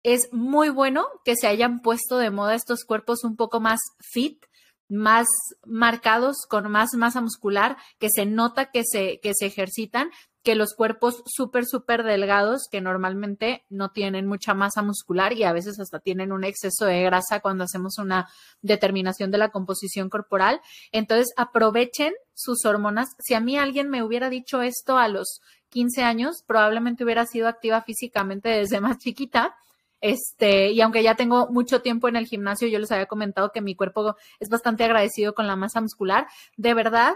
es 0.06 0.32
muy 0.32 0.70
bueno 0.70 1.08
que 1.24 1.36
se 1.36 1.47
hayan 1.47 1.82
puesto 1.82 2.20
de 2.20 2.30
moda 2.30 2.53
estos 2.53 2.86
cuerpos 2.86 3.24
un 3.24 3.36
poco 3.36 3.60
más 3.60 3.80
fit, 3.99 4.45
más 4.88 5.26
marcados, 5.66 6.45
con 6.47 6.72
más 6.72 6.93
masa 6.93 7.22
muscular, 7.22 7.76
que 7.97 8.10
se 8.14 8.28
nota 8.28 8.70
que 8.70 8.84
se, 8.86 9.20
que 9.20 9.32
se 9.34 9.47
ejercitan, 9.47 10.12
que 10.43 10.53
los 10.53 10.76
cuerpos 10.76 11.24
súper, 11.26 11.66
súper 11.66 12.03
delgados, 12.03 12.68
que 12.70 12.82
normalmente 12.82 13.66
no 13.68 13.89
tienen 13.89 14.28
mucha 14.28 14.53
masa 14.53 14.84
muscular 14.84 15.34
y 15.34 15.43
a 15.43 15.53
veces 15.53 15.80
hasta 15.80 15.99
tienen 15.99 16.32
un 16.32 16.43
exceso 16.43 16.86
de 16.86 17.01
grasa 17.01 17.39
cuando 17.39 17.64
hacemos 17.64 17.97
una 17.97 18.30
determinación 18.62 19.32
de 19.32 19.39
la 19.39 19.49
composición 19.49 20.12
corporal. 20.12 20.62
Entonces, 20.91 21.34
aprovechen 21.36 22.14
sus 22.36 22.64
hormonas. 22.64 23.08
Si 23.18 23.34
a 23.34 23.39
mí 23.39 23.58
alguien 23.58 23.89
me 23.89 24.03
hubiera 24.03 24.30
dicho 24.30 24.62
esto 24.62 24.99
a 24.99 25.08
los 25.08 25.41
15 25.70 26.03
años, 26.03 26.43
probablemente 26.45 27.03
hubiera 27.03 27.26
sido 27.26 27.47
activa 27.47 27.82
físicamente 27.82 28.49
desde 28.49 28.80
más 28.82 28.99
chiquita 28.99 29.56
este, 30.06 30.70
y 30.72 30.82
aunque 30.82 31.01
ya 31.01 31.16
tengo 31.16 31.47
mucho 31.49 31.82
tiempo 31.82 32.08
en 32.08 32.16
el 32.16 32.28
gimnasio, 32.28 32.68
yo 32.68 32.78
les 32.78 32.91
había 32.91 33.08
comentado 33.08 33.51
que 33.51 33.62
mi 33.62 33.76
cuerpo 33.76 34.16
es 34.39 34.49
bastante 34.49 34.84
agradecido 34.84 35.34
con 35.34 35.47
la 35.47 35.56
masa 35.56 35.82
muscular. 35.82 36.28
De 36.58 36.76
verdad, 36.76 37.16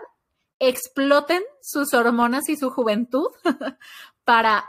exploten 0.57 1.43
sus 1.61 1.93
hormonas 1.93 2.49
y 2.49 2.57
su 2.57 2.71
juventud 2.71 3.27
para 4.23 4.67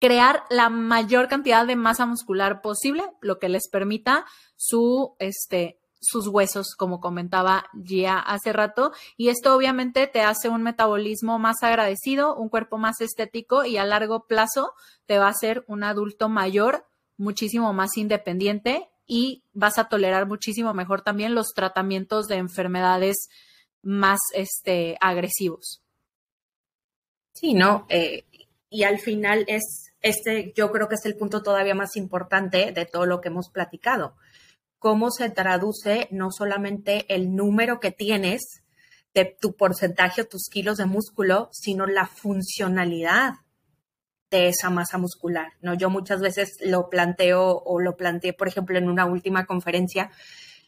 crear 0.00 0.42
la 0.50 0.70
mayor 0.70 1.28
cantidad 1.28 1.64
de 1.64 1.76
masa 1.76 2.04
muscular 2.04 2.62
posible, 2.62 3.04
lo 3.20 3.38
que 3.38 3.48
les 3.48 3.68
permita 3.68 4.26
su, 4.56 5.14
este, 5.20 5.78
sus 6.00 6.26
huesos, 6.26 6.74
como 6.76 6.98
comentaba 6.98 7.66
Gia 7.84 8.18
hace 8.18 8.52
rato, 8.52 8.90
y 9.16 9.28
esto 9.28 9.54
obviamente 9.54 10.08
te 10.08 10.22
hace 10.22 10.48
un 10.48 10.64
metabolismo 10.64 11.38
más 11.38 11.62
agradecido, 11.62 12.34
un 12.34 12.48
cuerpo 12.48 12.76
más 12.76 13.00
estético 13.00 13.64
y 13.64 13.76
a 13.76 13.84
largo 13.84 14.26
plazo 14.26 14.72
te 15.06 15.20
va 15.20 15.26
a 15.26 15.30
hacer 15.30 15.64
un 15.68 15.84
adulto 15.84 16.28
mayor, 16.28 16.86
muchísimo 17.16 17.72
más 17.72 17.96
independiente 17.96 18.88
y 19.06 19.44
vas 19.52 19.78
a 19.78 19.88
tolerar 19.88 20.26
muchísimo 20.26 20.74
mejor 20.74 21.02
también 21.02 21.34
los 21.34 21.48
tratamientos 21.54 22.26
de 22.26 22.36
enfermedades 22.36 23.28
más 23.82 24.18
este, 24.34 24.96
agresivos. 25.00 25.82
Sí, 27.32 27.54
¿no? 27.54 27.86
Eh, 27.88 28.24
y 28.68 28.82
al 28.82 28.98
final 28.98 29.44
es, 29.46 29.92
este 30.00 30.52
yo 30.56 30.72
creo 30.72 30.88
que 30.88 30.96
es 30.96 31.04
el 31.06 31.16
punto 31.16 31.42
todavía 31.42 31.74
más 31.74 31.96
importante 31.96 32.72
de 32.72 32.86
todo 32.86 33.06
lo 33.06 33.20
que 33.20 33.28
hemos 33.28 33.50
platicado. 33.50 34.16
Cómo 34.78 35.10
se 35.10 35.30
traduce 35.30 36.08
no 36.10 36.30
solamente 36.30 37.06
el 37.14 37.34
número 37.34 37.80
que 37.80 37.92
tienes 37.92 38.62
de 39.14 39.24
tu 39.24 39.54
porcentaje 39.54 40.22
o 40.22 40.26
tus 40.26 40.48
kilos 40.50 40.76
de 40.76 40.84
músculo, 40.86 41.48
sino 41.52 41.86
la 41.86 42.06
funcionalidad 42.06 43.34
de 44.36 44.48
esa 44.48 44.70
masa 44.70 44.98
muscular, 44.98 45.52
¿no? 45.62 45.74
Yo 45.74 45.88
muchas 45.88 46.20
veces 46.20 46.56
lo 46.60 46.90
planteo 46.90 47.62
o 47.64 47.80
lo 47.80 47.96
planteé, 47.96 48.32
por 48.32 48.48
ejemplo, 48.48 48.76
en 48.76 48.88
una 48.88 49.06
última 49.06 49.46
conferencia. 49.46 50.10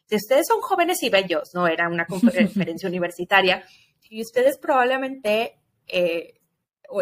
Si 0.06 0.16
ustedes 0.16 0.46
son 0.46 0.60
jóvenes 0.60 1.02
y 1.02 1.10
bellos, 1.10 1.50
¿no? 1.54 1.66
Era 1.66 1.88
una 1.88 2.06
conferencia 2.06 2.88
universitaria 2.88 3.64
y 4.08 4.22
ustedes 4.22 4.56
probablemente 4.58 5.58
eh, 5.86 6.40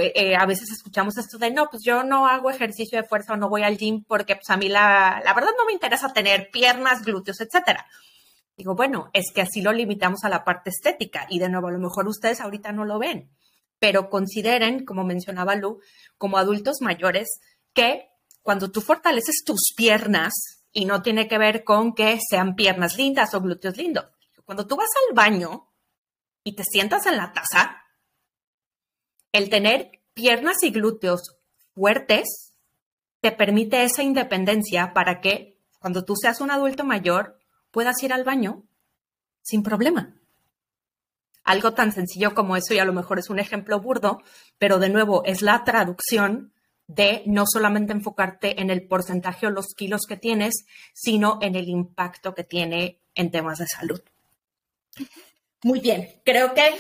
eh, 0.01 0.35
a 0.35 0.47
veces 0.47 0.71
escuchamos 0.73 1.17
esto 1.17 1.39
de, 1.39 1.53
no, 1.53 1.69
pues 1.71 1.83
yo 1.85 2.03
no 2.03 2.27
hago 2.27 2.51
ejercicio 2.51 3.01
de 3.01 3.07
fuerza 3.07 3.35
o 3.35 3.37
no 3.37 3.49
voy 3.49 3.63
al 3.63 3.79
gym 3.79 4.03
porque 4.03 4.35
pues 4.35 4.51
a 4.51 4.57
mí 4.57 4.69
la, 4.69 5.23
la 5.25 5.35
verdad 5.35 5.51
no 5.57 5.67
me 5.67 5.73
interesa 5.73 6.13
tener 6.13 6.51
piernas, 6.51 7.03
glúteos, 7.03 7.41
etcétera. 7.41 7.87
Digo, 8.57 8.75
bueno, 8.75 9.11
es 9.13 9.27
que 9.33 9.43
así 9.43 9.61
lo 9.63 9.73
limitamos 9.73 10.25
a 10.25 10.29
la 10.29 10.43
parte 10.43 10.71
estética 10.71 11.27
y 11.29 11.39
de 11.39 11.49
nuevo, 11.49 11.69
a 11.69 11.73
lo 11.73 11.79
mejor 11.79 12.09
ustedes 12.09 12.41
ahorita 12.41 12.73
no 12.73 12.85
lo 12.85 12.99
ven 12.99 13.31
pero 13.79 14.11
consideren, 14.11 14.85
como 14.85 15.05
mencionaba 15.05 15.55
Lu, 15.55 15.81
como 16.19 16.39
adultos 16.39 16.79
mayores, 16.81 17.29
que 17.73 18.09
cuando 18.43 18.71
tú 18.71 18.81
fortaleces 18.81 19.43
tus 19.45 19.73
piernas, 19.77 20.57
y 20.77 20.85
no 20.85 21.01
tiene 21.01 21.27
que 21.27 21.39
ver 21.39 21.65
con 21.65 21.95
que 21.95 22.19
sean 22.21 22.55
piernas 22.55 22.99
lindas 22.99 23.33
o 23.33 23.41
glúteos 23.41 23.79
lindos, 23.79 24.05
cuando 24.45 24.67
tú 24.67 24.77
vas 24.77 24.91
al 25.09 25.15
baño 25.15 25.73
y 26.45 26.55
te 26.55 26.65
sientas 26.65 27.07
en 27.07 27.17
la 27.17 27.33
taza, 27.33 27.83
el 29.33 29.49
tener 29.49 30.03
piernas 30.13 30.63
y 30.63 30.71
glúteos 30.71 31.39
fuertes 31.75 32.53
te 33.21 33.33
permite 33.33 33.85
esa 33.85 34.03
independencia 34.03 34.93
para 34.93 35.23
que 35.23 35.59
cuando 35.79 36.05
tú 36.05 36.15
seas 36.15 36.43
un 36.43 36.51
adulto 36.51 36.85
mayor 36.85 37.39
puedas 37.71 38.03
ir 38.03 38.13
al 38.13 38.25
baño 38.25 38.65
sin 39.41 39.63
problema 39.63 40.15
algo 41.47 41.73
tan 41.73 41.93
sencillo 41.93 42.35
como 42.35 42.57
eso 42.57 42.75
y 42.75 42.79
a 42.79 42.85
lo 42.85 42.93
mejor 42.93 43.19
es 43.19 43.31
un 43.31 43.39
ejemplo 43.39 43.81
burdo, 43.81 44.23
pero 44.59 44.79
de 44.79 44.91
nuevo 44.91 45.25
es 45.25 45.41
la 45.41 45.65
traducción 45.65 46.53
de 46.89 47.23
no 47.27 47.45
solamente 47.47 47.93
enfocarte 47.93 48.61
en 48.61 48.69
el 48.69 48.87
porcentaje 48.87 49.47
o 49.47 49.51
los 49.51 49.69
kilos 49.75 50.03
que 50.09 50.17
tienes, 50.17 50.67
sino 50.93 51.39
en 51.41 51.55
el 51.55 51.69
impacto 51.69 52.35
que 52.35 52.45
tiene 52.45 53.01
en 53.15 53.31
temas 53.31 53.59
de 53.59 53.67
salud. 53.67 54.03
Muy 55.63 55.81
bien, 55.81 56.21
creo 56.25 56.53
que 56.53 56.75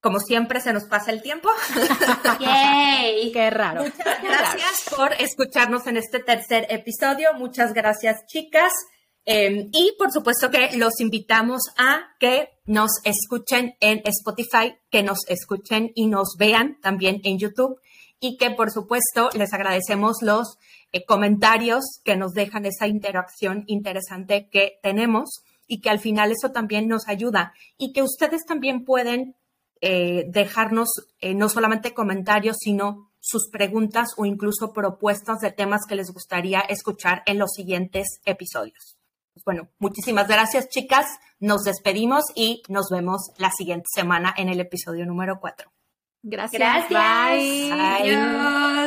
como 0.00 0.18
siempre 0.18 0.60
se 0.60 0.72
nos 0.72 0.84
pasa 0.84 1.12
el 1.12 1.22
tiempo. 1.22 1.48
¡Yay! 2.40 3.30
¡Qué 3.32 3.50
raro! 3.50 3.82
Muchas 3.82 4.22
gracias 4.22 4.84
por 4.96 5.12
escucharnos 5.14 5.86
en 5.86 5.96
este 5.96 6.20
tercer 6.20 6.66
episodio. 6.70 7.34
Muchas 7.34 7.72
gracias, 7.72 8.26
chicas. 8.26 8.72
Em, 9.26 9.68
y 9.72 9.94
por 9.98 10.10
supuesto 10.10 10.50
que 10.50 10.76
los 10.76 11.00
invitamos 11.00 11.62
a 11.76 12.16
que 12.18 12.48
nos 12.64 12.90
escuchen 13.04 13.74
en 13.80 14.00
Spotify, 14.04 14.76
que 14.90 15.02
nos 15.02 15.20
escuchen 15.28 15.92
y 15.94 16.06
nos 16.06 16.36
vean 16.38 16.78
también 16.80 17.20
en 17.24 17.38
YouTube 17.38 17.78
y 18.18 18.36
que 18.36 18.50
por 18.50 18.70
supuesto 18.70 19.30
les 19.34 19.52
agradecemos 19.52 20.18
los 20.22 20.58
eh, 20.92 21.04
comentarios 21.04 21.84
que 22.04 22.16
nos 22.16 22.32
dejan 22.32 22.66
esa 22.66 22.86
interacción 22.86 23.64
interesante 23.66 24.48
que 24.50 24.78
tenemos 24.82 25.42
y 25.66 25.80
que 25.80 25.90
al 25.90 26.00
final 26.00 26.32
eso 26.32 26.50
también 26.50 26.88
nos 26.88 27.06
ayuda 27.06 27.52
y 27.78 27.92
que 27.92 28.02
ustedes 28.02 28.44
también 28.46 28.84
pueden 28.84 29.36
eh, 29.80 30.24
dejarnos 30.28 30.88
eh, 31.20 31.34
no 31.34 31.48
solamente 31.48 31.94
comentarios, 31.94 32.56
sino 32.58 33.10
sus 33.20 33.48
preguntas 33.50 34.08
o 34.16 34.26
incluso 34.26 34.72
propuestas 34.72 35.38
de 35.38 35.52
temas 35.52 35.82
que 35.88 35.94
les 35.94 36.10
gustaría 36.10 36.60
escuchar 36.60 37.22
en 37.26 37.38
los 37.38 37.50
siguientes 37.52 38.20
episodios. 38.24 38.99
Pues 39.40 39.56
bueno, 39.56 39.70
muchísimas 39.78 40.28
gracias, 40.28 40.68
chicas. 40.68 41.06
Nos 41.38 41.62
despedimos 41.64 42.24
y 42.34 42.62
nos 42.68 42.90
vemos 42.90 43.30
la 43.38 43.50
siguiente 43.50 43.86
semana 43.90 44.34
en 44.36 44.50
el 44.50 44.60
episodio 44.60 45.06
número 45.06 45.38
4. 45.40 45.72
Gracias. 46.22 46.60
Gracias. 46.60 46.90
Bye. 46.90 48.79